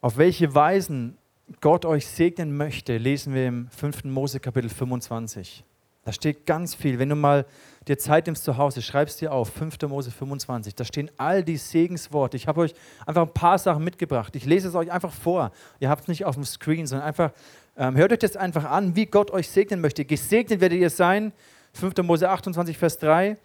Auf 0.00 0.16
welche 0.16 0.54
Weisen 0.54 1.18
Gott 1.60 1.84
euch 1.84 2.06
segnen 2.06 2.56
möchte, 2.56 2.98
lesen 2.98 3.34
wir 3.34 3.48
im 3.48 3.68
5. 3.70 4.04
Mose 4.04 4.38
Kapitel 4.38 4.70
25. 4.70 5.64
Da 6.04 6.12
steht 6.12 6.46
ganz 6.46 6.76
viel. 6.76 7.00
Wenn 7.00 7.08
du 7.08 7.16
mal 7.16 7.46
dir 7.88 7.98
Zeit 7.98 8.26
nimmst 8.26 8.44
zu 8.44 8.56
Hause, 8.56 8.80
schreibst 8.80 9.20
dir 9.20 9.32
auf, 9.32 9.50
5. 9.50 9.76
Mose 9.88 10.12
25. 10.12 10.76
Da 10.76 10.84
stehen 10.84 11.10
all 11.16 11.42
die 11.42 11.56
Segensworte. 11.56 12.36
Ich 12.36 12.46
habe 12.46 12.60
euch 12.60 12.74
einfach 13.06 13.22
ein 13.22 13.34
paar 13.34 13.58
Sachen 13.58 13.82
mitgebracht. 13.82 14.36
Ich 14.36 14.44
lese 14.44 14.68
es 14.68 14.76
euch 14.76 14.92
einfach 14.92 15.12
vor. 15.12 15.50
Ihr 15.80 15.88
habt 15.88 16.02
es 16.02 16.08
nicht 16.08 16.24
auf 16.24 16.36
dem 16.36 16.44
Screen, 16.44 16.86
sondern 16.86 17.08
einfach, 17.08 17.32
ähm, 17.76 17.96
hört 17.96 18.12
euch 18.12 18.20
das 18.20 18.36
einfach 18.36 18.66
an, 18.66 18.94
wie 18.94 19.06
Gott 19.06 19.32
euch 19.32 19.48
segnen 19.48 19.80
möchte. 19.80 20.04
Gesegnet 20.04 20.60
werdet 20.60 20.78
ihr 20.78 20.90
sein. 20.90 21.32
5. 21.72 22.04
Mose 22.04 22.30
28, 22.30 22.78
Vers 22.78 22.98
3. 22.98 23.36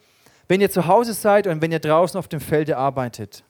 Wenn 0.47 0.61
ihr 0.61 0.69
zu 0.69 0.85
Hause 0.85 1.13
seid 1.13 1.47
und 1.47 1.63
wenn 1.63 1.71
ihr 1.71 1.79
draußen 1.79 2.19
auf 2.19 2.27
dem 2.27 2.41
Felde 2.41 2.77
arbeitet. 2.77 3.43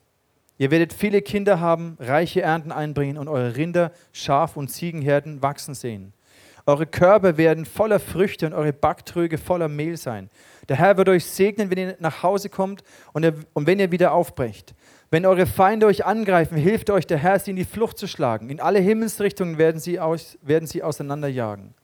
Ihr 0.56 0.70
werdet 0.70 0.92
viele 0.92 1.20
Kinder 1.20 1.58
haben, 1.58 1.96
reiche 1.98 2.42
Ernten 2.42 2.70
einbringen 2.70 3.18
und 3.18 3.28
eure 3.28 3.56
Rinder, 3.56 3.90
Schaf- 4.12 4.56
und 4.56 4.68
Ziegenherden 4.68 5.42
wachsen 5.42 5.74
sehen. 5.74 6.12
Eure 6.66 6.86
Körbe 6.86 7.36
werden 7.36 7.66
voller 7.66 8.00
Früchte 8.00 8.46
und 8.46 8.54
eure 8.54 8.72
Backtröge 8.72 9.36
voller 9.36 9.68
Mehl 9.68 9.96
sein. 9.96 10.30
Der 10.68 10.76
Herr 10.76 10.96
wird 10.96 11.10
euch 11.10 11.26
segnen, 11.26 11.70
wenn 11.70 11.78
ihr 11.78 11.96
nach 11.98 12.22
Hause 12.22 12.48
kommt 12.48 12.82
und, 13.12 13.24
er, 13.24 13.34
und 13.52 13.66
wenn 13.66 13.80
ihr 13.80 13.90
wieder 13.90 14.12
aufbrecht. 14.12 14.74
Wenn 15.10 15.26
eure 15.26 15.46
Feinde 15.46 15.86
euch 15.86 16.06
angreifen, 16.06 16.56
hilft 16.56 16.88
euch 16.88 17.06
der 17.06 17.18
Herr, 17.18 17.38
sie 17.38 17.50
in 17.50 17.56
die 17.56 17.66
Flucht 17.66 17.98
zu 17.98 18.06
schlagen. 18.06 18.48
In 18.48 18.60
alle 18.60 18.78
Himmelsrichtungen 18.78 19.58
werden 19.58 19.80
sie, 19.80 20.00
aus, 20.00 20.38
werden 20.40 20.66
sie 20.66 20.82
auseinanderjagen. 20.82 21.74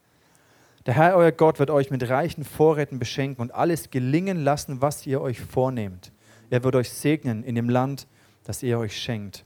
Der 0.87 0.95
Herr, 0.95 1.15
euer 1.17 1.31
Gott, 1.33 1.59
wird 1.59 1.71
euch 1.71 1.91
mit 1.91 2.09
reichen 2.09 2.45
Vorräten 2.45 2.99
beschenken 2.99 3.43
und 3.43 3.55
alles 3.55 3.91
gelingen 3.91 4.43
lassen, 4.43 4.81
was 4.81 5.07
ihr 5.07 5.21
euch 5.21 5.41
vornehmt. 5.41 6.11
Er 6.49 6.65
wird 6.65 6.75
euch 6.75 6.91
segnen 6.91 7.45
in 7.45 7.55
dem 7.55 7.69
Land, 7.69 8.07
das 8.45 8.63
er 8.63 8.79
euch 8.79 8.97
schenkt. 8.97 9.45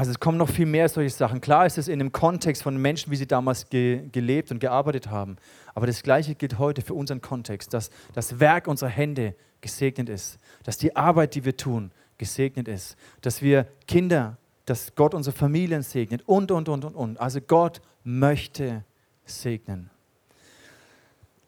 Also 0.00 0.12
es 0.12 0.18
kommen 0.18 0.38
noch 0.38 0.48
viel 0.48 0.64
mehr 0.64 0.88
solche 0.88 1.10
Sachen. 1.10 1.42
Klar 1.42 1.66
ist 1.66 1.76
es 1.76 1.86
in 1.86 1.98
dem 1.98 2.10
Kontext 2.10 2.62
von 2.62 2.74
Menschen, 2.76 3.10
wie 3.10 3.16
sie 3.16 3.26
damals 3.26 3.68
ge 3.68 4.08
gelebt 4.12 4.50
und 4.50 4.58
gearbeitet 4.58 5.10
haben. 5.10 5.36
Aber 5.74 5.86
das 5.86 6.02
Gleiche 6.02 6.34
gilt 6.34 6.58
heute 6.58 6.80
für 6.80 6.94
unseren 6.94 7.20
Kontext, 7.20 7.74
dass 7.74 7.90
das 8.14 8.40
Werk 8.40 8.66
unserer 8.66 8.88
Hände 8.88 9.34
gesegnet 9.60 10.08
ist, 10.08 10.38
dass 10.64 10.78
die 10.78 10.96
Arbeit, 10.96 11.34
die 11.34 11.44
wir 11.44 11.54
tun, 11.54 11.90
gesegnet 12.16 12.66
ist, 12.66 12.96
dass 13.20 13.42
wir 13.42 13.66
Kinder, 13.86 14.38
dass 14.64 14.94
Gott 14.94 15.12
unsere 15.12 15.36
Familien 15.36 15.82
segnet 15.82 16.22
und, 16.26 16.50
und, 16.50 16.70
und, 16.70 16.84
und, 16.86 16.94
und. 16.94 17.20
Also 17.20 17.42
Gott 17.42 17.82
möchte 18.02 18.84
segnen. 19.26 19.90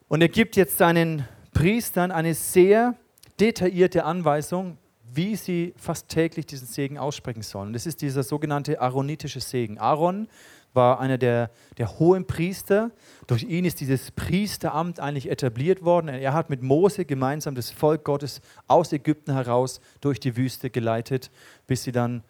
Und 0.08 0.20
er 0.20 0.28
gibt 0.28 0.56
jetzt 0.56 0.76
seinen 0.76 1.26
Priestern 1.54 2.10
eine 2.10 2.34
sehr 2.34 2.96
detaillierte 3.42 4.04
Anweisung, 4.04 4.78
wie 5.12 5.34
sie 5.34 5.74
fast 5.76 6.08
täglich 6.08 6.46
diesen 6.46 6.68
Segen 6.68 6.96
aussprechen 6.96 7.42
sollen. 7.42 7.72
Das 7.72 7.86
ist 7.86 8.00
dieser 8.00 8.22
sogenannte 8.22 8.80
aaronitische 8.80 9.40
Segen. 9.40 9.78
Aaron 9.78 10.28
war 10.74 11.00
einer 11.00 11.18
der, 11.18 11.50
der 11.76 11.98
hohen 11.98 12.24
Priester. 12.24 12.92
Durch 13.26 13.42
ihn 13.42 13.64
ist 13.64 13.80
dieses 13.80 14.12
Priesteramt 14.12 15.00
eigentlich 15.00 15.28
etabliert 15.28 15.84
worden. 15.84 16.06
Er 16.06 16.34
hat 16.34 16.50
mit 16.50 16.62
Mose 16.62 17.04
gemeinsam 17.04 17.56
das 17.56 17.72
Volk 17.72 18.04
Gottes 18.04 18.40
aus 18.68 18.92
Ägypten 18.92 19.32
heraus 19.32 19.80
durch 20.00 20.20
die 20.20 20.36
Wüste 20.36 20.70
geleitet, 20.70 21.32
bis 21.66 21.82
sie 21.82 21.92
dann 21.92 22.22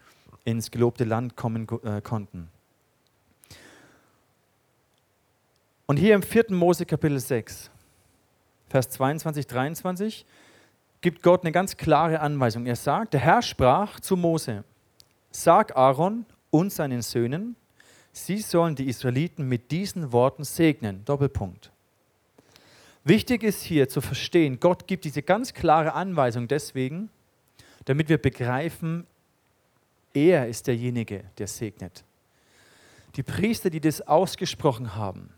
ins 0.45 0.71
gelobte 0.71 1.05
Land 1.05 1.37
kommen 1.37 1.69
äh, 1.85 2.01
konnten. 2.01 2.49
Und 5.85 5.99
hier 5.99 6.15
im 6.15 6.23
4. 6.23 6.47
Mose 6.53 6.87
Kapitel 6.87 7.21
6, 7.21 7.71
Vers 8.71 8.89
22, 8.89 9.47
23, 9.47 10.25
gibt 11.03 11.23
Gott 11.23 11.43
eine 11.43 11.53
ganz 11.53 11.77
klare 11.77 12.21
Anweisung. 12.21 12.65
Er 12.65 12.77
sagt, 12.77 13.13
der 13.13 13.21
Herr 13.21 13.43
sprach 13.43 14.01
zu 14.01 14.17
Mose, 14.17 14.65
sag 15.31 15.77
Aaron 15.77 16.25
und 16.51 16.73
seinen 16.73 17.03
Söhnen, 17.03 17.57
sie 18.13 18.39
sollen 18.39 18.77
die 18.77 18.89
Israeliten 18.89 19.47
mit 19.49 19.71
diesen 19.71 20.13
Worten 20.13 20.45
segnen. 20.45 21.05
Doppelpunkt. 21.05 21.71
Wichtig 23.05 23.43
ist 23.43 23.63
hier 23.63 23.89
zu 23.89 24.01
verstehen, 24.01 24.61
Gott 24.61 24.87
gibt 24.87 25.05
diese 25.05 25.23
ganz 25.23 25.53
klare 25.53 25.93
Anweisung 25.95 26.47
deswegen, 26.47 27.11
damit 27.85 28.09
wir 28.09 28.19
begreifen, 28.19 29.07
er 30.15 30.47
ist 30.47 30.69
derjenige, 30.69 31.25
der 31.39 31.49
segnet. 31.49 32.05
Die 33.17 33.25
Priester, 33.25 33.71
die 33.71 33.81
das 33.81 34.03
ausgesprochen 34.03 34.95
haben, 34.95 35.31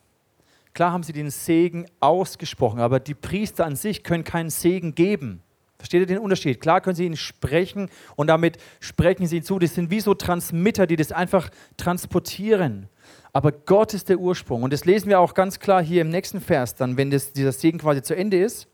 klar 0.74 0.92
haben 0.92 1.02
sie 1.04 1.14
den 1.14 1.30
Segen 1.30 1.86
ausgesprochen, 2.00 2.80
aber 2.80 3.00
die 3.00 3.14
Priester 3.14 3.64
an 3.64 3.76
sich 3.76 4.02
können 4.04 4.24
keinen 4.24 4.50
Segen 4.50 4.94
geben. 4.94 5.40
Versteht 5.84 6.00
ihr 6.00 6.06
den 6.06 6.18
Unterschied? 6.18 6.62
Klar 6.62 6.80
können 6.80 6.96
sie 6.96 7.04
ihn 7.04 7.14
sprechen 7.14 7.90
und 8.16 8.28
damit 8.28 8.56
sprechen 8.80 9.26
sie 9.26 9.36
ihn 9.36 9.42
zu. 9.42 9.58
Das 9.58 9.74
sind 9.74 9.90
wie 9.90 10.00
so 10.00 10.14
Transmitter, 10.14 10.86
die 10.86 10.96
das 10.96 11.12
einfach 11.12 11.50
transportieren. 11.76 12.88
Aber 13.34 13.52
Gott 13.52 13.92
ist 13.92 14.08
der 14.08 14.18
Ursprung. 14.18 14.62
Und 14.62 14.72
das 14.72 14.86
lesen 14.86 15.10
wir 15.10 15.20
auch 15.20 15.34
ganz 15.34 15.60
klar 15.60 15.82
hier 15.82 16.00
im 16.00 16.08
nächsten 16.08 16.40
Vers, 16.40 16.74
dann, 16.74 16.96
wenn 16.96 17.10
das, 17.10 17.34
dieser 17.34 17.52
Segen 17.52 17.76
quasi 17.76 18.00
zu 18.00 18.16
Ende 18.16 18.42
ist. 18.42 18.66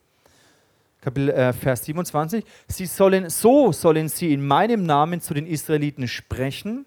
Kapitel, 1.01 1.31
äh, 1.31 1.53
Vers 1.53 1.85
27. 1.85 2.44
Sie 2.68 2.87
sollen, 2.87 3.29
so 3.29 3.73
sollen 3.73 4.09
sie 4.09 4.33
in 4.33 4.46
meinem 4.46 4.85
Namen 4.85 5.20
zu 5.20 5.35
den 5.35 5.49
Israeliten 5.49 6.07
sprechen 6.07 6.87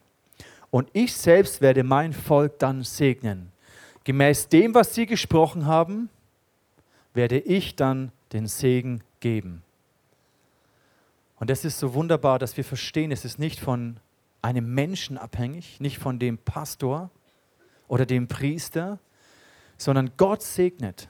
und 0.71 0.87
ich 0.93 1.11
selbst 1.13 1.59
werde 1.59 1.83
mein 1.83 2.13
Volk 2.13 2.59
dann 2.59 2.83
segnen. 2.83 3.51
Gemäß 4.05 4.47
dem, 4.47 4.73
was 4.73 4.95
sie 4.95 5.05
gesprochen 5.05 5.65
haben, 5.65 6.07
werde 7.13 7.39
ich 7.39 7.75
dann 7.75 8.13
den 8.31 8.47
Segen 8.47 9.01
geben. 9.19 9.63
Und 11.43 11.49
das 11.49 11.65
ist 11.65 11.77
so 11.77 11.93
wunderbar, 11.93 12.39
dass 12.39 12.55
wir 12.55 12.63
verstehen, 12.63 13.11
es 13.11 13.25
ist 13.25 13.37
nicht 13.37 13.59
von 13.59 13.99
einem 14.41 14.73
Menschen 14.73 15.17
abhängig, 15.17 15.81
nicht 15.81 15.99
von 15.99 16.17
dem 16.17 16.37
Pastor 16.37 17.11
oder 17.89 18.05
dem 18.05 18.29
Priester, 18.29 18.97
sondern 19.77 20.11
Gott 20.15 20.41
segnet. 20.41 21.09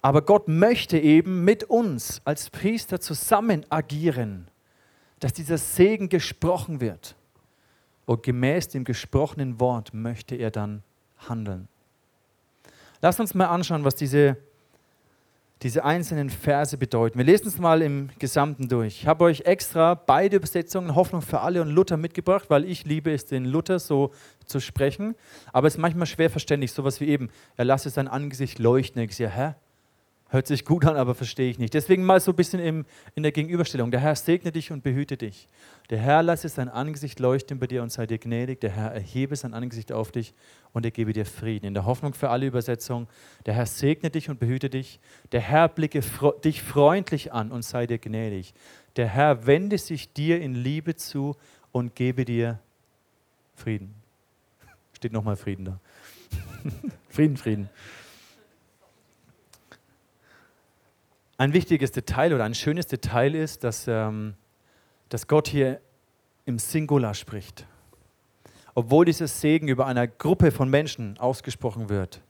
Aber 0.00 0.22
Gott 0.22 0.46
möchte 0.46 0.96
eben 0.96 1.44
mit 1.44 1.64
uns 1.64 2.22
als 2.24 2.50
Priester 2.50 3.00
zusammen 3.00 3.66
agieren, 3.68 4.46
dass 5.18 5.32
dieser 5.32 5.58
Segen 5.58 6.08
gesprochen 6.08 6.80
wird. 6.80 7.16
Und 8.04 8.22
gemäß 8.22 8.68
dem 8.68 8.84
gesprochenen 8.84 9.58
Wort 9.58 9.92
möchte 9.92 10.36
er 10.36 10.52
dann 10.52 10.84
handeln. 11.18 11.66
Lass 13.02 13.18
uns 13.18 13.34
mal 13.34 13.46
anschauen, 13.46 13.82
was 13.82 13.96
diese 13.96 14.36
diese 15.62 15.84
einzelnen 15.84 16.28
Verse 16.28 16.76
bedeuten. 16.76 17.18
Wir 17.18 17.24
lesen 17.24 17.48
es 17.48 17.58
mal 17.58 17.80
im 17.80 18.10
Gesamten 18.18 18.68
durch. 18.68 19.00
Ich 19.00 19.06
habe 19.06 19.24
euch 19.24 19.42
extra 19.42 19.94
beide 19.94 20.36
Übersetzungen, 20.36 20.94
Hoffnung 20.94 21.22
für 21.22 21.40
alle 21.40 21.62
und 21.62 21.70
Luther 21.70 21.96
mitgebracht, 21.96 22.46
weil 22.48 22.64
ich 22.64 22.84
liebe 22.84 23.10
es, 23.10 23.24
den 23.24 23.46
Luther 23.46 23.78
so 23.78 24.12
zu 24.44 24.60
sprechen. 24.60 25.14
Aber 25.52 25.66
es 25.66 25.74
ist 25.74 25.80
manchmal 25.80 26.06
schwer 26.06 26.28
verständlich, 26.28 26.72
sowas 26.72 27.00
wie 27.00 27.08
eben, 27.08 27.30
er 27.56 27.64
lasse 27.64 27.88
sein 27.88 28.06
Angesicht 28.06 28.58
leuchten. 28.58 29.00
Ich 29.02 29.16
sehe, 29.16 29.30
hä? 29.30 29.54
Hört 30.28 30.48
sich 30.48 30.64
gut 30.64 30.84
an, 30.84 30.96
aber 30.96 31.14
verstehe 31.14 31.48
ich 31.48 31.58
nicht. 31.60 31.72
Deswegen 31.72 32.04
mal 32.04 32.18
so 32.18 32.32
ein 32.32 32.36
bisschen 32.36 32.58
im, 32.58 32.84
in 33.14 33.22
der 33.22 33.30
Gegenüberstellung. 33.30 33.92
Der 33.92 34.00
Herr 34.00 34.16
segne 34.16 34.50
dich 34.50 34.72
und 34.72 34.82
behüte 34.82 35.16
dich. 35.16 35.48
Der 35.88 35.98
Herr 35.98 36.24
lasse 36.24 36.48
sein 36.48 36.68
Angesicht 36.68 37.20
leuchten 37.20 37.60
bei 37.60 37.68
dir 37.68 37.80
und 37.84 37.92
sei 37.92 38.06
dir 38.06 38.18
gnädig. 38.18 38.60
Der 38.60 38.70
Herr 38.70 38.90
erhebe 38.90 39.36
sein 39.36 39.54
Angesicht 39.54 39.92
auf 39.92 40.10
dich 40.10 40.34
und 40.72 40.84
er 40.84 40.90
gebe 40.90 41.12
dir 41.12 41.26
Frieden. 41.26 41.66
In 41.66 41.74
der 41.74 41.84
Hoffnung 41.84 42.12
für 42.12 42.28
alle 42.30 42.46
Übersetzungen. 42.46 43.06
Der 43.46 43.54
Herr 43.54 43.66
segne 43.66 44.10
dich 44.10 44.28
und 44.28 44.40
behüte 44.40 44.68
dich. 44.68 44.98
Der 45.30 45.40
Herr 45.40 45.68
blicke 45.68 46.00
dich 46.42 46.60
freundlich 46.60 47.32
an 47.32 47.52
und 47.52 47.62
sei 47.62 47.86
dir 47.86 47.98
gnädig. 47.98 48.52
Der 48.96 49.06
Herr 49.06 49.46
wende 49.46 49.78
sich 49.78 50.12
dir 50.12 50.40
in 50.40 50.56
Liebe 50.56 50.96
zu 50.96 51.36
und 51.70 51.94
gebe 51.94 52.24
dir 52.24 52.58
Frieden. 53.54 53.94
Steht 54.92 55.12
nochmal 55.12 55.36
Frieden 55.36 55.66
da. 55.66 55.80
Frieden, 57.10 57.36
Frieden. 57.36 57.70
Ein 61.38 61.52
wichtiges 61.52 61.92
Detail 61.92 62.32
oder 62.32 62.44
ein 62.44 62.54
schönes 62.54 62.86
Detail 62.86 63.34
ist, 63.34 63.62
dass, 63.62 63.86
ähm, 63.88 64.34
dass 65.10 65.26
Gott 65.26 65.48
hier 65.48 65.80
im 66.46 66.58
Singular 66.58 67.12
spricht. 67.12 67.66
Obwohl 68.74 69.04
dieses 69.04 69.40
Segen 69.40 69.68
über 69.68 69.86
einer 69.86 70.06
Gruppe 70.06 70.50
von 70.50 70.70
Menschen 70.70 71.18
ausgesprochen 71.18 71.88
wird, 71.88 72.22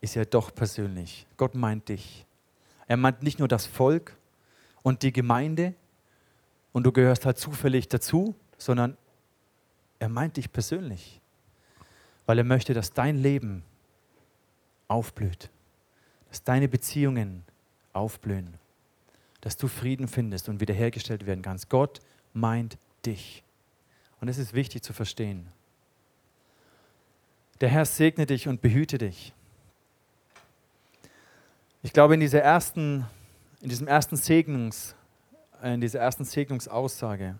ist 0.00 0.16
er 0.16 0.26
doch 0.26 0.54
persönlich. 0.54 1.26
Gott 1.36 1.54
meint 1.54 1.88
dich. 1.88 2.26
Er 2.86 2.96
meint 2.96 3.22
nicht 3.22 3.38
nur 3.38 3.48
das 3.48 3.66
Volk 3.66 4.16
und 4.82 5.02
die 5.02 5.12
Gemeinde 5.12 5.74
und 6.72 6.84
du 6.84 6.92
gehörst 6.92 7.26
halt 7.26 7.38
zufällig 7.38 7.88
dazu, 7.88 8.34
sondern 8.58 8.96
er 9.98 10.08
meint 10.08 10.36
dich 10.36 10.52
persönlich, 10.52 11.20
weil 12.26 12.38
er 12.38 12.44
möchte, 12.44 12.74
dass 12.74 12.92
dein 12.92 13.16
Leben 13.16 13.62
aufblüht, 14.88 15.50
dass 16.28 16.42
deine 16.42 16.68
Beziehungen 16.68 17.44
aufblühen, 17.92 18.54
dass 19.40 19.56
du 19.56 19.68
Frieden 19.68 20.08
findest 20.08 20.48
und 20.48 20.60
wiederhergestellt 20.60 21.26
werden 21.26 21.42
kannst. 21.42 21.68
Gott 21.68 22.00
meint 22.32 22.78
dich. 23.04 23.42
Und 24.20 24.28
es 24.28 24.38
ist 24.38 24.54
wichtig 24.54 24.82
zu 24.82 24.92
verstehen. 24.92 25.48
Der 27.60 27.68
Herr 27.68 27.84
segne 27.84 28.26
dich 28.26 28.48
und 28.48 28.60
behüte 28.60 28.98
dich. 28.98 29.32
Ich 31.82 31.92
glaube, 31.92 32.14
in, 32.14 32.20
dieser 32.20 32.40
ersten, 32.40 33.06
in 33.60 33.68
diesem 33.68 33.88
ersten 33.88 34.16
Segnungs, 34.16 34.94
in 35.62 35.80
dieser 35.80 36.00
ersten 36.00 36.24
Segnungsaussage 36.24 37.36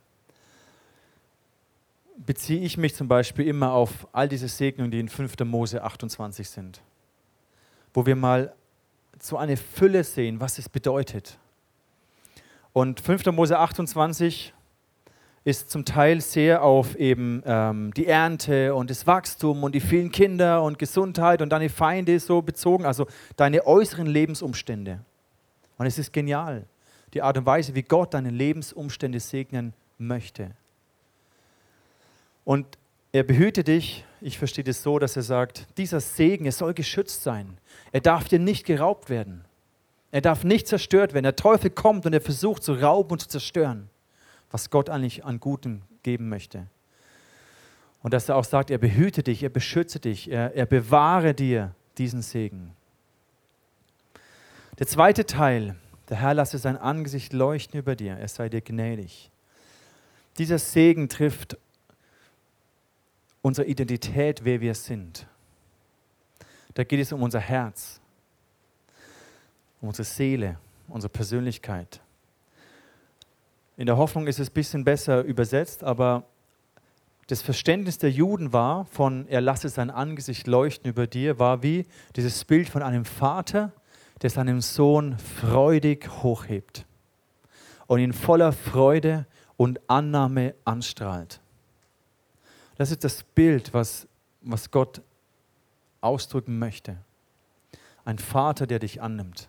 beziehe 2.16 2.60
ich 2.60 2.76
mich 2.76 2.94
zum 2.94 3.08
Beispiel 3.08 3.46
immer 3.46 3.72
auf 3.72 4.06
all 4.12 4.28
diese 4.28 4.48
Segnungen, 4.48 4.90
die 4.90 5.00
in 5.00 5.08
5. 5.08 5.38
Mose 5.44 5.82
28 5.82 6.48
sind, 6.48 6.80
wo 7.94 8.06
wir 8.06 8.16
mal 8.16 8.54
so 9.24 9.36
eine 9.36 9.56
Fülle 9.56 10.02
sehen, 10.02 10.40
was 10.40 10.58
es 10.58 10.68
bedeutet. 10.68 11.38
Und 12.72 13.00
5. 13.00 13.26
Mose 13.26 13.56
28 13.56 14.52
ist 15.44 15.70
zum 15.70 15.84
Teil 15.84 16.20
sehr 16.20 16.62
auf 16.62 16.96
eben 16.96 17.42
ähm, 17.46 17.94
die 17.94 18.06
Ernte 18.06 18.74
und 18.74 18.90
das 18.90 19.06
Wachstum 19.06 19.62
und 19.62 19.74
die 19.74 19.80
vielen 19.80 20.10
Kinder 20.10 20.62
und 20.62 20.78
Gesundheit 20.78 21.40
und 21.40 21.50
deine 21.50 21.68
Feinde 21.68 22.18
so 22.18 22.42
bezogen, 22.42 22.84
also 22.84 23.06
deine 23.36 23.66
äußeren 23.66 24.06
Lebensumstände. 24.06 25.00
Und 25.78 25.86
es 25.86 25.98
ist 25.98 26.12
genial, 26.12 26.64
die 27.14 27.22
Art 27.22 27.38
und 27.38 27.46
Weise, 27.46 27.74
wie 27.74 27.82
Gott 27.82 28.14
deine 28.14 28.30
Lebensumstände 28.30 29.20
segnen 29.20 29.72
möchte. 29.98 30.50
Und 32.44 32.66
er 33.12 33.22
behüte 33.22 33.62
dich, 33.62 34.04
ich 34.22 34.38
verstehe 34.38 34.64
das 34.64 34.82
so, 34.82 34.98
dass 34.98 35.16
er 35.16 35.22
sagt, 35.22 35.66
dieser 35.76 36.00
Segen, 36.00 36.44
er 36.44 36.52
soll 36.52 36.74
geschützt 36.74 37.22
sein. 37.22 37.58
Er 37.92 38.00
darf 38.00 38.28
dir 38.28 38.38
nicht 38.38 38.64
geraubt 38.64 39.10
werden. 39.10 39.44
Er 40.10 40.20
darf 40.20 40.44
nicht 40.44 40.68
zerstört 40.68 41.14
werden. 41.14 41.24
Der 41.24 41.36
Teufel 41.36 41.70
kommt 41.70 42.06
und 42.06 42.12
er 42.12 42.20
versucht 42.20 42.62
zu 42.62 42.74
rauben 42.74 43.12
und 43.12 43.20
zu 43.20 43.28
zerstören, 43.28 43.88
was 44.50 44.70
Gott 44.70 44.90
eigentlich 44.90 45.24
an 45.24 45.40
Guten 45.40 45.82
geben 46.02 46.28
möchte. 46.28 46.66
Und 48.02 48.12
dass 48.12 48.28
er 48.28 48.36
auch 48.36 48.44
sagt, 48.44 48.70
er 48.70 48.78
behüte 48.78 49.22
dich, 49.22 49.42
er 49.42 49.48
beschütze 49.48 50.00
dich, 50.00 50.30
er, 50.30 50.54
er 50.54 50.66
bewahre 50.66 51.34
dir 51.34 51.74
diesen 51.98 52.22
Segen. 52.22 52.72
Der 54.78 54.86
zweite 54.86 55.24
Teil, 55.26 55.76
der 56.08 56.18
Herr 56.18 56.34
lasse 56.34 56.58
sein 56.58 56.76
Angesicht 56.76 57.32
leuchten 57.32 57.78
über 57.78 57.94
dir, 57.94 58.16
er 58.16 58.28
sei 58.28 58.48
dir 58.48 58.60
gnädig. 58.60 59.30
Dieser 60.38 60.58
Segen 60.58 61.08
trifft 61.08 61.56
unsere 63.42 63.66
Identität, 63.66 64.44
wer 64.44 64.60
wir 64.60 64.74
sind. 64.74 65.26
Da 66.74 66.84
geht 66.84 67.00
es 67.00 67.12
um 67.12 67.22
unser 67.22 67.40
Herz, 67.40 68.00
um 69.80 69.88
unsere 69.88 70.04
Seele, 70.04 70.58
unsere 70.88 71.10
Persönlichkeit. 71.10 72.00
In 73.76 73.86
der 73.86 73.96
Hoffnung 73.96 74.26
ist 74.26 74.38
es 74.38 74.48
ein 74.48 74.54
bisschen 74.54 74.84
besser 74.84 75.22
übersetzt, 75.22 75.84
aber 75.84 76.24
das 77.26 77.42
Verständnis 77.42 77.98
der 77.98 78.10
Juden 78.10 78.52
war 78.52 78.84
von, 78.86 79.26
er 79.28 79.40
lasse 79.40 79.68
sein 79.68 79.90
Angesicht 79.90 80.46
leuchten 80.46 80.88
über 80.88 81.06
dir, 81.06 81.38
war 81.38 81.62
wie 81.62 81.86
dieses 82.16 82.44
Bild 82.44 82.68
von 82.68 82.82
einem 82.82 83.04
Vater, 83.04 83.72
der 84.22 84.30
seinen 84.30 84.60
Sohn 84.60 85.18
freudig 85.18 86.08
hochhebt 86.22 86.86
und 87.86 88.00
ihn 88.00 88.12
voller 88.12 88.52
Freude 88.52 89.26
und 89.56 89.80
Annahme 89.88 90.54
anstrahlt. 90.64 91.41
Das 92.76 92.90
ist 92.90 93.04
das 93.04 93.22
Bild, 93.22 93.74
was, 93.74 94.06
was 94.40 94.70
Gott 94.70 95.02
ausdrücken 96.00 96.58
möchte. 96.58 96.96
Ein 98.04 98.18
Vater, 98.18 98.66
der 98.66 98.78
dich 98.78 99.00
annimmt. 99.00 99.48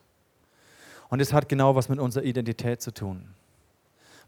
Und 1.09 1.19
es 1.19 1.33
hat 1.33 1.49
genau 1.49 1.75
was 1.75 1.89
mit 1.89 1.99
unserer 1.99 2.23
Identität 2.23 2.81
zu 2.81 2.93
tun. 2.93 3.29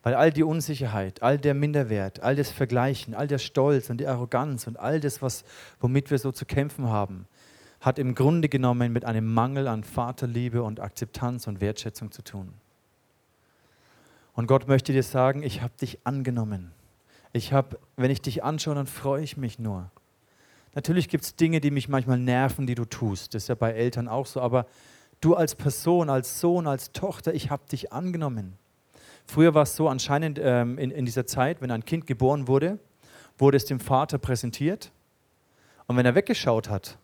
Weil 0.04 0.14
all 0.14 0.32
die 0.32 0.44
Unsicherheit, 0.44 1.24
all 1.24 1.40
der 1.40 1.56
Minderwert, 1.56 2.20
all 2.20 2.36
das 2.36 2.52
Vergleichen, 2.52 3.16
all 3.16 3.28
der 3.28 3.40
Stolz 3.40 3.90
und 3.90 3.98
die 3.98 4.08
Arroganz 4.08 4.68
und 4.68 4.78
all 4.80 5.00
das, 5.00 5.22
was, 5.22 5.44
womit 5.80 6.12
wir 6.12 6.20
so 6.20 6.32
zu 6.32 6.46
kämpfen 6.46 6.90
haben, 6.90 7.26
hat 7.82 7.98
im 8.00 8.14
Grunde 8.14 8.50
genommen 8.50 8.94
mit 8.94 9.06
einem 9.06 9.34
Mangel 9.34 9.68
an 9.68 9.84
Vaterliebe 9.84 10.62
und 10.64 10.80
Akzeptanz 10.80 11.48
und 11.48 11.60
Wertschätzung 11.60 12.12
zu 12.12 12.22
tun. 12.22 12.54
Und 14.34 14.48
Gott 14.48 14.68
möchte 14.68 14.94
dir 14.94 15.04
sagen, 15.04 15.44
ich 15.44 15.62
habe 15.62 15.74
dich 15.80 16.00
angenommen. 16.04 16.72
Ich 17.36 17.52
habe, 17.52 17.78
wenn 17.98 18.12
ich 18.12 18.22
dich 18.22 18.46
anschaue, 18.46 18.76
dann 18.76 18.88
freue 18.88 19.22
ich 19.22 19.36
mich 19.36 19.60
nur. 19.60 19.92
Natürlich 20.74 21.10
gibt 21.10 21.26
es 21.26 21.36
Dinge, 21.36 21.60
die 21.60 21.70
mich 21.70 21.90
manchmal 21.90 22.18
nerven, 22.18 22.66
die 22.66 22.76
du 22.76 22.86
tust. 22.86 23.34
Das 23.34 23.44
ist 23.44 23.50
ja 23.50 23.56
bei 23.56 23.74
Eltern 23.74 24.08
auch 24.08 24.26
so. 24.26 24.40
Aber 24.40 24.68
du 25.20 25.36
als 25.36 25.54
Person, 25.54 26.10
als 26.10 26.40
Sohn, 26.40 26.66
als 26.66 26.94
Tochter, 26.94 27.34
ich 27.34 27.50
habe 27.50 27.68
dich 27.70 27.92
angenommen. 27.92 28.54
Früher 29.26 29.54
war 29.54 29.64
es 29.64 29.76
so 29.76 29.90
anscheinend 29.90 30.40
ähm, 30.42 30.78
in, 30.78 30.92
in 30.92 31.06
dieser 31.06 31.28
Zeit, 31.28 31.60
wenn 31.60 31.72
ein 31.72 31.84
Kind 31.84 32.08
geboren 32.08 32.48
wurde, 32.48 32.80
wurde 33.38 33.58
es 33.58 33.66
dem 33.66 33.82
Vater 33.82 34.18
präsentiert. 34.18 34.94
Und 35.88 35.98
wenn 35.98 36.06
er 36.06 36.16
weggeschaut 36.16 36.70
hat, 36.70 36.98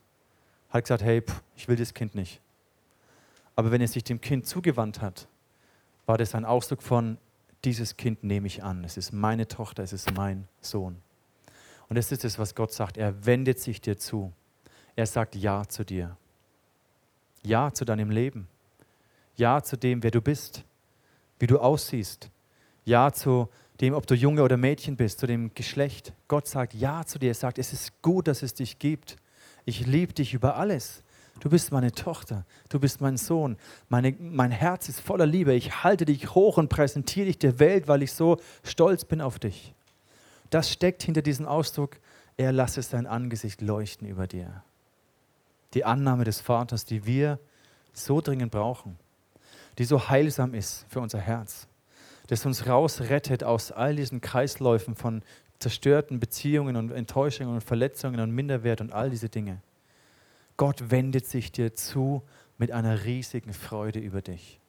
hat 0.70 0.76
er 0.76 0.82
gesagt, 0.82 1.04
hey, 1.04 1.22
pff, 1.24 1.44
ich 1.58 1.68
will 1.68 1.76
das 1.76 1.94
Kind 1.94 2.16
nicht. 2.16 2.40
Aber 3.58 3.70
wenn 3.72 3.82
er 3.82 3.88
sich 3.90 4.06
dem 4.06 4.22
Kind 4.22 4.48
zugewandt 4.48 5.02
hat, 5.02 5.28
war 6.06 6.18
das 6.18 6.36
ein 6.36 6.46
Ausdruck 6.46 6.82
von, 6.82 7.18
dieses 7.64 7.98
Kind 7.98 8.24
nehme 8.24 8.48
ich 8.48 8.64
an. 8.64 8.84
Es 8.84 8.98
ist 8.98 9.14
meine 9.14 9.48
Tochter, 9.48 9.84
es 9.84 9.94
ist 9.94 10.14
mein 10.14 10.48
Sohn. 10.62 11.02
Und 11.90 11.96
das 11.96 12.12
ist 12.12 12.26
es, 12.26 12.40
was 12.40 12.56
Gott 12.56 12.72
sagt. 12.72 12.98
Er 12.98 13.26
wendet 13.26 13.60
sich 13.60 13.82
dir 13.82 13.98
zu. 13.98 14.32
Er 14.96 15.06
sagt 15.06 15.36
Ja 15.36 15.66
zu 15.68 15.84
dir. 15.84 16.18
Ja 17.44 17.72
zu 17.74 17.86
deinem 17.86 18.10
Leben. 18.10 18.48
Ja 19.36 19.62
zu 19.62 19.78
dem, 19.78 20.04
wer 20.04 20.12
du 20.12 20.22
bist, 20.22 20.64
wie 21.40 21.48
du 21.48 21.60
aussiehst. 21.60 22.30
Ja 22.86 23.12
zu 23.12 23.50
dem, 23.80 23.94
ob 23.94 24.08
du 24.08 24.16
Junge 24.16 24.44
oder 24.44 24.58
Mädchen 24.58 24.96
bist, 24.96 25.20
zu 25.20 25.28
dem 25.28 25.54
Geschlecht. 25.54 26.14
Gott 26.28 26.48
sagt 26.48 26.74
Ja 26.74 27.06
zu 27.06 27.20
dir. 27.20 27.32
Er 27.32 27.36
sagt, 27.36 27.58
es 27.58 27.74
ist 27.74 28.02
gut, 28.02 28.28
dass 28.28 28.44
es 28.44 28.54
dich 28.54 28.80
gibt. 28.80 29.18
Ich 29.66 29.86
liebe 29.86 30.14
dich 30.14 30.34
über 30.34 30.56
alles. 30.56 31.04
Du 31.40 31.50
bist 31.50 31.72
meine 31.72 31.92
Tochter, 31.92 32.46
du 32.70 32.80
bist 32.80 33.02
mein 33.02 33.18
Sohn. 33.18 33.58
Meine, 33.90 34.16
mein 34.20 34.52
Herz 34.52 34.90
ist 34.90 35.00
voller 35.00 35.26
Liebe. 35.26 35.54
Ich 35.54 35.84
halte 35.84 36.06
dich 36.06 36.36
hoch 36.36 36.58
und 36.58 36.70
präsentiere 36.70 37.26
dich 37.26 37.40
der 37.40 37.58
Welt, 37.60 37.88
weil 37.88 38.04
ich 38.04 38.14
so 38.14 38.38
stolz 38.64 39.06
bin 39.06 39.22
auf 39.22 39.40
dich. 39.40 39.74
Das 40.52 40.72
steckt 40.72 41.02
hinter 41.02 41.22
diesem 41.22 41.48
Ausdruck, 41.48 41.98
er 42.38 42.52
lasse 42.52 42.82
sein 42.82 43.08
Angesicht 43.08 43.62
leuchten 43.62 44.08
über 44.08 44.28
dir. 44.28 44.64
Die 45.74 45.86
Annahme 45.86 46.26
des 46.26 46.42
Vaters, 46.42 46.86
die 46.86 47.06
wir 47.06 47.40
so 47.94 48.22
dringend 48.22 48.52
brauchen, 48.52 48.98
die 49.78 49.86
so 49.86 50.10
heilsam 50.10 50.54
ist 50.54 50.86
für 50.90 51.00
unser 51.00 51.20
Herz, 51.20 51.68
das 52.28 52.46
uns 52.46 52.68
rausrettet 52.68 53.44
aus 53.44 53.72
all 53.72 53.96
diesen 53.96 54.22
Kreisläufen 54.22 54.96
von 54.96 55.24
zerstörten 55.60 56.20
Beziehungen 56.20 56.76
und 56.76 56.92
Enttäuschungen 56.92 57.56
und 57.56 57.62
Verletzungen 57.62 58.20
und 58.20 58.32
Minderwert 58.32 58.82
und 58.82 58.92
all 58.92 59.10
diese 59.10 59.30
Dinge. 59.30 59.62
Gott 60.62 60.92
wendet 60.92 61.26
sich 61.26 61.52
dir 61.52 61.74
zu 61.74 62.22
mit 62.60 62.72
einer 62.72 63.04
riesigen 63.04 63.52
Freude 63.52 63.98
über 63.98 64.22
dich. 64.22 64.60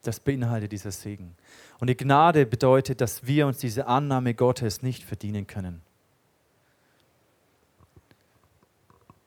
Das 0.00 0.20
beinhaltet 0.20 0.72
dieser 0.72 0.90
Segen. 0.90 1.36
Und 1.80 1.90
die 1.90 1.96
Gnade 1.98 2.46
bedeutet, 2.46 3.02
dass 3.02 3.26
wir 3.26 3.46
uns 3.46 3.58
diese 3.58 3.86
Annahme 3.86 4.32
Gottes 4.32 4.80
nicht 4.80 5.04
verdienen 5.04 5.46
können. 5.46 5.82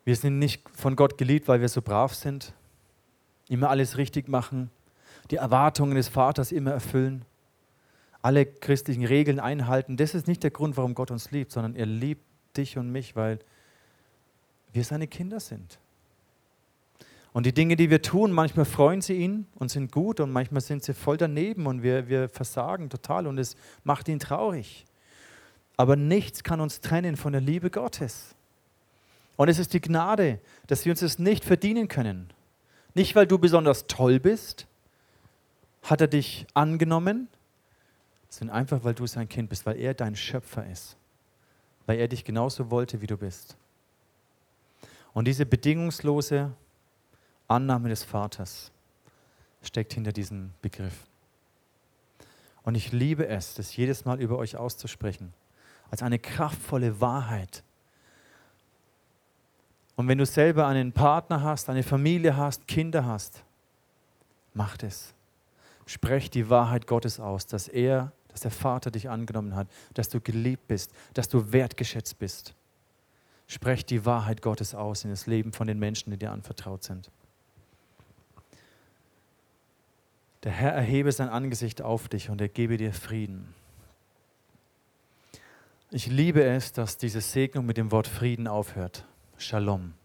Wir 0.05 0.15
sind 0.15 0.39
nicht 0.39 0.67
von 0.73 0.95
Gott 0.95 1.19
geliebt, 1.19 1.47
weil 1.47 1.61
wir 1.61 1.69
so 1.69 1.83
brav 1.83 2.15
sind, 2.15 2.55
immer 3.47 3.69
alles 3.69 3.97
richtig 3.97 4.27
machen, 4.27 4.71
die 5.29 5.35
Erwartungen 5.35 5.93
des 5.93 6.07
Vaters 6.07 6.51
immer 6.51 6.71
erfüllen, 6.71 7.25
alle 8.23 8.47
christlichen 8.47 9.05
Regeln 9.05 9.39
einhalten. 9.39 9.97
Das 9.97 10.15
ist 10.15 10.27
nicht 10.27 10.41
der 10.41 10.49
Grund, 10.49 10.77
warum 10.77 10.95
Gott 10.95 11.11
uns 11.11 11.29
liebt, 11.29 11.51
sondern 11.51 11.75
er 11.75 11.85
liebt 11.85 12.25
dich 12.57 12.79
und 12.79 12.91
mich, 12.91 13.15
weil 13.15 13.37
wir 14.73 14.83
seine 14.83 15.07
Kinder 15.07 15.39
sind. 15.39 15.79
Und 17.33 17.45
die 17.45 17.53
Dinge, 17.53 17.75
die 17.77 17.89
wir 17.89 18.01
tun, 18.01 18.31
manchmal 18.31 18.65
freuen 18.65 19.01
sie 19.01 19.13
ihn 19.13 19.47
und 19.55 19.71
sind 19.71 19.91
gut 19.91 20.19
und 20.19 20.31
manchmal 20.31 20.61
sind 20.61 20.83
sie 20.83 20.93
voll 20.93 21.17
daneben 21.17 21.65
und 21.65 21.81
wir, 21.81 22.09
wir 22.09 22.27
versagen 22.27 22.89
total 22.89 23.25
und 23.25 23.37
es 23.37 23.55
macht 23.83 24.09
ihn 24.09 24.19
traurig. 24.19 24.85
Aber 25.77 25.95
nichts 25.95 26.43
kann 26.43 26.59
uns 26.59 26.81
trennen 26.81 27.15
von 27.15 27.31
der 27.31 27.41
Liebe 27.41 27.69
Gottes. 27.69 28.35
Und 29.37 29.47
es 29.47 29.59
ist 29.59 29.73
die 29.73 29.81
Gnade, 29.81 30.39
dass 30.67 30.83
wir 30.85 30.91
uns 30.91 30.99
das 30.99 31.19
nicht 31.19 31.45
verdienen 31.45 31.87
können. 31.87 32.29
Nicht, 32.93 33.15
weil 33.15 33.25
du 33.25 33.39
besonders 33.39 33.87
toll 33.87 34.19
bist, 34.19 34.67
hat 35.83 36.01
er 36.01 36.07
dich 36.07 36.45
angenommen, 36.53 37.29
sondern 38.29 38.57
einfach, 38.57 38.83
weil 38.83 38.93
du 38.93 39.07
sein 39.07 39.27
Kind 39.29 39.49
bist, 39.49 39.65
weil 39.65 39.77
er 39.77 39.93
dein 39.93 40.15
Schöpfer 40.15 40.69
ist. 40.69 40.97
Weil 41.85 41.99
er 41.99 42.09
dich 42.09 42.25
genauso 42.25 42.69
wollte, 42.69 43.01
wie 43.01 43.07
du 43.07 43.17
bist. 43.17 43.55
Und 45.13 45.25
diese 45.25 45.45
bedingungslose 45.45 46.51
Annahme 47.47 47.89
des 47.89 48.03
Vaters 48.03 48.71
steckt 49.61 49.93
hinter 49.93 50.11
diesem 50.11 50.51
Begriff. 50.61 51.05
Und 52.63 52.75
ich 52.75 52.91
liebe 52.91 53.27
es, 53.27 53.55
das 53.55 53.75
jedes 53.75 54.05
Mal 54.05 54.21
über 54.21 54.37
euch 54.37 54.55
auszusprechen, 54.55 55.33
als 55.89 56.03
eine 56.03 56.19
kraftvolle 56.19 57.01
Wahrheit. 57.01 57.63
Und 59.95 60.07
wenn 60.07 60.17
du 60.17 60.25
selber 60.25 60.67
einen 60.67 60.93
Partner 60.93 61.43
hast, 61.43 61.69
eine 61.69 61.83
Familie 61.83 62.37
hast, 62.37 62.67
Kinder 62.67 63.05
hast, 63.05 63.43
mach 64.53 64.77
es. 64.81 65.13
Sprech 65.85 66.29
die 66.29 66.49
Wahrheit 66.49 66.87
Gottes 66.87 67.19
aus, 67.19 67.47
dass 67.47 67.67
er, 67.67 68.13
dass 68.29 68.41
der 68.41 68.51
Vater 68.51 68.91
dich 68.91 69.09
angenommen 69.09 69.55
hat, 69.55 69.67
dass 69.93 70.07
du 70.07 70.21
geliebt 70.21 70.67
bist, 70.67 70.91
dass 71.13 71.27
du 71.27 71.51
wertgeschätzt 71.51 72.17
bist. 72.17 72.53
Sprech 73.51 73.85
die 73.85 74.05
Wahrheit 74.05 74.41
Gottes 74.41 74.73
aus 74.73 75.03
in 75.03 75.09
das 75.09 75.27
Leben 75.27 75.51
von 75.51 75.67
den 75.67 75.77
Menschen, 75.77 76.09
die 76.09 76.15
dir 76.15 76.31
anvertraut 76.31 76.85
sind. 76.85 77.11
Der 80.43 80.53
Herr 80.53 80.71
erhebe 80.71 81.11
sein 81.11 81.27
Angesicht 81.27 81.81
auf 81.81 82.07
dich 82.07 82.29
und 82.29 82.39
er 82.39 82.47
gebe 82.47 82.77
dir 82.77 82.93
Frieden. 82.93 83.53
Ich 85.89 86.07
liebe 86.07 86.41
es, 86.45 86.71
dass 86.71 86.97
diese 86.97 87.19
Segnung 87.19 87.65
mit 87.65 87.75
dem 87.75 87.91
Wort 87.91 88.07
Frieden 88.07 88.47
aufhört. 88.47 89.03
Shalom. 89.37 89.95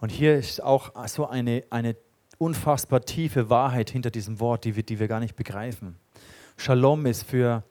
Und 0.00 0.08
hier 0.08 0.34
ist 0.36 0.62
auch 0.62 1.06
so 1.06 1.28
eine, 1.28 1.62
eine 1.68 1.94
unfassbar 2.38 3.02
tiefe 3.02 3.50
Wahrheit 3.50 3.90
hinter 3.90 4.10
diesem 4.10 4.40
Wort, 4.40 4.64
die 4.64 4.76
wir, 4.76 4.82
die 4.82 4.98
wir 4.98 5.08
gar 5.08 5.20
nicht 5.20 5.36
begreifen. 5.36 5.96
Shalom 6.56 7.04
ist 7.04 7.24
für 7.24 7.64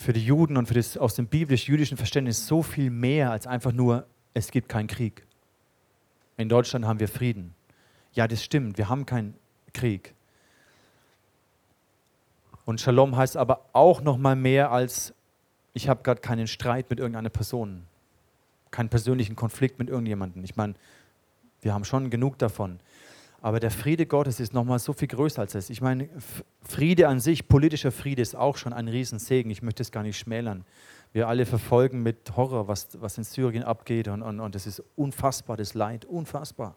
für 0.00 0.14
die 0.14 0.24
Juden 0.24 0.56
und 0.56 0.66
für 0.66 0.72
das 0.72 0.96
aus 0.96 1.14
dem 1.14 1.26
biblisch-jüdischen 1.26 1.98
Verständnis 1.98 2.46
so 2.46 2.62
viel 2.62 2.88
mehr 2.88 3.30
als 3.30 3.46
einfach 3.46 3.72
nur, 3.72 4.06
es 4.32 4.50
gibt 4.50 4.70
keinen 4.70 4.86
Krieg. 4.86 5.26
In 6.38 6.48
Deutschland 6.48 6.86
haben 6.86 7.00
wir 7.00 7.08
Frieden. 7.08 7.54
Ja, 8.14 8.26
das 8.26 8.42
stimmt, 8.42 8.78
wir 8.78 8.88
haben 8.88 9.04
keinen 9.04 9.34
Krieg. 9.74 10.14
Und 12.64 12.80
Shalom 12.80 13.14
heißt 13.14 13.36
aber 13.36 13.66
auch 13.74 14.00
noch 14.00 14.16
mal 14.16 14.36
mehr 14.36 14.72
als 14.72 15.12
ich 15.74 15.86
habe 15.88 16.02
gerade 16.02 16.22
keinen 16.22 16.46
Streit 16.46 16.88
mit 16.88 16.98
irgendeiner 16.98 17.28
Person, 17.28 17.84
keinen 18.70 18.88
persönlichen 18.88 19.36
Konflikt 19.36 19.78
mit 19.78 19.90
irgendjemandem. 19.90 20.42
Ich 20.44 20.56
meine, 20.56 20.74
wir 21.60 21.74
haben 21.74 21.84
schon 21.84 22.08
genug 22.08 22.38
davon. 22.38 22.80
Aber 23.42 23.58
der 23.58 23.70
Friede 23.70 24.04
Gottes 24.04 24.38
ist 24.38 24.52
nochmal 24.52 24.78
so 24.78 24.92
viel 24.92 25.08
größer 25.08 25.40
als 25.40 25.52
das. 25.52 25.70
Ich 25.70 25.80
meine, 25.80 26.08
Friede 26.62 27.08
an 27.08 27.20
sich, 27.20 27.48
politischer 27.48 27.90
Friede 27.90 28.20
ist 28.20 28.36
auch 28.36 28.56
schon 28.56 28.72
ein 28.72 28.88
Riesensegen. 28.88 29.50
Ich 29.50 29.62
möchte 29.62 29.82
es 29.82 29.92
gar 29.92 30.02
nicht 30.02 30.18
schmälern. 30.18 30.64
Wir 31.12 31.26
alle 31.26 31.46
verfolgen 31.46 32.02
mit 32.02 32.36
Horror, 32.36 32.68
was, 32.68 33.00
was 33.00 33.18
in 33.18 33.24
Syrien 33.24 33.64
abgeht 33.64 34.08
und, 34.08 34.22
und, 34.22 34.40
und 34.40 34.54
es 34.54 34.66
ist 34.66 34.82
unfassbar, 34.94 35.56
das 35.56 35.74
Leid, 35.74 36.04
unfassbar. 36.04 36.76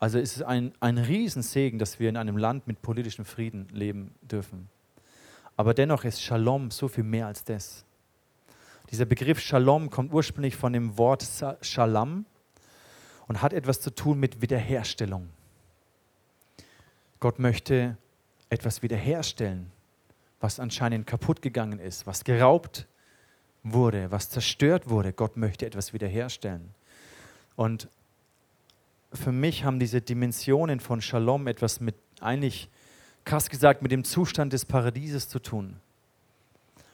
Also 0.00 0.18
es 0.18 0.36
ist 0.36 0.42
ein, 0.42 0.72
ein 0.80 0.98
Riesensegen, 0.98 1.78
dass 1.78 2.00
wir 2.00 2.08
in 2.08 2.16
einem 2.16 2.36
Land 2.36 2.66
mit 2.66 2.82
politischem 2.82 3.24
Frieden 3.24 3.68
leben 3.70 4.14
dürfen. 4.22 4.68
Aber 5.56 5.74
dennoch 5.74 6.04
ist 6.04 6.22
Shalom 6.22 6.70
so 6.70 6.88
viel 6.88 7.04
mehr 7.04 7.26
als 7.26 7.44
das. 7.44 7.84
Dieser 8.90 9.04
Begriff 9.04 9.38
Shalom 9.38 9.90
kommt 9.90 10.12
ursprünglich 10.12 10.56
von 10.56 10.72
dem 10.72 10.98
Wort 10.98 11.24
Shalom 11.60 12.24
und 13.28 13.42
hat 13.42 13.52
etwas 13.52 13.80
zu 13.80 13.94
tun 13.94 14.18
mit 14.18 14.42
Wiederherstellung. 14.42 15.28
Gott 17.22 17.38
möchte 17.38 17.96
etwas 18.50 18.82
wiederherstellen, 18.82 19.70
was 20.40 20.58
anscheinend 20.58 21.06
kaputt 21.06 21.40
gegangen 21.40 21.78
ist, 21.78 22.04
was 22.04 22.24
geraubt 22.24 22.88
wurde, 23.62 24.10
was 24.10 24.28
zerstört 24.28 24.90
wurde. 24.90 25.12
Gott 25.12 25.36
möchte 25.36 25.64
etwas 25.64 25.92
wiederherstellen. 25.92 26.74
Und 27.54 27.88
für 29.12 29.30
mich 29.30 29.62
haben 29.62 29.78
diese 29.78 30.00
Dimensionen 30.00 30.80
von 30.80 31.00
Shalom 31.00 31.46
etwas 31.46 31.78
mit, 31.78 31.94
eigentlich 32.20 32.68
krass 33.24 33.48
gesagt, 33.48 33.82
mit 33.82 33.92
dem 33.92 34.02
Zustand 34.02 34.52
des 34.52 34.64
Paradieses 34.64 35.28
zu 35.28 35.38
tun. 35.38 35.76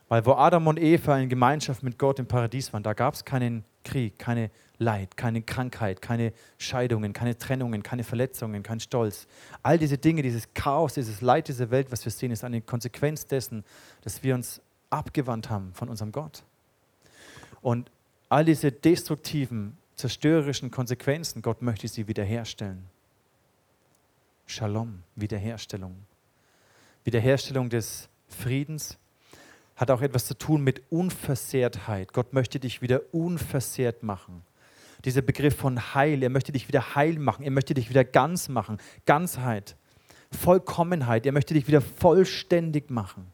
Weil 0.08 0.26
wo 0.26 0.32
Adam 0.32 0.66
und 0.66 0.78
Eva 0.78 1.16
in 1.18 1.30
Gemeinschaft 1.30 1.82
mit 1.82 1.98
Gott 1.98 2.18
im 2.18 2.26
Paradies 2.26 2.70
waren, 2.74 2.82
da 2.82 2.92
gab 2.92 3.14
es 3.14 3.24
keinen 3.24 3.64
Krieg, 3.82 4.18
keine 4.18 4.50
Leid, 4.78 5.16
keine 5.16 5.42
Krankheit, 5.42 6.00
keine 6.00 6.32
Scheidungen, 6.56 7.12
keine 7.12 7.36
Trennungen, 7.36 7.82
keine 7.82 8.04
Verletzungen, 8.04 8.62
kein 8.62 8.78
Stolz. 8.78 9.26
All 9.62 9.76
diese 9.76 9.98
Dinge, 9.98 10.22
dieses 10.22 10.54
Chaos, 10.54 10.94
dieses 10.94 11.20
Leid 11.20 11.48
dieser 11.48 11.70
Welt, 11.70 11.90
was 11.90 12.04
wir 12.04 12.12
sehen, 12.12 12.30
ist 12.30 12.44
eine 12.44 12.60
Konsequenz 12.60 13.26
dessen, 13.26 13.64
dass 14.02 14.22
wir 14.22 14.34
uns 14.34 14.60
abgewandt 14.90 15.50
haben 15.50 15.72
von 15.74 15.88
unserem 15.88 16.12
Gott. 16.12 16.44
Und 17.60 17.90
all 18.28 18.44
diese 18.44 18.70
destruktiven, 18.70 19.76
zerstörerischen 19.96 20.70
Konsequenzen, 20.70 21.42
Gott 21.42 21.60
möchte 21.60 21.88
sie 21.88 22.06
wiederherstellen. 22.06 22.84
Shalom, 24.46 25.02
Wiederherstellung. 25.16 25.96
Wiederherstellung 27.04 27.68
des 27.68 28.08
Friedens 28.28 28.96
hat 29.76 29.90
auch 29.90 30.02
etwas 30.02 30.26
zu 30.26 30.34
tun 30.34 30.62
mit 30.62 30.82
Unversehrtheit. 30.90 32.12
Gott 32.12 32.32
möchte 32.32 32.60
dich 32.60 32.80
wieder 32.80 33.02
unversehrt 33.12 34.02
machen. 34.02 34.42
Dieser 35.04 35.22
Begriff 35.22 35.56
von 35.56 35.94
Heil, 35.94 36.22
er 36.22 36.30
möchte 36.30 36.52
dich 36.52 36.68
wieder 36.68 36.94
heil 36.94 37.18
machen, 37.18 37.44
er 37.44 37.50
möchte 37.50 37.74
dich 37.74 37.88
wieder 37.88 38.04
ganz 38.04 38.48
machen, 38.48 38.78
Ganzheit, 39.06 39.76
Vollkommenheit, 40.30 41.24
er 41.24 41.32
möchte 41.32 41.54
dich 41.54 41.68
wieder 41.68 41.80
vollständig 41.80 42.90
machen. 42.90 43.26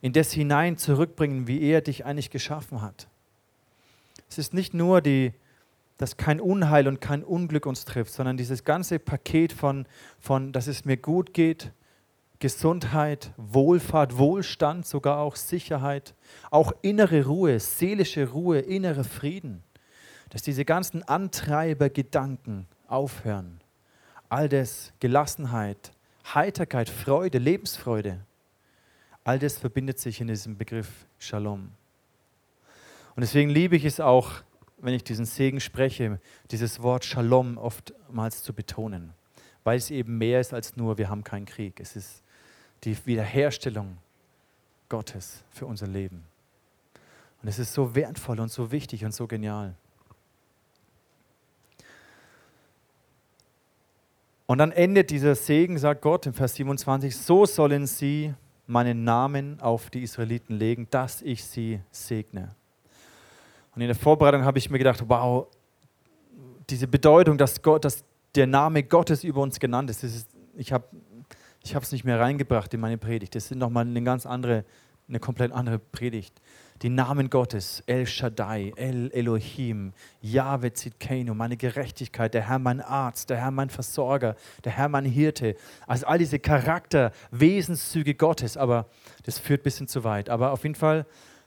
In 0.00 0.12
das 0.12 0.32
hinein 0.32 0.76
zurückbringen, 0.76 1.46
wie 1.46 1.62
er 1.62 1.80
dich 1.80 2.04
eigentlich 2.04 2.30
geschaffen 2.30 2.82
hat. 2.82 3.08
Es 4.28 4.38
ist 4.38 4.52
nicht 4.52 4.74
nur 4.74 5.00
die, 5.00 5.32
dass 5.98 6.16
kein 6.16 6.40
Unheil 6.40 6.88
und 6.88 7.00
kein 7.00 7.22
Unglück 7.22 7.66
uns 7.66 7.84
trifft, 7.84 8.12
sondern 8.12 8.36
dieses 8.36 8.64
ganze 8.64 8.98
Paket 8.98 9.52
von, 9.52 9.86
von 10.18 10.52
dass 10.52 10.66
es 10.66 10.84
mir 10.84 10.96
gut 10.96 11.32
geht, 11.34 11.70
Gesundheit, 12.40 13.32
Wohlfahrt, 13.36 14.18
Wohlstand, 14.18 14.84
sogar 14.84 15.18
auch 15.18 15.36
Sicherheit, 15.36 16.14
auch 16.50 16.72
innere 16.82 17.26
Ruhe, 17.26 17.60
seelische 17.60 18.30
Ruhe, 18.30 18.58
innere 18.58 19.04
Frieden, 19.04 19.62
dass 20.32 20.40
diese 20.40 20.64
ganzen 20.64 21.02
Antreibergedanken 21.02 22.66
aufhören. 22.88 23.60
All 24.30 24.48
das, 24.48 24.94
Gelassenheit, 24.98 25.92
Heiterkeit, 26.24 26.88
Freude, 26.88 27.36
Lebensfreude, 27.36 28.24
all 29.24 29.38
das 29.38 29.58
verbindet 29.58 29.98
sich 29.98 30.22
in 30.22 30.28
diesem 30.28 30.56
Begriff 30.56 30.88
Shalom. 31.18 31.72
Und 33.14 33.20
deswegen 33.20 33.50
liebe 33.50 33.76
ich 33.76 33.84
es 33.84 34.00
auch, 34.00 34.42
wenn 34.78 34.94
ich 34.94 35.04
diesen 35.04 35.26
Segen 35.26 35.60
spreche, 35.60 36.18
dieses 36.50 36.80
Wort 36.80 37.04
Shalom 37.04 37.58
oftmals 37.58 38.42
zu 38.42 38.54
betonen, 38.54 39.12
weil 39.64 39.76
es 39.76 39.90
eben 39.90 40.16
mehr 40.16 40.40
ist 40.40 40.54
als 40.54 40.76
nur, 40.76 40.96
wir 40.96 41.10
haben 41.10 41.24
keinen 41.24 41.44
Krieg. 41.44 41.78
Es 41.78 41.94
ist 41.94 42.22
die 42.84 42.96
Wiederherstellung 43.04 43.98
Gottes 44.88 45.44
für 45.50 45.66
unser 45.66 45.88
Leben. 45.88 46.24
Und 47.42 47.48
es 47.50 47.58
ist 47.58 47.74
so 47.74 47.94
wertvoll 47.94 48.40
und 48.40 48.50
so 48.50 48.72
wichtig 48.72 49.04
und 49.04 49.12
so 49.12 49.26
genial. 49.26 49.74
Und 54.46 54.58
dann 54.58 54.72
endet 54.72 55.10
dieser 55.10 55.34
Segen, 55.34 55.78
sagt 55.78 56.02
Gott 56.02 56.26
im 56.26 56.34
Vers 56.34 56.54
27, 56.56 57.16
so 57.16 57.46
sollen 57.46 57.86
sie 57.86 58.34
meinen 58.66 59.04
Namen 59.04 59.60
auf 59.60 59.90
die 59.90 60.02
Israeliten 60.02 60.56
legen, 60.56 60.86
dass 60.90 61.22
ich 61.22 61.44
sie 61.44 61.80
segne. 61.90 62.54
Und 63.74 63.82
in 63.82 63.88
der 63.88 63.96
Vorbereitung 63.96 64.44
habe 64.44 64.58
ich 64.58 64.70
mir 64.70 64.78
gedacht, 64.78 65.02
wow, 65.06 65.46
diese 66.68 66.86
Bedeutung, 66.86 67.38
dass, 67.38 67.62
Gott, 67.62 67.84
dass 67.84 68.04
der 68.34 68.46
Name 68.46 68.82
Gottes 68.82 69.24
über 69.24 69.40
uns 69.40 69.58
genannt 69.58 69.90
ist, 69.90 70.04
ist 70.04 70.28
ich 70.54 70.72
habe 70.72 70.84
ich 71.64 71.74
habe 71.74 71.84
es 71.84 71.92
nicht 71.92 72.04
mehr 72.04 72.18
reingebracht 72.18 72.72
in 72.74 72.80
meine 72.80 72.98
Predigt. 72.98 73.34
Das 73.34 73.50
ist 73.50 73.56
nochmal 73.56 73.86
eine 73.86 74.02
ganz 74.02 74.26
andere, 74.26 74.64
eine 75.08 75.20
komplett 75.20 75.52
andere 75.52 75.78
Predigt. 75.78 76.40
Die 76.82 76.90
Namen 76.90 77.30
Gottes, 77.30 77.84
El 77.86 78.06
Shaddai, 78.06 78.72
El 78.74 79.12
Elohim, 79.12 79.92
Yahweh 80.20 80.72
Zidkenu, 80.72 81.32
meine 81.32 81.56
Gerechtigkeit, 81.56 82.34
der 82.34 82.48
Herr 82.48 82.58
mein 82.58 82.80
Arzt, 82.80 83.30
der 83.30 83.36
Herr 83.36 83.52
mein 83.52 83.70
Versorger, 83.70 84.34
der 84.64 84.72
Herr 84.72 84.88
mein 84.88 85.04
Hirte. 85.04 85.54
Also 85.86 86.06
all 86.06 86.18
diese 86.18 86.40
Charakter, 86.40 87.12
Wesenszüge 87.30 88.14
Gottes, 88.14 88.56
aber 88.56 88.86
das 89.22 89.38
führt 89.38 89.60
ein 89.60 89.62
bisschen 89.62 89.86
zu 89.86 90.02
weit. 90.02 90.28
Aber 90.28 90.50
auf 90.50 90.64
jeden 90.64 90.74
Fall, 90.74 91.06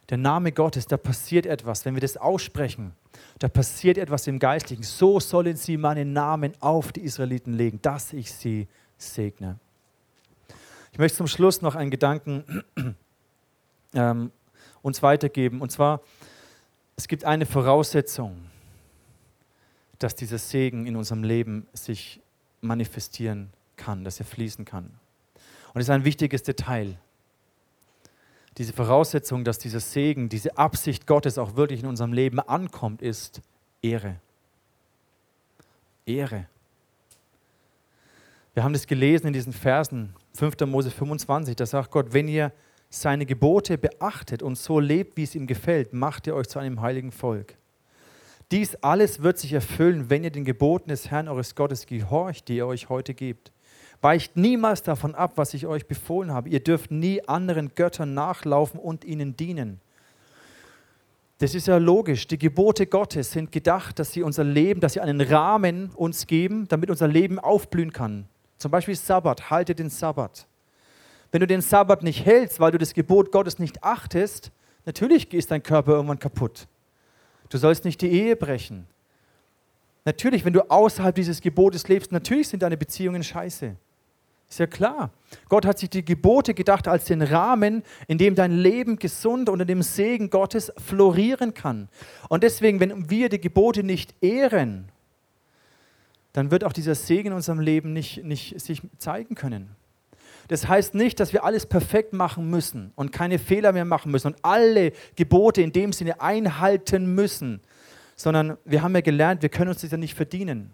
der 0.09 0.17
Name 0.17 0.53
Gottes, 0.53 0.87
da 0.87 0.95
passiert 0.95 1.45
etwas, 1.45 1.83
wenn 1.83 1.95
wir 1.95 2.01
das 2.01 2.15
aussprechen. 2.15 2.93
Da 3.39 3.49
passiert 3.49 3.97
etwas 3.97 4.27
im 4.27 4.39
Geistlichen. 4.39 4.83
So 4.83 5.19
sollen 5.19 5.57
sie 5.57 5.75
meinen 5.75 6.13
Namen 6.13 6.53
auf 6.61 6.93
die 6.93 7.01
Israeliten 7.01 7.51
legen, 7.51 7.81
dass 7.81 8.13
ich 8.13 8.31
sie 8.31 8.69
segne. 8.97 9.59
Ich 10.93 10.97
möchte 10.97 11.17
zum 11.17 11.27
Schluss 11.27 11.61
noch 11.61 11.75
einen 11.75 11.91
Gedanken 11.91 12.63
ähm, 13.93 14.31
uns 14.85 15.01
weitergeben. 15.01 15.61
Und 15.61 15.71
zwar, 15.71 16.01
es 16.95 17.07
gibt 17.07 17.25
eine 17.25 17.47
Voraussetzung, 17.47 18.37
dass 19.97 20.13
dieser 20.13 20.37
Segen 20.37 20.85
in 20.85 20.95
unserem 20.95 21.23
Leben 21.23 21.65
sich 21.73 22.21
manifestieren 22.61 23.49
kann, 23.77 24.03
dass 24.03 24.19
er 24.19 24.27
fließen 24.27 24.63
kann. 24.63 24.91
Und 25.73 25.81
es 25.81 25.87
ist 25.87 25.89
ein 25.89 26.05
wichtiges 26.05 26.43
Detail. 26.43 26.99
Diese 28.59 28.73
Voraussetzung, 28.73 29.43
dass 29.43 29.57
dieser 29.57 29.79
Segen, 29.79 30.29
diese 30.29 30.55
Absicht 30.55 31.07
Gottes 31.07 31.39
auch 31.39 31.55
wirklich 31.55 31.81
in 31.81 31.87
unserem 31.87 32.13
Leben 32.13 32.39
ankommt, 32.39 33.01
ist 33.01 33.41
Ehre. 33.81 34.17
Ehre. 36.05 36.45
Wir 38.53 38.63
haben 38.63 38.73
das 38.73 38.85
gelesen 38.85 39.27
in 39.27 39.33
diesen 39.33 39.51
Versen, 39.51 40.13
5. 40.35 40.59
Mose 40.67 40.91
25, 40.91 41.55
da 41.55 41.65
sagt 41.65 41.89
Gott, 41.89 42.13
wenn 42.13 42.27
ihr 42.27 42.51
seine 42.89 43.25
Gebote 43.25 43.77
beachtet 43.77 44.41
und 44.41 44.57
so 44.57 44.79
lebt, 44.79 45.17
wie 45.17 45.23
es 45.23 45.35
ihm 45.35 45.47
gefällt, 45.47 45.93
macht 45.93 46.27
ihr 46.27 46.35
euch 46.35 46.47
zu 46.47 46.59
einem 46.59 46.81
heiligen 46.81 47.11
Volk. 47.11 47.57
Dies 48.51 48.75
alles 48.75 49.23
wird 49.23 49.37
sich 49.37 49.53
erfüllen, 49.53 50.09
wenn 50.09 50.23
ihr 50.23 50.31
den 50.31 50.45
Geboten 50.45 50.89
des 50.89 51.09
Herrn 51.09 51.27
eures 51.27 51.55
Gottes 51.55 51.85
gehorcht, 51.87 52.47
die 52.47 52.59
er 52.59 52.67
euch 52.67 52.89
heute 52.89 53.13
gibt. 53.13 53.51
Weicht 54.01 54.37
niemals 54.37 54.83
davon 54.83 55.15
ab, 55.15 55.33
was 55.35 55.53
ich 55.53 55.65
euch 55.65 55.87
befohlen 55.87 56.31
habe. 56.31 56.49
Ihr 56.49 56.59
dürft 56.59 56.91
nie 56.91 57.27
anderen 57.27 57.73
Göttern 57.73 58.13
nachlaufen 58.13 58.79
und 58.79 59.03
ihnen 59.03 59.35
dienen. 59.35 59.81
Das 61.39 61.55
ist 61.55 61.67
ja 61.67 61.77
logisch. 61.77 62.27
Die 62.27 62.37
Gebote 62.37 62.85
Gottes 62.85 63.31
sind 63.31 63.51
gedacht, 63.51 63.99
dass 63.99 64.13
sie 64.13 64.21
unser 64.21 64.43
Leben, 64.43 64.79
dass 64.79 64.93
sie 64.93 65.01
einen 65.01 65.19
Rahmen 65.19 65.89
uns 65.95 66.27
geben, 66.27 66.67
damit 66.67 66.89
unser 66.89 67.07
Leben 67.07 67.39
aufblühen 67.39 67.91
kann. 67.91 68.25
Zum 68.57 68.71
Beispiel 68.71 68.95
Sabbat, 68.95 69.49
halte 69.49 69.75
den 69.75 69.89
Sabbat. 69.89 70.47
Wenn 71.35 71.41
du 71.41 71.47
den 71.47 71.59
Sabbat 71.59 72.01
nicht 72.01 72.25
hältst, 72.25 72.61
weil 72.61 72.71
du 72.71 72.77
das 72.77 72.93
Gebot 72.93 73.33
Gottes 73.33 73.59
nicht 73.59 73.83
achtest, 73.83 74.51
natürlich 74.85 75.33
ist 75.33 75.51
dein 75.51 75.61
Körper 75.61 75.91
irgendwann 75.91 76.17
kaputt. 76.17 76.65
Du 77.49 77.57
sollst 77.57 77.83
nicht 77.83 77.99
die 77.99 78.07
Ehe 78.07 78.37
brechen. 78.37 78.87
Natürlich, 80.05 80.45
wenn 80.45 80.53
du 80.53 80.61
außerhalb 80.71 81.13
dieses 81.13 81.41
Gebotes 81.41 81.89
lebst, 81.89 82.13
natürlich 82.13 82.47
sind 82.47 82.63
deine 82.63 82.77
Beziehungen 82.77 83.21
scheiße. 83.21 83.75
Ist 84.49 84.59
ja 84.59 84.65
klar. 84.65 85.11
Gott 85.49 85.65
hat 85.65 85.77
sich 85.77 85.89
die 85.89 86.05
Gebote 86.05 86.53
gedacht 86.53 86.87
als 86.87 87.03
den 87.03 87.21
Rahmen, 87.21 87.83
in 88.07 88.17
dem 88.17 88.35
dein 88.35 88.53
Leben 88.53 88.97
gesund 88.97 89.49
unter 89.49 89.65
dem 89.65 89.81
Segen 89.81 90.29
Gottes 90.29 90.71
florieren 90.77 91.53
kann. 91.53 91.89
Und 92.29 92.43
deswegen, 92.43 92.79
wenn 92.79 93.09
wir 93.09 93.27
die 93.27 93.41
Gebote 93.41 93.83
nicht 93.83 94.15
ehren, 94.23 94.87
dann 96.31 96.49
wird 96.49 96.63
auch 96.63 96.71
dieser 96.71 96.95
Segen 96.95 97.27
in 97.27 97.33
unserem 97.33 97.59
Leben 97.59 97.91
nicht, 97.91 98.23
nicht 98.23 98.61
sich 98.61 98.81
zeigen 98.99 99.35
können. 99.35 99.75
Das 100.47 100.67
heißt 100.67 100.95
nicht, 100.95 101.19
dass 101.19 101.33
wir 101.33 101.43
alles 101.43 101.65
perfekt 101.65 102.13
machen 102.13 102.49
müssen 102.49 102.91
und 102.95 103.11
keine 103.11 103.39
Fehler 103.39 103.71
mehr 103.71 103.85
machen 103.85 104.11
müssen 104.11 104.27
und 104.27 104.37
alle 104.43 104.91
Gebote 105.15 105.61
in 105.61 105.71
dem 105.71 105.91
Sinne 105.91 106.21
einhalten 106.21 107.15
müssen, 107.15 107.61
sondern 108.15 108.57
wir 108.63 108.81
haben 108.81 108.93
ja 108.95 109.01
gelernt, 109.01 109.41
wir 109.41 109.49
können 109.49 109.69
uns 109.69 109.81
das 109.81 109.91
ja 109.91 109.97
nicht 109.97 110.13
verdienen. 110.13 110.71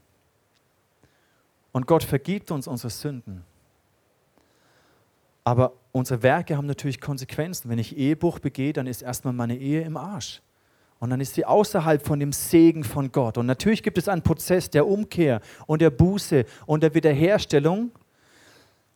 Und 1.71 1.87
Gott 1.87 2.03
vergibt 2.03 2.51
uns 2.51 2.67
unsere 2.67 2.89
Sünden. 2.89 3.43
Aber 5.43 5.73
unsere 5.91 6.21
Werke 6.21 6.57
haben 6.57 6.67
natürlich 6.67 7.01
Konsequenzen. 7.01 7.69
Wenn 7.69 7.79
ich 7.79 7.97
Ehebruch 7.97 8.39
begehe, 8.39 8.73
dann 8.73 8.87
ist 8.87 9.01
erstmal 9.01 9.33
meine 9.33 9.57
Ehe 9.57 9.81
im 9.81 9.97
Arsch. 9.97 10.41
Und 10.99 11.09
dann 11.09 11.19
ist 11.19 11.33
sie 11.33 11.45
außerhalb 11.45 12.05
von 12.05 12.19
dem 12.19 12.31
Segen 12.31 12.83
von 12.83 13.11
Gott. 13.11 13.39
Und 13.39 13.47
natürlich 13.47 13.81
gibt 13.81 13.97
es 13.97 14.07
einen 14.07 14.21
Prozess 14.21 14.69
der 14.69 14.85
Umkehr 14.85 15.41
und 15.65 15.81
der 15.81 15.89
Buße 15.89 16.45
und 16.67 16.83
der 16.83 16.93
Wiederherstellung. 16.93 17.89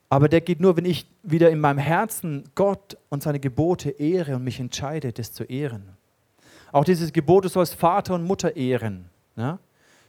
Aber 0.08 0.28
der 0.28 0.40
geht 0.40 0.60
nur, 0.60 0.76
wenn 0.76 0.84
ich 0.84 1.06
wieder 1.22 1.50
in 1.50 1.60
meinem 1.60 1.78
Herzen 1.78 2.44
Gott 2.54 2.96
und 3.08 3.22
seine 3.22 3.40
Gebote 3.40 3.90
ehre 3.90 4.36
und 4.36 4.44
mich 4.44 4.60
entscheide, 4.60 5.12
das 5.12 5.32
zu 5.32 5.44
ehren. 5.44 5.96
Auch 6.72 6.84
dieses 6.84 7.12
Gebot, 7.12 7.44
du 7.44 7.48
sollst 7.48 7.74
Vater 7.74 8.14
und 8.14 8.24
Mutter 8.24 8.56
ehren. 8.56 9.06
Ja? 9.36 9.58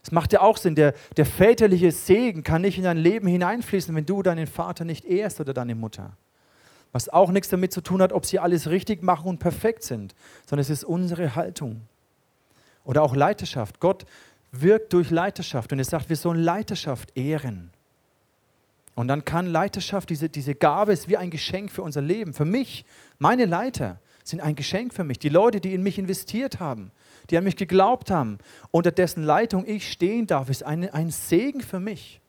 Das 0.04 0.12
macht 0.12 0.34
ja 0.34 0.42
auch 0.42 0.58
Sinn. 0.58 0.76
Der, 0.76 0.94
der 1.18 1.26
väterliche 1.26 1.92
Segen 1.92 2.44
kann 2.44 2.62
nicht 2.62 2.78
in 2.78 2.84
dein 2.84 2.98
Leben 2.98 3.28
hineinfließen, 3.28 3.94
wenn 3.96 4.06
du 4.06 4.22
deinen 4.22 4.48
Vater 4.48 4.86
nicht 4.86 5.06
ehrst 5.06 5.40
oder 5.40 5.54
deine 5.54 5.76
Mutter. 5.76 6.16
Was 6.92 7.10
auch 7.10 7.32
nichts 7.32 7.50
damit 7.50 7.74
zu 7.74 7.82
tun 7.82 8.02
hat, 8.02 8.14
ob 8.14 8.26
sie 8.26 8.40
alles 8.40 8.70
richtig 8.70 9.04
machen 9.04 9.28
und 9.28 9.40
perfekt 9.40 9.84
sind, 9.84 10.16
sondern 10.46 10.62
es 10.62 10.70
ist 10.70 10.84
unsere 10.84 11.36
Haltung. 11.36 11.82
Oder 12.86 13.02
auch 13.04 13.16
Leiterschaft. 13.16 13.80
Gott 13.80 14.06
wirkt 14.52 14.94
durch 14.94 15.10
Leiterschaft 15.10 15.74
und 15.74 15.80
er 15.80 15.86
sagt, 15.86 16.10
wir 16.10 16.16
sollen 16.16 16.42
Leiterschaft 16.42 17.18
ehren. 17.18 17.72
Und 18.98 19.10
dann 19.10 19.26
kann 19.26 19.46
Leiterschaft, 19.46 20.10
diese, 20.10 20.28
diese 20.28 20.56
Gabe 20.56 20.92
ist 20.92 21.08
wie 21.08 21.18
ein 21.18 21.30
Geschenk 21.30 21.72
für 21.72 21.84
unser 21.84 22.02
Leben. 22.02 22.34
Für 22.34 22.46
mich, 22.46 22.84
meine 23.20 23.46
Leiter 23.46 24.00
sind 24.24 24.42
ein 24.42 24.56
Geschenk 24.56 24.92
für 24.92 25.04
mich. 25.04 25.20
Die 25.20 25.30
Leute, 25.30 25.62
die 25.62 25.76
in 25.76 25.84
mich 25.84 26.00
investiert 26.00 26.60
haben, 26.60 26.90
die 27.30 27.38
an 27.38 27.44
mich 27.44 27.56
geglaubt 27.56 28.10
haben, 28.10 28.40
unter 28.72 28.92
dessen 28.92 29.22
Leitung 29.22 29.68
ich 29.68 29.92
stehen 29.92 30.26
darf, 30.26 30.50
ist 30.50 30.64
eine, 30.64 30.96
ein 30.96 31.12
Segen 31.12 31.62
für 31.62 31.80
mich. 31.80 32.22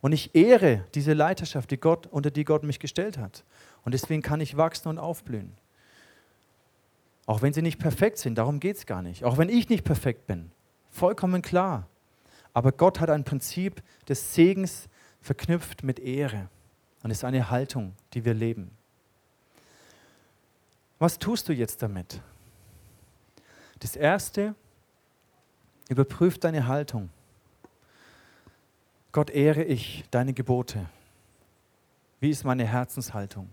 Und 0.00 0.10
ich 0.10 0.34
ehre 0.34 0.84
diese 0.96 1.12
Leiterschaft, 1.12 1.70
die 1.70 1.76
Gott, 1.76 2.08
unter 2.08 2.32
die 2.32 2.44
Gott 2.44 2.64
mich 2.64 2.80
gestellt 2.80 3.16
hat. 3.16 3.44
Und 3.84 3.94
deswegen 3.94 4.22
kann 4.22 4.40
ich 4.40 4.56
wachsen 4.56 4.88
und 4.88 4.98
aufblühen. 4.98 5.52
Auch 7.26 7.42
wenn 7.42 7.52
sie 7.52 7.62
nicht 7.62 7.78
perfekt 7.78 8.18
sind, 8.18 8.38
darum 8.38 8.58
geht 8.58 8.78
es 8.78 8.86
gar 8.86 9.02
nicht. 9.02 9.22
Auch 9.22 9.38
wenn 9.38 9.48
ich 9.48 9.68
nicht 9.68 9.84
perfekt 9.84 10.26
bin, 10.26 10.50
vollkommen 10.90 11.42
klar. 11.42 11.86
Aber 12.54 12.72
Gott 12.72 12.98
hat 12.98 13.08
ein 13.08 13.22
Prinzip 13.22 13.84
des 14.08 14.34
Segens 14.34 14.88
verknüpft 15.26 15.82
mit 15.82 15.98
Ehre. 15.98 16.48
Und 17.02 17.10
ist 17.10 17.24
eine 17.24 17.50
Haltung, 17.50 17.94
die 18.14 18.24
wir 18.24 18.34
leben. 18.34 18.70
Was 20.98 21.18
tust 21.18 21.48
du 21.48 21.52
jetzt 21.52 21.82
damit? 21.82 22.20
Das 23.80 23.94
Erste, 23.96 24.54
überprüf 25.88 26.38
deine 26.38 26.66
Haltung. 26.66 27.10
Gott 29.12 29.30
ehre 29.30 29.62
ich 29.62 30.04
deine 30.10 30.32
Gebote. 30.32 30.86
Wie 32.18 32.30
ist 32.30 32.44
meine 32.44 32.66
Herzenshaltung? 32.66 33.50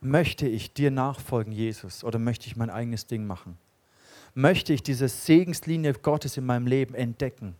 Möchte 0.00 0.46
ich 0.46 0.72
dir 0.74 0.90
nachfolgen, 0.90 1.52
Jesus, 1.52 2.04
oder 2.04 2.18
möchte 2.18 2.46
ich 2.46 2.56
mein 2.56 2.70
eigenes 2.70 3.06
Ding 3.06 3.26
machen? 3.26 3.56
Möchte 4.34 4.72
ich 4.72 4.82
diese 4.82 5.08
Segenslinie 5.08 5.94
Gottes 5.94 6.36
in 6.36 6.44
meinem 6.44 6.66
Leben 6.66 6.94
entdecken? 6.94 7.56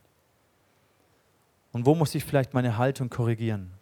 Und 1.74 1.86
wo 1.86 1.96
muss 1.96 2.14
ich 2.14 2.24
vielleicht 2.24 2.54
meine 2.54 2.78
Haltung 2.78 3.10
korrigieren? 3.10 3.72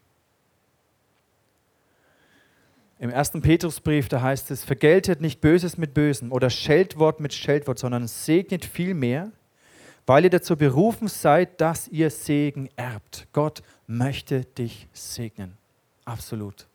Im 2.98 3.10
ersten 3.10 3.42
Petrusbrief, 3.42 4.08
da 4.08 4.22
heißt 4.22 4.50
es, 4.50 4.64
vergeltet 4.64 5.20
nicht 5.20 5.42
Böses 5.42 5.76
mit 5.76 5.92
Bösem 5.92 6.32
oder 6.32 6.48
Scheltwort 6.48 7.20
mit 7.20 7.34
Scheltwort, 7.34 7.78
sondern 7.78 8.08
segnet 8.08 8.64
vielmehr, 8.64 9.30
weil 10.06 10.24
ihr 10.24 10.30
dazu 10.30 10.56
berufen 10.56 11.06
seid, 11.06 11.60
dass 11.60 11.86
ihr 11.88 12.10
Segen 12.10 12.70
erbt. 12.76 13.28
Gott 13.34 13.62
möchte 13.86 14.46
dich 14.46 14.88
segnen. 14.94 15.58
Absolut. 16.06 16.66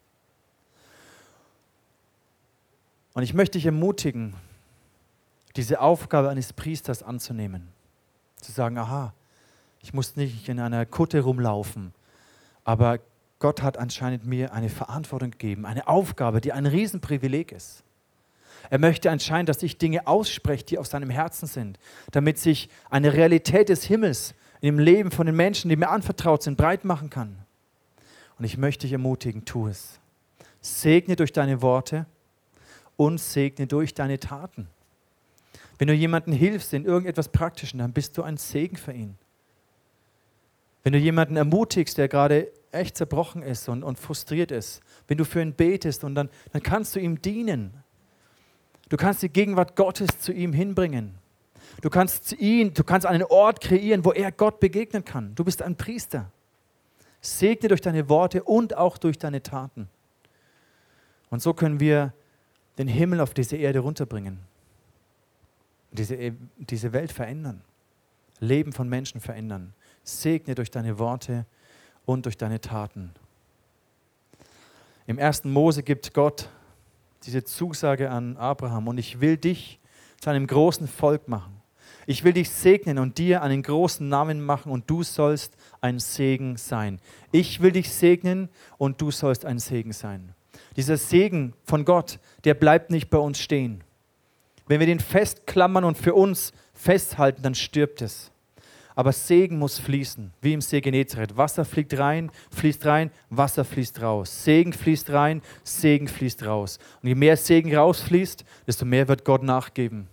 Und 3.13 3.23
ich 3.23 3.33
möchte 3.33 3.57
dich 3.57 3.65
ermutigen, 3.65 4.35
diese 5.55 5.81
Aufgabe 5.81 6.29
eines 6.29 6.53
Priesters 6.53 7.01
anzunehmen. 7.01 7.69
Zu 8.35 8.51
sagen, 8.51 8.77
aha, 8.77 9.13
ich 9.87 9.93
muss 9.93 10.17
nicht 10.17 10.49
in 10.49 10.59
einer 10.59 10.85
Kutte 10.85 11.21
rumlaufen, 11.21 11.93
aber 12.65 12.99
Gott 13.39 13.61
hat 13.61 13.77
anscheinend 13.77 14.25
mir 14.25 14.51
eine 14.51 14.67
Verantwortung 14.67 15.31
gegeben, 15.31 15.65
eine 15.65 15.87
Aufgabe, 15.87 16.41
die 16.41 16.51
ein 16.51 16.65
Riesenprivileg 16.65 17.53
ist. 17.53 17.85
Er 18.69 18.79
möchte 18.79 19.09
anscheinend, 19.09 19.47
dass 19.47 19.63
ich 19.63 19.77
Dinge 19.77 20.05
ausspreche, 20.05 20.65
die 20.65 20.77
aus 20.77 20.89
seinem 20.89 21.09
Herzen 21.09 21.47
sind, 21.47 21.79
damit 22.11 22.37
sich 22.37 22.67
eine 22.89 23.13
Realität 23.13 23.69
des 23.69 23.85
Himmels 23.85 24.35
im 24.59 24.77
Leben 24.77 25.09
von 25.09 25.25
den 25.25 25.37
Menschen, 25.37 25.69
die 25.69 25.77
mir 25.77 25.87
anvertraut 25.87 26.43
sind, 26.43 26.57
breit 26.57 26.83
machen 26.83 27.09
kann. 27.09 27.37
Und 28.37 28.43
ich 28.43 28.57
möchte 28.57 28.81
dich 28.81 28.91
ermutigen, 28.91 29.45
tu 29.45 29.69
es. 29.69 30.01
Segne 30.59 31.15
durch 31.15 31.31
deine 31.31 31.61
Worte 31.61 32.07
und 32.97 33.21
segne 33.21 33.67
durch 33.67 33.93
deine 33.93 34.19
Taten. 34.19 34.67
Wenn 35.77 35.87
du 35.87 35.93
jemandem 35.93 36.33
hilfst 36.33 36.73
in 36.73 36.83
irgendetwas 36.83 37.29
Praktischen, 37.29 37.79
dann 37.79 37.93
bist 37.93 38.17
du 38.17 38.23
ein 38.23 38.35
Segen 38.35 38.75
für 38.75 38.91
ihn. 38.91 39.17
Wenn 40.87 40.93
du 40.93 40.99
jemanden 40.99 41.35
ermutigst, 41.35 41.97
der 41.97 42.07
gerade 42.07 42.49
echt 42.71 42.95
zerbrochen 42.95 43.41
ist 43.41 43.67
und, 43.67 43.83
und 43.83 43.99
frustriert 43.99 44.51
ist, 44.51 44.79
wenn 45.09 45.17
du 45.17 45.25
für 45.25 45.41
ihn 45.41 45.51
betest 45.51 46.05
und 46.05 46.15
dann, 46.15 46.29
dann 46.53 46.63
kannst 46.63 46.95
du 46.95 47.01
ihm 47.01 47.21
dienen. 47.21 47.73
Du 48.87 48.95
kannst 48.95 49.21
die 49.21 49.27
Gegenwart 49.27 49.75
Gottes 49.75 50.17
zu 50.21 50.31
ihm 50.31 50.53
hinbringen. 50.53 51.15
Du 51.81 51.89
kannst 51.89 52.31
ihn, 52.39 52.73
du 52.73 52.85
kannst 52.85 53.05
einen 53.05 53.23
Ort 53.23 53.59
kreieren, 53.59 54.05
wo 54.05 54.13
er 54.13 54.31
Gott 54.31 54.61
begegnen 54.61 55.03
kann. 55.03 55.35
Du 55.35 55.43
bist 55.43 55.61
ein 55.61 55.75
Priester. 55.75 56.31
Segne 57.19 57.67
durch 57.67 57.81
deine 57.81 58.07
Worte 58.07 58.43
und 58.43 58.77
auch 58.77 58.97
durch 58.97 59.17
deine 59.17 59.43
Taten. 59.43 59.89
Und 61.29 61.41
so 61.41 61.53
können 61.53 61.81
wir 61.81 62.13
den 62.77 62.87
Himmel 62.87 63.19
auf 63.19 63.33
diese 63.33 63.57
Erde 63.57 63.79
runterbringen. 63.79 64.39
Diese, 65.91 66.15
e, 66.15 66.31
diese 66.55 66.93
Welt 66.93 67.11
verändern. 67.11 67.61
Leben 68.39 68.71
von 68.71 68.87
Menschen 68.87 69.19
verändern. 69.19 69.73
Segne 70.07 70.55
durch 70.55 70.71
deine 70.71 70.99
Worte 70.99 71.45
und 72.05 72.25
durch 72.25 72.37
deine 72.37 72.61
Taten. 72.61 73.11
Im 75.05 75.17
ersten 75.17 75.51
Mose 75.51 75.83
gibt 75.83 76.13
Gott 76.13 76.49
diese 77.25 77.43
Zusage 77.43 78.09
an 78.09 78.37
Abraham 78.37 78.87
und 78.87 78.97
ich 78.97 79.19
will 79.19 79.37
dich 79.37 79.79
zu 80.19 80.29
einem 80.29 80.47
großen 80.47 80.87
Volk 80.87 81.27
machen. 81.27 81.61
Ich 82.05 82.23
will 82.23 82.33
dich 82.33 82.49
segnen 82.49 82.99
und 82.99 83.17
dir 83.17 83.41
einen 83.41 83.63
großen 83.63 84.07
Namen 84.07 84.41
machen 84.41 84.71
und 84.71 84.89
du 84.89 85.03
sollst 85.03 85.55
ein 85.81 85.99
Segen 85.99 86.55
sein. 86.55 86.99
Ich 87.31 87.61
will 87.61 87.73
dich 87.73 87.91
segnen 87.91 88.49
und 88.77 89.01
du 89.01 89.11
sollst 89.11 89.45
ein 89.45 89.59
Segen 89.59 89.91
sein. 89.91 90.33
Dieser 90.77 90.97
Segen 90.97 91.53
von 91.63 91.83
Gott, 91.83 92.19
der 92.45 92.53
bleibt 92.53 92.91
nicht 92.91 93.09
bei 93.09 93.17
uns 93.17 93.39
stehen. 93.39 93.83
Wenn 94.67 94.79
wir 94.79 94.87
den 94.87 94.99
festklammern 94.99 95.83
und 95.83 95.97
für 95.97 96.13
uns 96.13 96.53
festhalten, 96.73 97.41
dann 97.41 97.55
stirbt 97.55 98.01
es. 98.01 98.31
Aber 98.97 99.11
Segen 99.11 99.59
muss 99.59 99.77
fließen, 99.77 100.33
wie 100.41 100.53
im 100.53 100.61
See 100.61 100.81
Genezareth. 100.81 101.37
Wasser 101.37 101.65
fliegt 101.65 101.99
rein, 101.99 102.31
fließt 102.49 102.83
rein, 102.87 103.11
Wasser 103.29 103.63
fließt 103.63 104.01
raus. 104.01 104.43
Segen 104.43 104.73
fließt 104.73 105.11
rein, 105.11 105.43
Segen 105.63 106.07
fließt 106.07 106.43
raus. 106.43 106.79
Und 107.03 107.09
je 107.09 107.13
mehr 107.13 107.37
Segen 107.37 107.75
rausfließt, 107.75 108.43
desto 108.65 108.85
mehr 108.85 109.07
wird 109.07 109.23
Gott 109.23 109.43
nachgeben. 109.43 110.07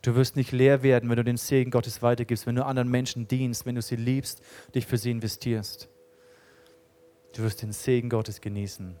Du 0.00 0.14
wirst 0.14 0.36
nicht 0.36 0.52
leer 0.52 0.84
werden, 0.84 1.10
wenn 1.10 1.16
du 1.16 1.24
den 1.24 1.36
Segen 1.36 1.72
Gottes 1.72 2.02
weitergibst, 2.02 2.46
wenn 2.46 2.54
du 2.54 2.64
anderen 2.64 2.88
Menschen 2.88 3.26
dienst, 3.26 3.66
wenn 3.66 3.74
du 3.74 3.82
sie 3.82 3.96
liebst, 3.96 4.42
dich 4.76 4.86
für 4.86 4.96
sie 4.96 5.10
investierst. 5.10 5.88
Du 7.34 7.42
wirst 7.42 7.62
den 7.62 7.72
Segen 7.72 8.10
Gottes 8.10 8.40
genießen. 8.40 8.94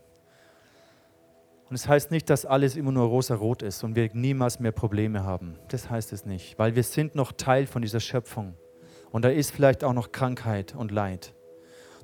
Und 1.68 1.74
es 1.76 1.82
das 1.82 1.88
heißt 1.88 2.10
nicht, 2.10 2.28
dass 2.28 2.44
alles 2.44 2.74
immer 2.74 2.90
nur 2.90 3.06
rosa-rot 3.06 3.62
ist 3.62 3.84
und 3.84 3.94
wir 3.94 4.10
niemals 4.12 4.58
mehr 4.58 4.72
Probleme 4.72 5.22
haben. 5.22 5.56
Das 5.68 5.88
heißt 5.88 6.12
es 6.12 6.26
nicht, 6.26 6.58
weil 6.58 6.74
wir 6.74 6.82
sind 6.82 7.14
noch 7.14 7.30
Teil 7.30 7.68
von 7.68 7.80
dieser 7.80 8.00
Schöpfung. 8.00 8.56
Und 9.12 9.24
da 9.24 9.28
ist 9.28 9.52
vielleicht 9.52 9.84
auch 9.84 9.92
noch 9.92 10.10
Krankheit 10.10 10.74
und 10.74 10.90
Leid. 10.90 11.34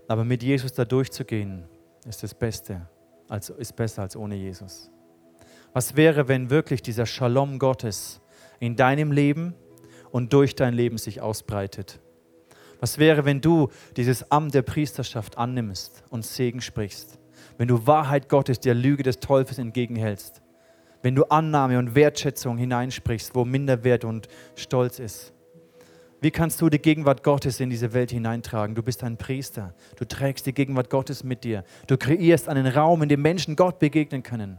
Aber 0.07 0.25
mit 0.25 0.43
Jesus 0.43 0.73
da 0.73 0.85
durchzugehen, 0.85 1.65
ist 2.07 2.23
das 2.23 2.35
Beste, 2.35 2.89
als, 3.29 3.51
ist 3.51 3.75
besser 3.75 4.03
als 4.03 4.17
ohne 4.17 4.37
Jesus. 4.37 4.91
Was 5.73 5.97
wäre, 5.97 6.29
wenn 6.29 6.51
wirklich 6.51 6.81
dieser 6.81 7.07
Shalom 7.07 7.59
Gottes 7.59 8.21
in 8.61 8.77
deinem 8.77 9.11
Leben 9.11 9.55
und 10.11 10.33
durch 10.33 10.55
dein 10.55 10.75
Leben 10.75 10.99
sich 10.99 11.21
ausbreitet? 11.21 12.01
Was 12.81 12.99
wäre, 12.99 13.25
wenn 13.25 13.41
du 13.41 13.69
dieses 13.97 14.31
Amt 14.31 14.55
der 14.55 14.63
Priesterschaft 14.63 15.37
annimmst 15.37 16.05
und 16.11 16.25
Segen 16.25 16.61
sprichst? 16.61 17.19
wenn 17.59 17.69
du 17.69 17.87
Wahrheit 17.87 18.29
Gottes 18.29 18.61
der 18.61 18.75
Lüge 18.75 19.03
des 19.03 19.21
Teufels 19.21 19.59
entgegenhältst, 19.59 20.41
wenn 21.03 21.15
du 21.15 21.25
Annahme 21.25 21.79
und 21.79 21.95
Wertschätzung 21.95 22.57
hineinsprichst, 22.57 23.35
wo 23.35 23.45
Minderwert 23.45 24.05
und 24.05 24.29
Stolz 24.55 24.99
ist. 24.99 25.33
Wie 26.21 26.31
kannst 26.31 26.61
du 26.61 26.69
die 26.69 26.81
Gegenwart 26.81 27.23
Gottes 27.23 27.61
in 27.61 27.71
diese 27.71 27.93
Welt 27.93 28.11
hineintragen? 28.11 28.75
Du 28.75 28.83
bist 28.83 29.05
ein 29.05 29.17
Priester. 29.17 29.75
Du 29.97 30.05
trägst 30.05 30.47
die 30.47 30.53
Gegenwart 30.53 30.91
Gottes 30.91 31.23
mit 31.23 31.45
dir. 31.45 31.65
Du 31.87 31.97
kreierst 31.97 32.49
einen 32.49 32.67
Raum, 32.67 33.03
in 33.03 33.09
dem 33.09 33.23
Menschen 33.23 33.55
Gott 33.55 33.79
begegnen 33.79 34.23
können. 34.23 34.59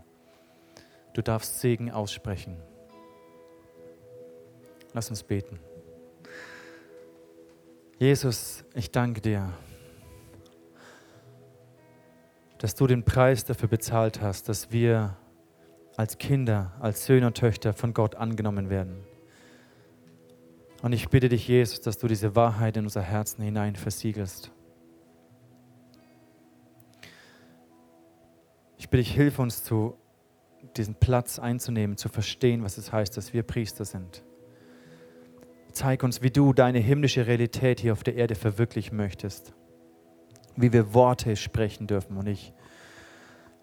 Du 1.14 1.22
darfst 1.22 1.60
Segen 1.60 1.92
aussprechen. 1.92 2.56
Lass 4.94 5.10
uns 5.10 5.24
beten. 5.24 5.60
Jesus, 8.00 8.64
ich 8.74 8.92
danke 8.92 9.20
dir 9.20 9.52
dass 12.60 12.76
du 12.76 12.88
den 12.88 13.04
Preis 13.04 13.46
dafür 13.46 13.70
bezahlt 13.70 14.22
hast, 14.22 14.50
dass 14.50 14.72
wir 14.72 15.16
als 15.96 16.18
Kinder, 16.18 16.74
als 16.80 17.06
Söhne 17.06 17.28
und 17.28 17.38
Töchter 17.38 17.74
von 17.74 17.94
Gott 17.94 18.16
angenommen 18.16 18.70
werden. 18.70 18.98
Und 20.82 20.94
ich 20.94 21.10
bitte 21.10 21.30
dich, 21.30 21.48
Jesus, 21.48 21.82
dass 21.82 21.98
du 21.98 22.08
diese 22.08 22.36
Wahrheit 22.36 22.78
in 22.78 22.86
unser 22.86 23.02
Herzen 23.02 23.44
hinein 23.44 23.76
versiegelst. 23.76 24.52
Ich 28.78 28.90
bitte 28.90 29.04
dich, 29.04 29.14
hilf 29.14 29.40
uns 29.40 29.64
zu 29.64 29.96
diesen 30.78 30.96
Platz 30.96 31.38
einzunehmen, 31.40 31.98
zu 31.98 32.10
verstehen, 32.10 32.64
was 32.64 32.78
es 32.78 32.92
heißt, 32.92 33.16
dass 33.18 33.34
wir 33.34 33.44
Priester 33.44 33.86
sind. 33.86 34.24
Zeig 35.72 36.04
uns, 36.04 36.22
wie 36.22 36.32
du 36.32 36.54
deine 36.54 36.80
himmlische 36.80 37.28
Realität 37.28 37.80
hier 37.80 37.94
auf 37.94 38.04
der 38.04 38.16
Erde 38.16 38.36
verwirklichen 38.36 38.98
möchtest 38.98 39.54
wie 40.62 40.74
wir 40.74 40.94
Worte 40.94 41.36
sprechen 41.36 41.88
dürfen. 41.88 42.18
Und 42.18 42.28
ich 42.28 42.54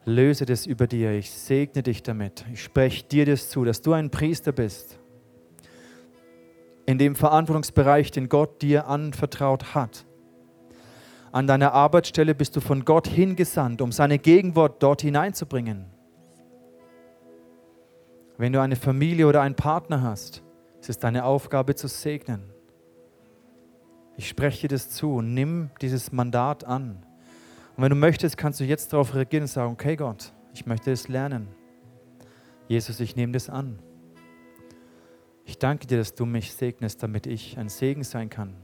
löse 0.04 0.46
das 0.46 0.66
über 0.66 0.86
dir. 0.86 1.12
Ich 1.12 1.30
segne 1.30 1.82
dich 1.82 2.02
damit. 2.02 2.44
Ich 2.52 2.62
spreche 2.62 3.04
dir 3.04 3.26
das 3.26 3.50
zu, 3.50 3.64
dass 3.64 3.82
du 3.82 3.92
ein 3.92 4.10
Priester 4.10 4.52
bist. 4.52 4.98
In 6.86 6.98
dem 6.98 7.16
Verantwortungsbereich, 7.16 8.10
den 8.12 8.28
Gott 8.28 8.62
dir 8.62 8.86
anvertraut 8.86 9.74
hat. 9.74 10.06
An 11.32 11.46
deiner 11.46 11.72
Arbeitsstelle 11.72 12.34
bist 12.34 12.56
du 12.56 12.60
von 12.60 12.84
Gott 12.84 13.08
hingesandt, 13.08 13.82
um 13.82 13.92
seine 13.92 14.18
Gegenwart 14.18 14.82
dort 14.82 15.02
hineinzubringen. 15.02 15.86
Wenn 18.38 18.52
du 18.52 18.60
eine 18.60 18.76
Familie 18.76 19.26
oder 19.26 19.42
einen 19.42 19.54
Partner 19.54 20.02
hast, 20.02 20.42
ist 20.80 20.90
es 20.90 20.98
deine 20.98 21.24
Aufgabe 21.24 21.74
zu 21.74 21.88
segnen. 21.88 22.44
Ich 24.16 24.28
spreche 24.28 24.62
dir 24.62 24.68
das 24.68 24.90
zu. 24.90 25.20
Nimm 25.20 25.70
dieses 25.80 26.12
Mandat 26.12 26.64
an. 26.64 27.04
Und 27.76 27.82
wenn 27.82 27.90
du 27.90 27.96
möchtest, 27.96 28.38
kannst 28.38 28.60
du 28.60 28.64
jetzt 28.64 28.92
darauf 28.92 29.14
reagieren 29.14 29.42
und 29.42 29.48
sagen, 29.48 29.72
okay 29.72 29.96
Gott, 29.96 30.32
ich 30.54 30.64
möchte 30.64 30.90
es 30.90 31.08
lernen. 31.08 31.48
Jesus, 32.68 33.00
ich 33.00 33.16
nehme 33.16 33.32
das 33.32 33.50
an. 33.50 33.78
Ich 35.46 35.58
danke 35.58 35.86
dir, 35.86 35.96
dass 35.96 36.14
du 36.14 36.26
mich 36.26 36.52
segnest, 36.52 37.04
damit 37.04 37.26
ich 37.26 37.56
ein 37.56 37.68
Segen 37.68 38.02
sein 38.02 38.28
kann. 38.28 38.56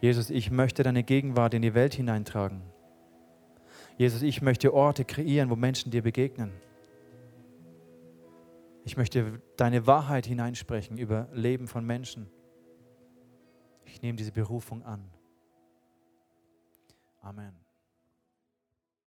Jesus, 0.00 0.28
ich 0.28 0.50
möchte 0.50 0.82
deine 0.82 1.04
Gegenwart 1.04 1.54
in 1.54 1.62
die 1.62 1.74
Welt 1.74 1.94
hineintragen. 1.94 2.60
Jesus, 3.96 4.22
ich 4.22 4.42
möchte 4.42 4.74
Orte 4.74 5.04
kreieren, 5.04 5.48
wo 5.48 5.56
Menschen 5.56 5.92
dir 5.92 6.02
begegnen. 6.02 6.52
Ich 8.84 8.96
möchte 8.96 9.40
deine 9.56 9.86
Wahrheit 9.86 10.26
hineinsprechen 10.26 10.98
über 10.98 11.28
Leben 11.32 11.68
von 11.68 11.86
Menschen. 11.86 12.28
Ich 13.84 14.02
nehme 14.02 14.16
diese 14.16 14.32
Berufung 14.32 14.82
an. 14.82 15.08
Amen. 17.20 17.59